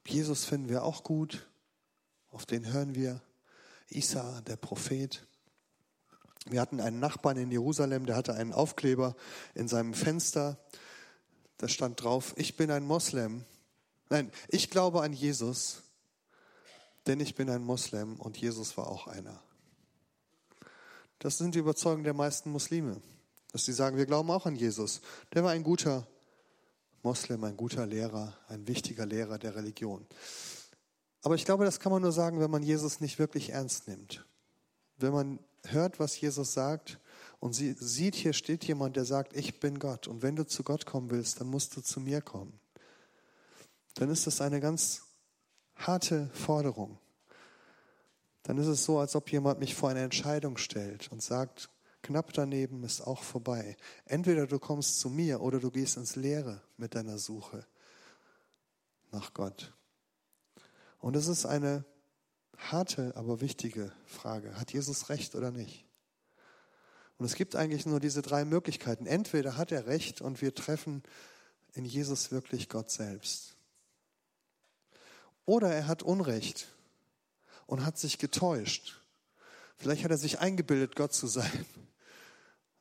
Jesus 0.07 0.45
finden 0.45 0.68
wir 0.68 0.85
auch 0.85 1.05
gut, 1.05 1.49
auf 2.31 2.47
den 2.47 2.72
hören 2.72 2.95
wir. 2.95 3.22
Isa, 3.91 4.41
der 4.43 4.57
Prophet. 4.57 5.26
Wir 6.47 6.61
hatten 6.61 6.81
einen 6.81 6.99
Nachbarn 6.99 7.37
in 7.37 7.51
Jerusalem, 7.51 8.07
der 8.07 8.16
hatte 8.16 8.35
einen 8.35 8.53
Aufkleber 8.53 9.16
in 9.55 9.68
seinem 9.68 9.95
Fenster. 9.95 10.59
Da 11.59 11.68
stand 11.68 12.03
drauf, 12.03 12.35
ich 12.37 12.57
bin 12.57 12.70
ein 12.70 12.85
Moslem. 12.85 13.45
Nein, 14.11 14.31
ich 14.49 14.71
glaube 14.71 15.03
an 15.03 15.13
Jesus, 15.13 15.83
denn 17.07 17.21
ich 17.21 17.35
bin 17.35 17.51
ein 17.51 17.63
Moslem 17.63 18.17
und 18.17 18.37
Jesus 18.37 18.77
war 18.77 18.89
auch 18.89 19.07
einer. 19.07 19.43
Das 21.19 21.39
sind 21.39 21.55
die 21.55 21.59
Überzeugungen 21.59 22.05
der 22.05 22.15
meisten 22.15 22.51
Muslime, 22.51 23.01
dass 23.53 23.65
sie 23.65 23.73
sagen, 23.73 23.97
wir 23.97 24.07
glauben 24.07 24.31
auch 24.31 24.47
an 24.47 24.57
Jesus. 24.57 25.01
Der 25.35 25.43
war 25.43 25.51
ein 25.51 25.65
guter 25.65 26.07
Moslem, 27.03 27.45
ein 27.45 27.57
guter 27.57 27.87
Lehrer, 27.87 28.37
ein 28.49 28.67
wichtiger 28.69 29.07
Lehrer 29.07 29.39
der 29.39 29.57
Religion. 29.57 30.07
Aber 31.23 31.35
ich 31.35 31.45
glaube, 31.45 31.65
das 31.65 31.81
kann 31.81 31.93
man 31.93 32.03
nur 32.03 32.13
sagen, 32.13 32.41
wenn 32.41 32.51
man 32.51 32.63
Jesus 32.63 33.01
nicht 33.01 33.19
wirklich 33.19 33.51
ernst 33.51 33.89
nimmt. 33.89 34.25
Wenn 34.97 35.13
man 35.13 35.39
hört, 35.65 35.99
was 35.99 36.21
Jesus 36.21 36.53
sagt 36.53 36.99
und 37.41 37.53
sie 37.53 37.75
sieht, 37.79 38.15
hier 38.15 38.33
steht 38.33 38.65
jemand, 38.65 38.97
der 38.97 39.05
sagt, 39.05 39.37
ich 39.37 39.61
bin 39.61 39.79
Gott. 39.79 40.09
Und 40.09 40.23
wenn 40.23 40.37
du 40.37 40.47
zu 40.47 40.63
Gott 40.63 40.87
kommen 40.87 41.11
willst, 41.11 41.41
dann 41.41 41.49
musst 41.49 41.77
du 41.77 41.81
zu 41.81 42.01
mir 42.01 42.21
kommen. 42.21 42.59
Dann 43.99 44.11
ist 44.11 44.28
das 44.28 44.40
eine 44.40 44.61
ganz 44.61 45.03
harte 45.74 46.30
Forderung. 46.32 47.01
Dann 48.44 48.57
ist 48.59 48.68
es 48.68 48.84
so, 48.84 49.01
als 49.01 49.16
ob 49.16 49.32
jemand 49.32 49.59
mich 49.59 49.74
vor 49.74 49.88
eine 49.88 50.03
Entscheidung 50.03 50.57
stellt 50.57 51.11
und 51.11 51.20
sagt, 51.20 51.68
knapp 52.03 52.32
daneben 52.32 52.84
ist 52.84 53.01
auch 53.01 53.24
vorbei. 53.24 53.76
Entweder 54.05 54.46
du 54.46 54.61
kommst 54.61 55.01
zu 55.01 55.11
mir 55.11 55.40
oder 55.40 55.59
du 55.59 55.72
gehst 55.72 55.96
ins 55.96 56.14
Leere 56.14 56.62
mit 56.76 56.94
deiner 56.94 57.18
Suche 57.18 57.66
nach 59.11 59.34
Gott. 59.34 59.74
Und 61.01 61.16
es 61.16 61.26
ist 61.26 61.44
eine 61.44 61.84
harte, 62.57 63.16
aber 63.16 63.40
wichtige 63.40 63.90
Frage. 64.07 64.55
Hat 64.61 64.72
Jesus 64.72 65.09
recht 65.09 65.34
oder 65.34 65.51
nicht? 65.51 65.84
Und 67.16 67.26
es 67.26 67.34
gibt 67.34 67.57
eigentlich 67.57 67.84
nur 67.84 67.99
diese 67.99 68.22
drei 68.22 68.44
Möglichkeiten. 68.44 69.07
Entweder 69.07 69.57
hat 69.57 69.72
er 69.72 69.86
recht 69.86 70.20
und 70.20 70.40
wir 70.40 70.55
treffen 70.55 71.03
in 71.72 71.84
Jesus 71.84 72.30
wirklich 72.30 72.68
Gott 72.68 72.92
selbst. 72.92 73.58
Oder 75.49 75.72
er 75.72 75.86
hat 75.86 76.03
Unrecht 76.03 76.68
und 77.64 77.86
hat 77.86 77.96
sich 77.96 78.18
getäuscht. 78.18 79.01
Vielleicht 79.78 80.05
hat 80.05 80.11
er 80.11 80.18
sich 80.18 80.40
eingebildet, 80.40 80.94
Gott 80.94 81.14
zu 81.14 81.26
sein. 81.26 81.64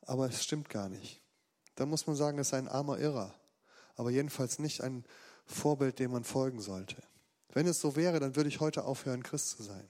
Aber 0.02 0.28
es 0.28 0.44
stimmt 0.44 0.68
gar 0.68 0.90
nicht. 0.90 1.22
Da 1.76 1.86
muss 1.86 2.06
man 2.06 2.14
sagen, 2.14 2.38
es 2.38 2.48
ist 2.48 2.52
ein 2.52 2.68
armer 2.68 2.98
Irrer. 2.98 3.34
Aber 3.96 4.10
jedenfalls 4.10 4.58
nicht 4.58 4.82
ein 4.82 5.06
Vorbild, 5.46 5.98
dem 5.98 6.10
man 6.10 6.24
folgen 6.24 6.60
sollte. 6.60 7.02
Wenn 7.54 7.66
es 7.66 7.80
so 7.80 7.96
wäre, 7.96 8.20
dann 8.20 8.36
würde 8.36 8.50
ich 8.50 8.60
heute 8.60 8.84
aufhören, 8.84 9.22
Christ 9.22 9.56
zu 9.56 9.62
sein. 9.62 9.88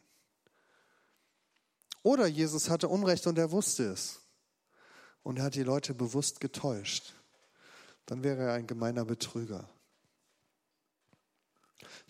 Oder 2.04 2.28
Jesus 2.28 2.70
hatte 2.70 2.86
Unrecht 2.86 3.26
und 3.26 3.38
er 3.38 3.50
wusste 3.50 3.90
es. 3.90 4.20
Und 5.24 5.38
er 5.38 5.46
hat 5.46 5.56
die 5.56 5.64
Leute 5.64 5.94
bewusst 5.94 6.38
getäuscht. 6.38 7.12
Dann 8.06 8.22
wäre 8.22 8.44
er 8.44 8.52
ein 8.52 8.68
gemeiner 8.68 9.04
Betrüger. 9.04 9.68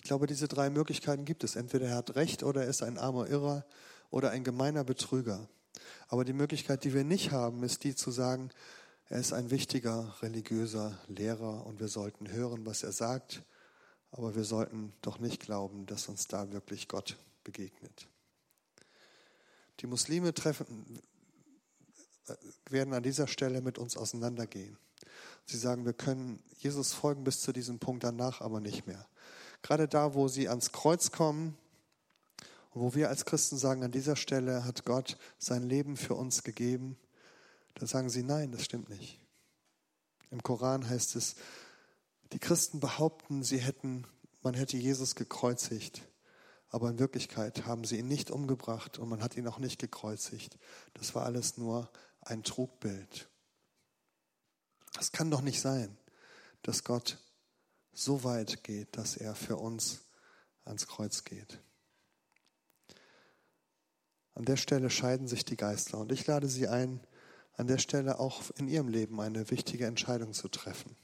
Ich 0.08 0.10
glaube, 0.10 0.26
diese 0.26 0.48
drei 0.48 0.70
Möglichkeiten 0.70 1.26
gibt 1.26 1.44
es. 1.44 1.54
Entweder 1.54 1.88
er 1.88 1.96
hat 1.96 2.16
Recht 2.16 2.42
oder 2.42 2.62
er 2.62 2.68
ist 2.68 2.82
ein 2.82 2.96
armer 2.96 3.28
Irrer 3.28 3.66
oder 4.08 4.30
ein 4.30 4.42
gemeiner 4.42 4.82
Betrüger. 4.82 5.50
Aber 6.08 6.24
die 6.24 6.32
Möglichkeit, 6.32 6.84
die 6.84 6.94
wir 6.94 7.04
nicht 7.04 7.30
haben, 7.30 7.62
ist 7.62 7.84
die 7.84 7.94
zu 7.94 8.10
sagen, 8.10 8.48
er 9.10 9.20
ist 9.20 9.34
ein 9.34 9.50
wichtiger 9.50 10.16
religiöser 10.22 10.98
Lehrer 11.08 11.66
und 11.66 11.78
wir 11.78 11.88
sollten 11.88 12.32
hören, 12.32 12.64
was 12.64 12.84
er 12.84 12.92
sagt 12.92 13.42
aber 14.10 14.34
wir 14.34 14.44
sollten 14.44 14.94
doch 15.02 15.18
nicht 15.18 15.40
glauben, 15.40 15.84
dass 15.84 16.08
uns 16.08 16.26
da 16.28 16.50
wirklich 16.52 16.88
Gott 16.88 17.18
begegnet. 17.44 18.08
Die 19.80 19.86
Muslime 19.86 20.32
treffen, 20.32 21.02
werden 22.70 22.94
an 22.94 23.02
dieser 23.02 23.26
Stelle 23.26 23.60
mit 23.60 23.78
uns 23.78 23.98
auseinandergehen. 23.98 24.78
Sie 25.46 25.56
sagen, 25.56 25.84
wir 25.86 25.92
können 25.92 26.42
Jesus 26.58 26.92
folgen 26.92 27.24
bis 27.24 27.40
zu 27.40 27.52
diesem 27.52 27.78
Punkt 27.78 28.04
danach, 28.04 28.40
aber 28.40 28.60
nicht 28.60 28.86
mehr. 28.86 29.06
Gerade 29.62 29.88
da, 29.88 30.14
wo 30.14 30.28
sie 30.28 30.48
ans 30.48 30.72
Kreuz 30.72 31.10
kommen, 31.10 31.56
wo 32.72 32.94
wir 32.94 33.08
als 33.08 33.24
Christen 33.24 33.58
sagen, 33.58 33.82
an 33.82 33.90
dieser 33.90 34.16
Stelle 34.16 34.64
hat 34.64 34.84
Gott 34.84 35.18
sein 35.38 35.62
Leben 35.62 35.96
für 35.96 36.14
uns 36.14 36.44
gegeben, 36.44 36.96
dann 37.74 37.88
sagen 37.88 38.10
sie, 38.10 38.22
nein, 38.22 38.52
das 38.52 38.64
stimmt 38.64 38.88
nicht. 38.88 39.20
Im 40.30 40.42
Koran 40.42 40.88
heißt 40.88 41.16
es, 41.16 41.36
die 42.32 42.38
Christen 42.38 42.80
behaupten, 42.80 43.42
sie 43.42 43.58
hätten, 43.58 44.06
man 44.42 44.54
hätte 44.54 44.76
Jesus 44.76 45.14
gekreuzigt. 45.14 46.02
Aber 46.70 46.90
in 46.90 46.98
Wirklichkeit 46.98 47.64
haben 47.64 47.84
sie 47.84 47.98
ihn 47.98 48.08
nicht 48.08 48.30
umgebracht 48.30 48.98
und 48.98 49.08
man 49.08 49.22
hat 49.22 49.36
ihn 49.36 49.48
auch 49.48 49.58
nicht 49.58 49.80
gekreuzigt. 49.80 50.58
Das 50.92 51.14
war 51.14 51.24
alles 51.24 51.56
nur 51.56 51.90
ein 52.20 52.42
Trugbild. 52.42 53.28
Es 55.00 55.12
kann 55.12 55.30
doch 55.30 55.40
nicht 55.40 55.60
sein, 55.60 55.96
dass 56.62 56.84
Gott 56.84 57.18
so 57.98 58.22
weit 58.22 58.62
geht, 58.62 58.96
dass 58.96 59.16
er 59.16 59.34
für 59.34 59.56
uns 59.56 60.02
ans 60.64 60.86
Kreuz 60.86 61.24
geht. 61.24 61.58
An 64.34 64.44
der 64.44 64.56
Stelle 64.56 64.88
scheiden 64.88 65.26
sich 65.26 65.44
die 65.44 65.56
Geister 65.56 65.98
und 65.98 66.12
ich 66.12 66.24
lade 66.26 66.48
Sie 66.48 66.68
ein, 66.68 67.00
an 67.54 67.66
der 67.66 67.78
Stelle 67.78 68.20
auch 68.20 68.42
in 68.56 68.68
Ihrem 68.68 68.86
Leben 68.86 69.20
eine 69.20 69.50
wichtige 69.50 69.86
Entscheidung 69.86 70.32
zu 70.32 70.46
treffen. 70.46 70.94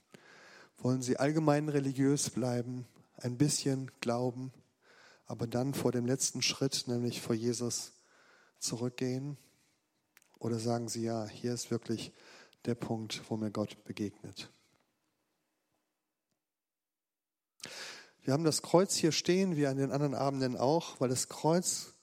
Wollen 0.79 1.03
sie 1.03 1.17
allgemein 1.17 1.69
religiös 1.69 2.31
bleiben, 2.31 2.87
ein 3.17 3.37
bisschen 3.37 3.91
glauben, 4.01 4.53
aber 5.27 5.49
dann 5.49 5.75
vor 5.75 5.91
dem 5.91 6.07
letzten 6.07 6.43
Schritt, 6.43 6.85
nämlich 6.87 7.21
vor 7.21 7.35
Jesus, 7.35 7.93
zurückgehen? 8.61 9.37
Oder 10.39 10.61
sagen 10.61 10.89
sie, 10.89 11.03
ja, 11.03 11.27
hier 11.27 11.55
ist 11.55 11.73
wirklich 11.73 12.13
der 12.67 12.77
Punkt, 12.77 13.23
wo 13.29 13.37
mir 13.37 13.51
Gott 13.51 13.83
begegnet? 13.85 14.49
Wir 18.23 18.33
haben 18.33 18.45
das 18.45 18.63
Kreuz 18.63 18.95
hier 18.95 19.13
stehen, 19.13 19.57
wie 19.57 19.67
an 19.67 19.77
den 19.77 19.93
anderen 19.93 20.15
Abenden 20.15 20.57
auch, 20.57 21.01
weil 21.01 21.09
das 21.09 21.29
Kreuz 21.29 21.95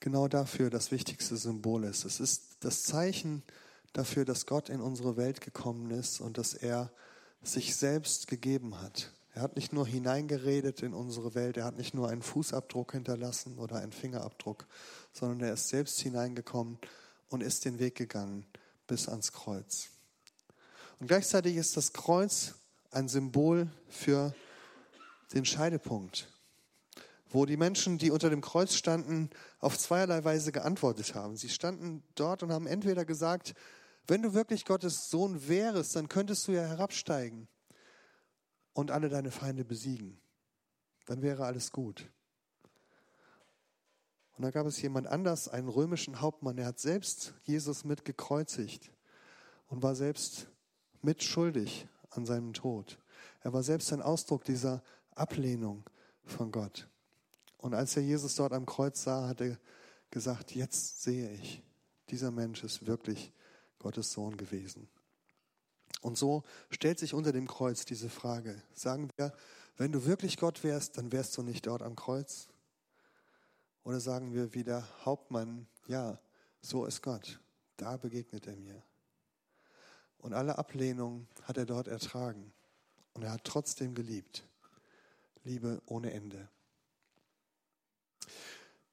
genau 0.00 0.28
dafür 0.28 0.70
das 0.70 0.90
wichtigste 0.90 1.36
Symbol 1.36 1.84
ist. 1.84 2.04
Es 2.04 2.20
ist 2.20 2.58
das 2.60 2.84
Zeichen 2.84 3.42
dafür, 3.92 4.24
dass 4.24 4.46
Gott 4.46 4.68
in 4.68 4.80
unsere 4.80 5.16
Welt 5.16 5.40
gekommen 5.40 5.90
ist 5.90 6.20
und 6.20 6.38
dass 6.38 6.54
er 6.54 6.92
sich 7.42 7.76
selbst 7.76 8.28
gegeben 8.28 8.80
hat. 8.80 9.12
Er 9.34 9.42
hat 9.42 9.56
nicht 9.56 9.72
nur 9.72 9.86
hineingeredet 9.86 10.82
in 10.82 10.94
unsere 10.94 11.34
Welt, 11.34 11.56
er 11.56 11.64
hat 11.64 11.76
nicht 11.76 11.92
nur 11.92 12.08
einen 12.08 12.22
Fußabdruck 12.22 12.92
hinterlassen 12.92 13.58
oder 13.58 13.76
einen 13.76 13.92
Fingerabdruck, 13.92 14.66
sondern 15.12 15.40
er 15.40 15.54
ist 15.54 15.68
selbst 15.68 16.00
hineingekommen 16.00 16.78
und 17.28 17.42
ist 17.42 17.64
den 17.64 17.78
Weg 17.78 17.96
gegangen 17.96 18.46
bis 18.86 19.08
ans 19.08 19.32
Kreuz. 19.32 19.88
Und 21.00 21.08
gleichzeitig 21.08 21.56
ist 21.56 21.76
das 21.76 21.92
Kreuz 21.92 22.54
ein 22.90 23.08
Symbol 23.08 23.70
für 23.88 24.34
den 25.32 25.44
Scheidepunkt, 25.44 26.28
wo 27.28 27.46
die 27.46 27.56
Menschen, 27.56 27.98
die 27.98 28.10
unter 28.10 28.30
dem 28.30 28.40
Kreuz 28.40 28.74
standen, 28.74 29.30
auf 29.58 29.78
zweierlei 29.78 30.24
Weise 30.24 30.52
geantwortet 30.52 31.14
haben. 31.14 31.36
Sie 31.36 31.48
standen 31.48 32.02
dort 32.14 32.42
und 32.42 32.52
haben 32.52 32.66
entweder 32.66 33.04
gesagt, 33.04 33.54
wenn 34.06 34.22
du 34.22 34.34
wirklich 34.34 34.64
Gottes 34.64 35.10
Sohn 35.10 35.48
wärst, 35.48 35.96
dann 35.96 36.08
könntest 36.08 36.46
du 36.46 36.52
ja 36.52 36.62
herabsteigen 36.62 37.48
und 38.72 38.90
alle 38.90 39.08
deine 39.08 39.30
Feinde 39.30 39.64
besiegen. 39.64 40.20
Dann 41.06 41.22
wäre 41.22 41.44
alles 41.44 41.72
gut. 41.72 42.08
Und 44.36 44.42
dann 44.42 44.52
gab 44.52 44.66
es 44.66 44.80
jemand 44.82 45.06
anders, 45.06 45.48
einen 45.48 45.68
römischen 45.68 46.20
Hauptmann, 46.20 46.56
der 46.56 46.66
hat 46.66 46.78
selbst 46.78 47.34
Jesus 47.44 47.84
mit 47.84 48.04
gekreuzigt. 48.04 48.92
und 49.68 49.82
war 49.82 49.94
selbst 49.96 50.48
mitschuldig 51.02 51.88
an 52.10 52.24
seinem 52.24 52.52
Tod. 52.52 53.00
Er 53.40 53.52
war 53.52 53.62
selbst 53.62 53.92
ein 53.92 54.02
Ausdruck 54.02 54.44
dieser 54.44 54.82
Ablehnung 55.16 55.82
von 56.24 56.52
Gott. 56.52 56.88
Und 57.58 57.74
als 57.74 57.96
er 57.96 58.02
Jesus 58.02 58.36
dort 58.36 58.52
am 58.52 58.66
Kreuz 58.66 59.02
sah, 59.02 59.28
hat 59.28 59.40
er 59.40 59.58
gesagt, 60.10 60.54
jetzt 60.54 61.02
sehe 61.02 61.32
ich, 61.32 61.62
dieser 62.10 62.30
Mensch 62.30 62.62
ist 62.62 62.86
wirklich 62.86 63.32
Gottes 63.78 64.12
Sohn 64.12 64.36
gewesen. 64.36 64.88
Und 66.02 66.16
so 66.16 66.44
stellt 66.70 66.98
sich 66.98 67.14
unter 67.14 67.32
dem 67.32 67.48
Kreuz 67.48 67.84
diese 67.84 68.08
Frage. 68.08 68.62
Sagen 68.74 69.10
wir, 69.16 69.32
wenn 69.76 69.92
du 69.92 70.04
wirklich 70.04 70.36
Gott 70.36 70.62
wärst, 70.62 70.98
dann 70.98 71.10
wärst 71.12 71.36
du 71.36 71.42
nicht 71.42 71.66
dort 71.66 71.82
am 71.82 71.96
Kreuz? 71.96 72.48
Oder 73.82 74.00
sagen 74.00 74.32
wir 74.32 74.54
wie 74.54 74.64
der 74.64 74.86
Hauptmann, 75.04 75.66
ja, 75.86 76.18
so 76.60 76.84
ist 76.86 77.02
Gott, 77.02 77.40
da 77.76 77.96
begegnet 77.96 78.46
er 78.46 78.56
mir. 78.56 78.82
Und 80.18 80.32
alle 80.32 80.58
Ablehnung 80.58 81.28
hat 81.42 81.56
er 81.56 81.66
dort 81.66 81.88
ertragen. 81.88 82.52
Und 83.12 83.22
er 83.22 83.32
hat 83.32 83.44
trotzdem 83.44 83.94
geliebt. 83.94 84.44
Liebe 85.46 85.80
ohne 85.86 86.12
Ende. 86.12 86.48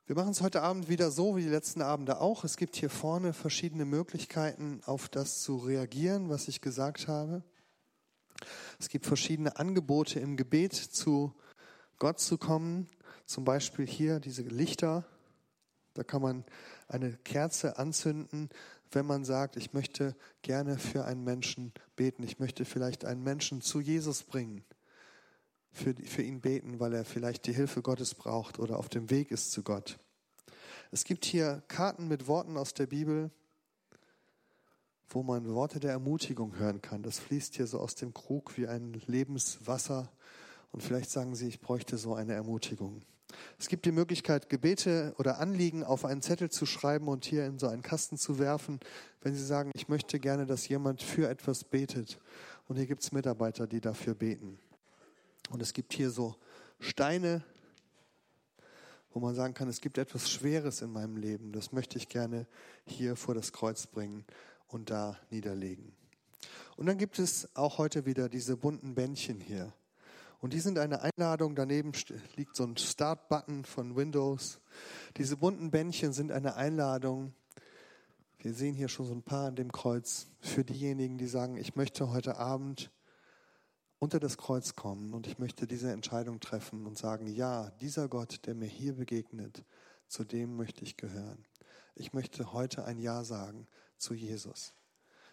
Wir 0.05 0.15
machen 0.15 0.29
es 0.29 0.41
heute 0.41 0.61
Abend 0.61 0.87
wieder 0.87 1.09
so 1.09 1.35
wie 1.35 1.41
die 1.41 1.49
letzten 1.49 1.81
Abende 1.81 2.21
auch. 2.21 2.43
Es 2.43 2.57
gibt 2.57 2.75
hier 2.75 2.91
vorne 2.91 3.33
verschiedene 3.33 3.85
Möglichkeiten, 3.85 4.79
auf 4.85 5.09
das 5.09 5.41
zu 5.41 5.57
reagieren, 5.57 6.29
was 6.29 6.47
ich 6.47 6.61
gesagt 6.61 7.07
habe. 7.07 7.41
Es 8.79 8.89
gibt 8.89 9.07
verschiedene 9.07 9.57
Angebote 9.57 10.19
im 10.19 10.37
Gebet 10.37 10.75
zu 10.75 11.33
Gott 11.97 12.19
zu 12.19 12.37
kommen. 12.37 12.87
Zum 13.25 13.45
Beispiel 13.45 13.87
hier 13.87 14.19
diese 14.19 14.43
Lichter. 14.43 15.07
Da 15.95 16.03
kann 16.03 16.21
man 16.21 16.45
eine 16.87 17.13
Kerze 17.23 17.79
anzünden, 17.79 18.49
wenn 18.91 19.07
man 19.07 19.25
sagt, 19.25 19.57
ich 19.57 19.73
möchte 19.73 20.15
gerne 20.43 20.77
für 20.77 21.05
einen 21.05 21.23
Menschen 21.23 21.73
beten. 21.95 22.21
Ich 22.21 22.37
möchte 22.37 22.63
vielleicht 22.63 23.05
einen 23.05 23.23
Menschen 23.23 23.61
zu 23.61 23.79
Jesus 23.79 24.21
bringen 24.21 24.63
für, 25.73 25.93
für 25.95 26.21
ihn 26.21 26.39
beten, 26.39 26.79
weil 26.79 26.93
er 26.93 27.03
vielleicht 27.03 27.47
die 27.47 27.53
Hilfe 27.53 27.81
Gottes 27.81 28.15
braucht 28.15 28.59
oder 28.59 28.77
auf 28.77 28.89
dem 28.89 29.09
Weg 29.09 29.31
ist 29.31 29.51
zu 29.51 29.63
Gott. 29.63 29.97
Es 30.91 31.03
gibt 31.03 31.25
hier 31.25 31.63
Karten 31.67 32.07
mit 32.07 32.27
Worten 32.27 32.55
aus 32.55 32.73
der 32.73 32.85
Bibel, 32.85 33.31
wo 35.09 35.23
man 35.23 35.53
Worte 35.53 35.79
der 35.79 35.91
Ermutigung 35.91 36.55
hören 36.57 36.81
kann. 36.81 37.03
Das 37.03 37.19
fließt 37.19 37.55
hier 37.55 37.67
so 37.67 37.79
aus 37.79 37.95
dem 37.95 38.13
Krug 38.13 38.57
wie 38.57 38.67
ein 38.67 38.93
Lebenswasser. 39.07 40.11
Und 40.71 40.81
vielleicht 40.81 41.09
sagen 41.09 41.35
Sie, 41.35 41.47
ich 41.47 41.61
bräuchte 41.61 41.97
so 41.97 42.13
eine 42.15 42.33
Ermutigung. 42.33 43.01
Es 43.57 43.67
gibt 43.67 43.85
die 43.85 43.91
Möglichkeit, 43.91 44.49
Gebete 44.49 45.15
oder 45.17 45.39
Anliegen 45.39 45.83
auf 45.83 46.05
einen 46.05 46.21
Zettel 46.21 46.51
zu 46.51 46.65
schreiben 46.65 47.07
und 47.07 47.25
hier 47.25 47.45
in 47.45 47.57
so 47.57 47.67
einen 47.67 47.81
Kasten 47.81 48.17
zu 48.17 48.37
werfen, 48.37 48.79
wenn 49.21 49.33
Sie 49.33 49.45
sagen, 49.45 49.71
ich 49.73 49.87
möchte 49.87 50.19
gerne, 50.19 50.45
dass 50.45 50.67
jemand 50.67 51.01
für 51.01 51.27
etwas 51.27 51.63
betet. 51.63 52.19
Und 52.67 52.77
hier 52.77 52.85
gibt 52.85 53.03
es 53.03 53.11
Mitarbeiter, 53.11 53.65
die 53.65 53.81
dafür 53.81 54.13
beten. 54.13 54.59
Und 55.53 55.61
es 55.61 55.73
gibt 55.73 55.93
hier 55.93 56.09
so 56.09 56.35
Steine, 56.79 57.43
wo 59.11 59.19
man 59.19 59.35
sagen 59.35 59.53
kann, 59.53 59.69
es 59.69 59.81
gibt 59.81 59.99
etwas 59.99 60.31
Schweres 60.31 60.81
in 60.81 60.91
meinem 60.91 61.15
Leben. 61.15 61.51
Das 61.51 61.71
möchte 61.71 61.99
ich 61.99 62.09
gerne 62.09 62.47
hier 62.87 63.15
vor 63.15 63.35
das 63.35 63.53
Kreuz 63.53 63.85
bringen 63.85 64.25
und 64.67 64.89
da 64.89 65.15
niederlegen. 65.29 65.93
Und 66.75 66.87
dann 66.87 66.97
gibt 66.97 67.19
es 67.19 67.55
auch 67.55 67.77
heute 67.77 68.07
wieder 68.07 68.29
diese 68.29 68.57
bunten 68.57 68.95
Bändchen 68.95 69.39
hier. 69.39 69.71
Und 70.41 70.53
die 70.53 70.59
sind 70.59 70.79
eine 70.79 71.03
Einladung. 71.03 71.53
Daneben 71.53 71.91
liegt 72.35 72.55
so 72.55 72.63
ein 72.63 72.75
Start-Button 72.75 73.63
von 73.63 73.95
Windows. 73.95 74.59
Diese 75.17 75.37
bunten 75.37 75.69
Bändchen 75.69 76.13
sind 76.13 76.31
eine 76.31 76.55
Einladung. 76.55 77.31
Wir 78.39 78.55
sehen 78.55 78.73
hier 78.73 78.87
schon 78.87 79.05
so 79.05 79.13
ein 79.13 79.21
paar 79.21 79.49
an 79.49 79.55
dem 79.55 79.71
Kreuz 79.71 80.25
für 80.39 80.65
diejenigen, 80.65 81.19
die 81.19 81.27
sagen, 81.27 81.57
ich 81.57 81.75
möchte 81.75 82.09
heute 82.09 82.37
Abend 82.37 82.89
unter 84.03 84.19
das 84.19 84.37
Kreuz 84.37 84.75
kommen 84.75 85.13
und 85.13 85.27
ich 85.27 85.39
möchte 85.39 85.65
diese 85.65 85.89
Entscheidung 85.89 86.41
treffen 86.41 86.85
und 86.85 86.97
sagen, 86.97 87.25
ja, 87.25 87.69
dieser 87.79 88.09
Gott, 88.09 88.45
der 88.45 88.53
mir 88.53 88.67
hier 88.67 88.95
begegnet, 88.95 89.63
zu 90.09 90.25
dem 90.25 90.57
möchte 90.57 90.83
ich 90.83 90.97
gehören. 90.97 91.47
Ich 91.95 92.11
möchte 92.11 92.51
heute 92.51 92.83
ein 92.83 92.99
Ja 92.99 93.23
sagen 93.23 93.65
zu 93.97 94.13
Jesus. 94.13 94.73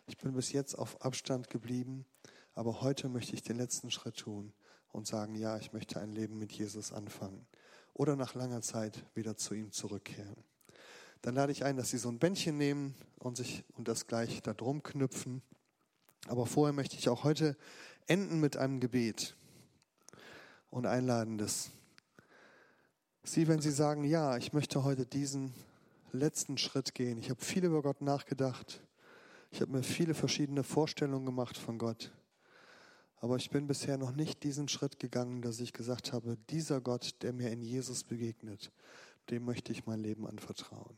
Ich 0.07 0.19
bin 0.19 0.35
bis 0.35 0.53
jetzt 0.53 0.79
auf 0.79 1.05
Abstand 1.05 1.51
geblieben, 1.51 2.07
aber 2.55 2.81
heute 2.81 3.09
möchte 3.09 3.35
ich 3.35 3.43
den 3.43 3.57
letzten 3.57 3.91
Schritt 3.91 4.19
tun 4.19 4.53
und 4.93 5.05
sagen, 5.05 5.35
ja, 5.35 5.59
ich 5.59 5.73
möchte 5.73 5.99
ein 5.99 6.13
Leben 6.13 6.39
mit 6.39 6.53
Jesus 6.53 6.93
anfangen 6.93 7.49
oder 7.93 8.15
nach 8.15 8.37
langer 8.37 8.63
Zeit 8.63 9.05
wieder 9.17 9.37
zu 9.37 9.55
ihm 9.55 9.73
zurückkehren. 9.73 10.45
Dann 11.23 11.35
lade 11.35 11.51
ich 11.51 11.65
ein, 11.65 11.77
dass 11.77 11.91
Sie 11.91 11.99
so 11.99 12.09
ein 12.09 12.21
Bändchen 12.21 12.57
nehmen 12.57 12.95
und 13.19 13.37
sich 13.37 13.65
und 13.73 13.89
das 13.89 14.07
gleich 14.07 14.43
da 14.43 14.55
drum 14.55 14.85
knüpfen. 14.85 15.43
Aber 16.29 16.47
vorher 16.47 16.73
möchte 16.73 16.97
ich 16.97 17.09
auch 17.09 17.25
heute 17.25 17.57
enden 18.07 18.41
mit 18.41 18.57
einem 18.57 18.81
Gebet 18.81 19.35
und 20.71 20.87
einladen, 20.87 21.39
dass 21.39 21.71
Sie, 23.23 23.49
wenn 23.49 23.61
Sie 23.61 23.71
sagen, 23.71 24.05
ja, 24.05 24.37
ich 24.37 24.53
möchte 24.53 24.83
heute 24.83 25.05
diesen 25.05 25.53
letzten 26.13 26.59
Schritt 26.59 26.95
gehen. 26.95 27.19
Ich 27.19 27.31
habe 27.31 27.45
viel 27.45 27.65
über 27.65 27.83
Gott 27.83 28.01
nachgedacht. 28.01 28.83
Ich 29.51 29.61
habe 29.61 29.73
mir 29.73 29.83
viele 29.83 30.15
verschiedene 30.15 30.63
Vorstellungen 30.63 31.27
gemacht 31.27 31.59
von 31.59 31.79
Gott. 31.79 32.13
Aber 33.17 33.37
ich 33.37 33.51
bin 33.51 33.67
bisher 33.67 33.99
noch 33.99 34.13
nicht 34.13 34.43
diesen 34.43 34.69
Schritt 34.69 34.99
gegangen, 34.99 35.43
dass 35.43 35.61
ich 35.61 35.73
gesagt 35.73 36.13
habe, 36.13 36.39
dieser 36.49 36.81
Gott, 36.81 37.17
der 37.23 37.33
mir 37.33 37.51
in 37.51 37.61
Jesus 37.61 38.05
begegnet, 38.05 38.73
dem 39.29 39.45
möchte 39.45 39.73
ich 39.73 39.87
mein 39.87 40.01
Leben 40.01 40.27
anvertrauen. 40.27 40.97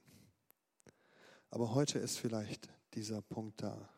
Aber 1.51 1.75
heute 1.75 1.99
ist 1.99 2.19
vielleicht 2.19 2.69
dieser 2.95 3.21
Punkt 3.21 3.61
da. 3.63 3.89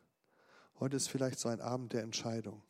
Heute 0.80 0.96
ist 0.96 1.08
vielleicht 1.08 1.38
so 1.38 1.48
ein 1.48 1.60
Abend 1.60 1.92
der 1.92 2.02
Entscheidung 2.02 2.62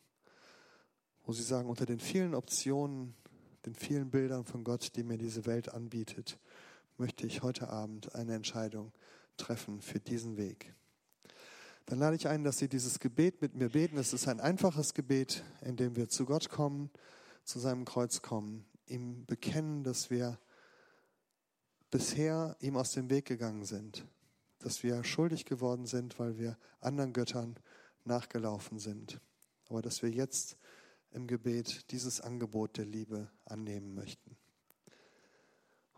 wo 1.25 1.33
sie 1.33 1.43
sagen, 1.43 1.69
unter 1.69 1.85
den 1.85 1.99
vielen 1.99 2.35
Optionen, 2.35 3.15
den 3.65 3.75
vielen 3.75 4.11
Bildern 4.11 4.45
von 4.45 4.63
Gott, 4.63 4.95
die 4.95 5.03
mir 5.03 5.17
diese 5.17 5.45
Welt 5.45 5.73
anbietet, 5.73 6.37
möchte 6.97 7.25
ich 7.25 7.41
heute 7.41 7.69
Abend 7.69 8.15
eine 8.15 8.35
Entscheidung 8.35 8.91
treffen 9.37 9.81
für 9.81 9.99
diesen 9.99 10.37
Weg. 10.37 10.73
Dann 11.87 11.99
lade 11.99 12.15
ich 12.15 12.27
ein, 12.27 12.43
dass 12.43 12.57
Sie 12.57 12.67
dieses 12.67 12.99
Gebet 12.99 13.41
mit 13.41 13.53
mir 13.55 13.69
beten. 13.69 13.97
Es 13.97 14.13
ist 14.13 14.27
ein 14.27 14.39
einfaches 14.39 14.93
Gebet, 14.93 15.43
in 15.61 15.75
dem 15.75 15.95
wir 15.95 16.09
zu 16.09 16.25
Gott 16.25 16.49
kommen, 16.49 16.89
zu 17.43 17.59
seinem 17.59 17.85
Kreuz 17.85 18.21
kommen, 18.21 18.65
ihm 18.87 19.25
bekennen, 19.25 19.83
dass 19.83 20.09
wir 20.09 20.39
bisher 21.91 22.55
ihm 22.59 22.75
aus 22.75 22.91
dem 22.91 23.09
Weg 23.09 23.25
gegangen 23.25 23.65
sind, 23.65 24.05
dass 24.59 24.81
wir 24.83 25.03
schuldig 25.03 25.45
geworden 25.45 25.85
sind, 25.85 26.17
weil 26.19 26.37
wir 26.39 26.57
anderen 26.81 27.13
Göttern 27.13 27.55
nachgelaufen 28.03 28.79
sind, 28.79 29.19
aber 29.69 29.81
dass 29.81 30.01
wir 30.01 30.09
jetzt 30.09 30.57
im 31.15 31.27
Gebet 31.27 31.91
dieses 31.91 32.21
Angebot 32.21 32.77
der 32.77 32.85
Liebe 32.85 33.31
annehmen 33.45 33.95
möchten. 33.95 34.35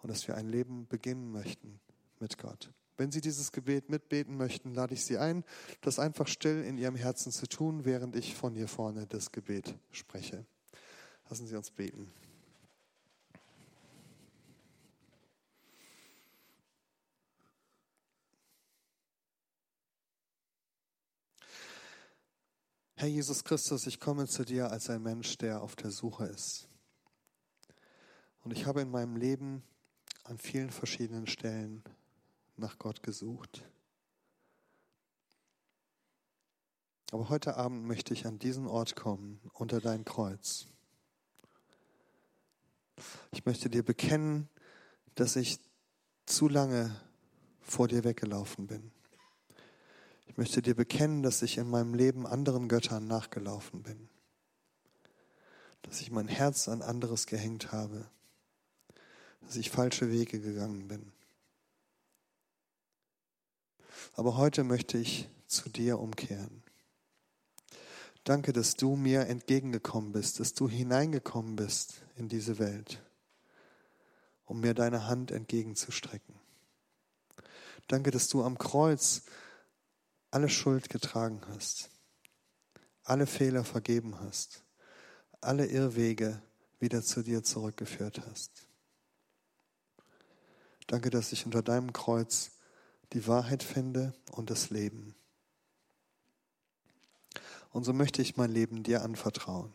Und 0.01 0.11
dass 0.11 0.27
wir 0.27 0.35
ein 0.35 0.47
Leben 0.47 0.87
beginnen 0.87 1.31
möchten 1.31 1.79
mit 2.19 2.37
Gott. 2.37 2.71
Wenn 2.97 3.11
Sie 3.11 3.21
dieses 3.21 3.51
Gebet 3.51 3.89
mitbeten 3.89 4.37
möchten, 4.37 4.73
lade 4.73 4.93
ich 4.93 5.03
Sie 5.03 5.17
ein, 5.17 5.43
das 5.81 5.99
einfach 5.99 6.27
still 6.27 6.63
in 6.63 6.77
Ihrem 6.77 6.95
Herzen 6.95 7.31
zu 7.31 7.47
tun, 7.47 7.83
während 7.85 8.15
ich 8.15 8.35
von 8.35 8.55
hier 8.55 8.67
vorne 8.67 9.05
das 9.07 9.31
Gebet 9.31 9.75
spreche. 9.91 10.45
Lassen 11.29 11.47
Sie 11.47 11.55
uns 11.55 11.71
beten. 11.71 12.11
Herr 22.99 23.07
Jesus 23.07 23.43
Christus, 23.43 23.85
ich 23.85 23.99
komme 23.99 24.25
zu 24.25 24.43
dir 24.43 24.71
als 24.71 24.89
ein 24.89 25.03
Mensch, 25.03 25.37
der 25.37 25.61
auf 25.61 25.75
der 25.75 25.91
Suche 25.91 26.25
ist. 26.25 26.67
Und 28.43 28.49
ich 28.49 28.65
habe 28.65 28.81
in 28.81 28.89
meinem 28.89 29.15
Leben 29.15 29.61
an 30.23 30.39
vielen 30.39 30.71
verschiedenen 30.71 31.27
Stellen 31.27 31.83
nach 32.55 32.79
Gott 32.79 33.03
gesucht. 33.03 33.63
Aber 37.11 37.29
heute 37.29 37.55
Abend 37.55 37.85
möchte 37.85 38.15
ich 38.15 38.25
an 38.25 38.39
diesen 38.39 38.65
Ort 38.65 38.95
kommen, 38.95 39.41
unter 39.53 39.79
dein 39.79 40.03
Kreuz. 40.03 40.65
Ich 43.29 43.45
möchte 43.45 43.69
dir 43.69 43.83
bekennen, 43.83 44.49
dass 45.13 45.35
ich 45.35 45.59
zu 46.25 46.49
lange 46.49 46.99
vor 47.61 47.87
dir 47.87 48.03
weggelaufen 48.03 48.65
bin. 48.65 48.91
Ich 50.37 50.39
möchte 50.39 50.61
dir 50.61 50.75
bekennen, 50.75 51.23
dass 51.23 51.41
ich 51.41 51.57
in 51.57 51.67
meinem 51.67 51.95
Leben 51.95 52.27
anderen 52.27 52.67
Göttern 52.69 53.07
nachgelaufen 53.07 53.81
bin. 53.81 54.07
Dass 55.81 55.99
ich 55.99 56.11
mein 56.11 56.27
Herz 56.27 56.67
an 56.67 56.83
anderes 56.83 57.25
gehängt 57.25 57.71
habe. 57.71 58.05
Dass 59.41 59.55
ich 59.55 59.71
falsche 59.71 60.11
Wege 60.11 60.39
gegangen 60.39 60.87
bin. 60.87 61.11
Aber 64.13 64.37
heute 64.37 64.63
möchte 64.63 64.99
ich 64.99 65.27
zu 65.47 65.69
dir 65.69 65.97
umkehren. 65.97 66.61
Danke, 68.23 68.53
dass 68.53 68.75
du 68.75 68.95
mir 68.95 69.25
entgegengekommen 69.25 70.11
bist, 70.11 70.39
dass 70.39 70.53
du 70.53 70.69
hineingekommen 70.69 71.55
bist 71.55 72.03
in 72.15 72.29
diese 72.29 72.59
Welt, 72.59 73.01
um 74.45 74.59
mir 74.59 74.75
deine 74.75 75.07
Hand 75.07 75.31
entgegenzustrecken. 75.31 76.35
Danke, 77.87 78.11
dass 78.11 78.27
du 78.27 78.43
am 78.43 78.59
Kreuz 78.59 79.23
alle 80.31 80.49
Schuld 80.49 80.89
getragen 80.89 81.41
hast, 81.49 81.89
alle 83.03 83.27
Fehler 83.27 83.63
vergeben 83.63 84.19
hast, 84.19 84.63
alle 85.41 85.65
Irrwege 85.65 86.41
wieder 86.79 87.01
zu 87.01 87.23
dir 87.23 87.43
zurückgeführt 87.43 88.21
hast. 88.27 88.67
Danke, 90.87 91.09
dass 91.09 91.31
ich 91.31 91.45
unter 91.45 91.61
deinem 91.61 91.91
Kreuz 91.93 92.51
die 93.13 93.27
Wahrheit 93.27 93.63
finde 93.63 94.13
und 94.31 94.49
das 94.49 94.69
Leben. 94.69 95.15
Und 97.71 97.83
so 97.83 97.93
möchte 97.93 98.21
ich 98.21 98.37
mein 98.37 98.51
Leben 98.51 98.83
dir 98.83 99.03
anvertrauen. 99.03 99.73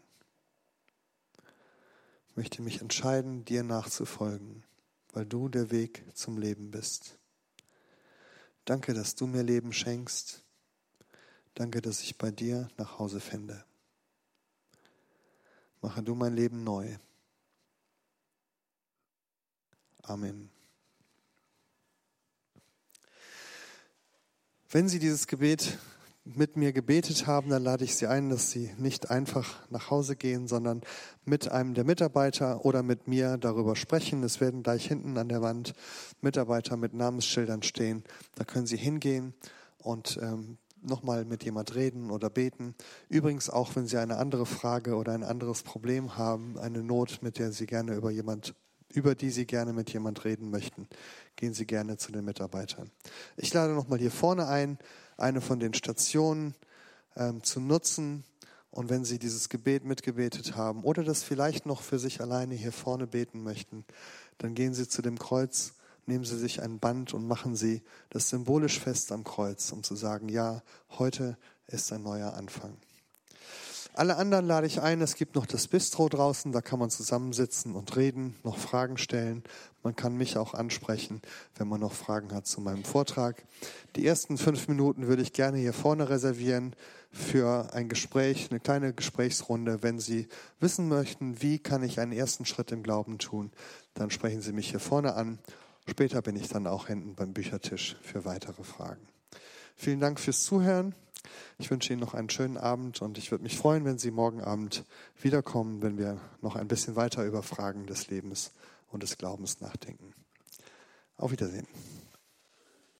Ich 2.30 2.36
möchte 2.36 2.62
mich 2.62 2.80
entscheiden, 2.80 3.44
dir 3.44 3.62
nachzufolgen, 3.62 4.64
weil 5.12 5.26
du 5.26 5.48
der 5.48 5.70
Weg 5.70 6.04
zum 6.14 6.38
Leben 6.38 6.70
bist. 6.70 7.18
Danke, 8.64 8.94
dass 8.94 9.14
du 9.14 9.26
mir 9.26 9.42
Leben 9.42 9.72
schenkst. 9.72 10.41
Danke, 11.54 11.82
dass 11.82 12.00
ich 12.00 12.16
bei 12.16 12.30
dir 12.30 12.68
nach 12.78 12.98
Hause 12.98 13.20
finde. 13.20 13.64
Mache 15.82 16.02
du 16.02 16.14
mein 16.14 16.34
Leben 16.34 16.64
neu. 16.64 16.96
Amen. 20.02 20.50
Wenn 24.70 24.88
Sie 24.88 24.98
dieses 24.98 25.26
Gebet 25.26 25.78
mit 26.24 26.56
mir 26.56 26.72
gebetet 26.72 27.26
haben, 27.26 27.50
dann 27.50 27.62
lade 27.62 27.84
ich 27.84 27.96
Sie 27.96 28.06
ein, 28.06 28.30
dass 28.30 28.50
Sie 28.50 28.72
nicht 28.78 29.10
einfach 29.10 29.68
nach 29.70 29.90
Hause 29.90 30.16
gehen, 30.16 30.48
sondern 30.48 30.82
mit 31.24 31.50
einem 31.50 31.74
der 31.74 31.84
Mitarbeiter 31.84 32.64
oder 32.64 32.82
mit 32.82 33.08
mir 33.08 33.36
darüber 33.36 33.76
sprechen. 33.76 34.22
Es 34.22 34.40
werden 34.40 34.62
gleich 34.62 34.86
hinten 34.86 35.18
an 35.18 35.28
der 35.28 35.42
Wand 35.42 35.74
Mitarbeiter 36.20 36.76
mit 36.76 36.94
Namensschildern 36.94 37.62
stehen. 37.62 38.04
Da 38.36 38.44
können 38.44 38.66
Sie 38.66 38.76
hingehen 38.76 39.34
und 39.78 40.18
ähm, 40.22 40.58
nochmal 40.82 41.24
mit 41.24 41.44
jemand 41.44 41.74
reden 41.74 42.10
oder 42.10 42.30
beten. 42.30 42.74
Übrigens 43.08 43.50
auch, 43.50 43.74
wenn 43.76 43.86
Sie 43.86 43.98
eine 43.98 44.16
andere 44.16 44.46
Frage 44.46 44.96
oder 44.96 45.12
ein 45.12 45.24
anderes 45.24 45.62
Problem 45.62 46.16
haben, 46.16 46.58
eine 46.58 46.82
Not, 46.82 47.20
mit 47.22 47.38
der 47.38 47.52
Sie 47.52 47.66
gerne 47.66 47.94
über 47.94 48.10
jemand 48.10 48.54
über 48.94 49.14
die 49.14 49.30
Sie 49.30 49.46
gerne 49.46 49.72
mit 49.72 49.90
jemand 49.92 50.24
reden 50.24 50.50
möchten, 50.50 50.86
gehen 51.36 51.54
Sie 51.54 51.66
gerne 51.66 51.96
zu 51.96 52.12
den 52.12 52.24
Mitarbeitern. 52.24 52.90
Ich 53.36 53.52
lade 53.54 53.72
nochmal 53.72 53.98
hier 53.98 54.10
vorne 54.10 54.48
ein, 54.48 54.78
eine 55.16 55.40
von 55.40 55.60
den 55.60 55.74
Stationen 55.74 56.54
ähm, 57.16 57.42
zu 57.42 57.60
nutzen. 57.60 58.24
Und 58.70 58.88
wenn 58.88 59.04
Sie 59.04 59.18
dieses 59.18 59.48
Gebet 59.48 59.84
mitgebetet 59.84 60.56
haben 60.56 60.82
oder 60.82 61.04
das 61.04 61.22
vielleicht 61.22 61.66
noch 61.66 61.82
für 61.82 61.98
sich 61.98 62.20
alleine 62.20 62.54
hier 62.54 62.72
vorne 62.72 63.06
beten 63.06 63.42
möchten, 63.42 63.84
dann 64.38 64.54
gehen 64.54 64.72
Sie 64.72 64.88
zu 64.88 65.02
dem 65.02 65.18
Kreuz, 65.18 65.74
nehmen 66.06 66.24
Sie 66.24 66.38
sich 66.38 66.62
ein 66.62 66.78
Band 66.78 67.14
und 67.14 67.26
machen 67.26 67.56
Sie 67.56 67.82
das 68.10 68.28
symbolisch 68.28 68.78
fest 68.78 69.12
am 69.12 69.24
Kreuz, 69.24 69.72
um 69.72 69.82
zu 69.82 69.94
sagen, 69.94 70.28
ja, 70.28 70.62
heute 70.98 71.36
ist 71.66 71.92
ein 71.92 72.02
neuer 72.02 72.34
Anfang. 72.34 72.76
Alle 73.94 74.16
anderen 74.16 74.46
lade 74.46 74.66
ich 74.66 74.80
ein. 74.80 75.02
Es 75.02 75.16
gibt 75.16 75.34
noch 75.34 75.44
das 75.44 75.68
Bistro 75.68 76.08
draußen, 76.08 76.50
da 76.50 76.62
kann 76.62 76.78
man 76.78 76.88
zusammensitzen 76.88 77.74
und 77.74 77.94
reden, 77.94 78.36
noch 78.42 78.56
Fragen 78.56 78.96
stellen. 78.96 79.42
Man 79.82 79.94
kann 79.94 80.16
mich 80.16 80.38
auch 80.38 80.54
ansprechen, 80.54 81.20
wenn 81.56 81.68
man 81.68 81.80
noch 81.80 81.92
Fragen 81.92 82.32
hat 82.32 82.46
zu 82.46 82.62
meinem 82.62 82.84
Vortrag. 82.84 83.44
Die 83.94 84.06
ersten 84.06 84.38
fünf 84.38 84.66
Minuten 84.66 85.08
würde 85.08 85.20
ich 85.20 85.34
gerne 85.34 85.58
hier 85.58 85.74
vorne 85.74 86.08
reservieren 86.08 86.74
für 87.10 87.74
ein 87.74 87.90
Gespräch, 87.90 88.48
eine 88.50 88.60
kleine 88.60 88.94
Gesprächsrunde. 88.94 89.82
Wenn 89.82 89.98
Sie 89.98 90.26
wissen 90.58 90.88
möchten, 90.88 91.42
wie 91.42 91.58
kann 91.58 91.82
ich 91.82 92.00
einen 92.00 92.12
ersten 92.12 92.46
Schritt 92.46 92.72
im 92.72 92.82
Glauben 92.82 93.18
tun, 93.18 93.50
dann 93.92 94.10
sprechen 94.10 94.40
Sie 94.40 94.52
mich 94.52 94.70
hier 94.70 94.80
vorne 94.80 95.14
an. 95.14 95.38
Später 95.88 96.22
bin 96.22 96.36
ich 96.36 96.48
dann 96.48 96.66
auch 96.66 96.86
hinten 96.86 97.14
beim 97.14 97.32
Büchertisch 97.32 97.96
für 98.02 98.24
weitere 98.24 98.62
Fragen. 98.62 99.06
Vielen 99.76 100.00
Dank 100.00 100.20
fürs 100.20 100.42
Zuhören. 100.42 100.94
Ich 101.58 101.70
wünsche 101.70 101.92
Ihnen 101.92 102.00
noch 102.00 102.14
einen 102.14 102.30
schönen 102.30 102.56
Abend 102.56 103.02
und 103.02 103.18
ich 103.18 103.30
würde 103.30 103.44
mich 103.44 103.56
freuen, 103.56 103.84
wenn 103.84 103.98
Sie 103.98 104.10
morgen 104.10 104.42
Abend 104.42 104.84
wiederkommen, 105.20 105.82
wenn 105.82 105.98
wir 105.98 106.20
noch 106.40 106.56
ein 106.56 106.68
bisschen 106.68 106.96
weiter 106.96 107.24
über 107.24 107.42
Fragen 107.42 107.86
des 107.86 108.08
Lebens 108.08 108.52
und 108.90 109.02
des 109.02 109.18
Glaubens 109.18 109.60
nachdenken. 109.60 110.14
Auf 111.16 111.30
Wiedersehen. 111.30 111.66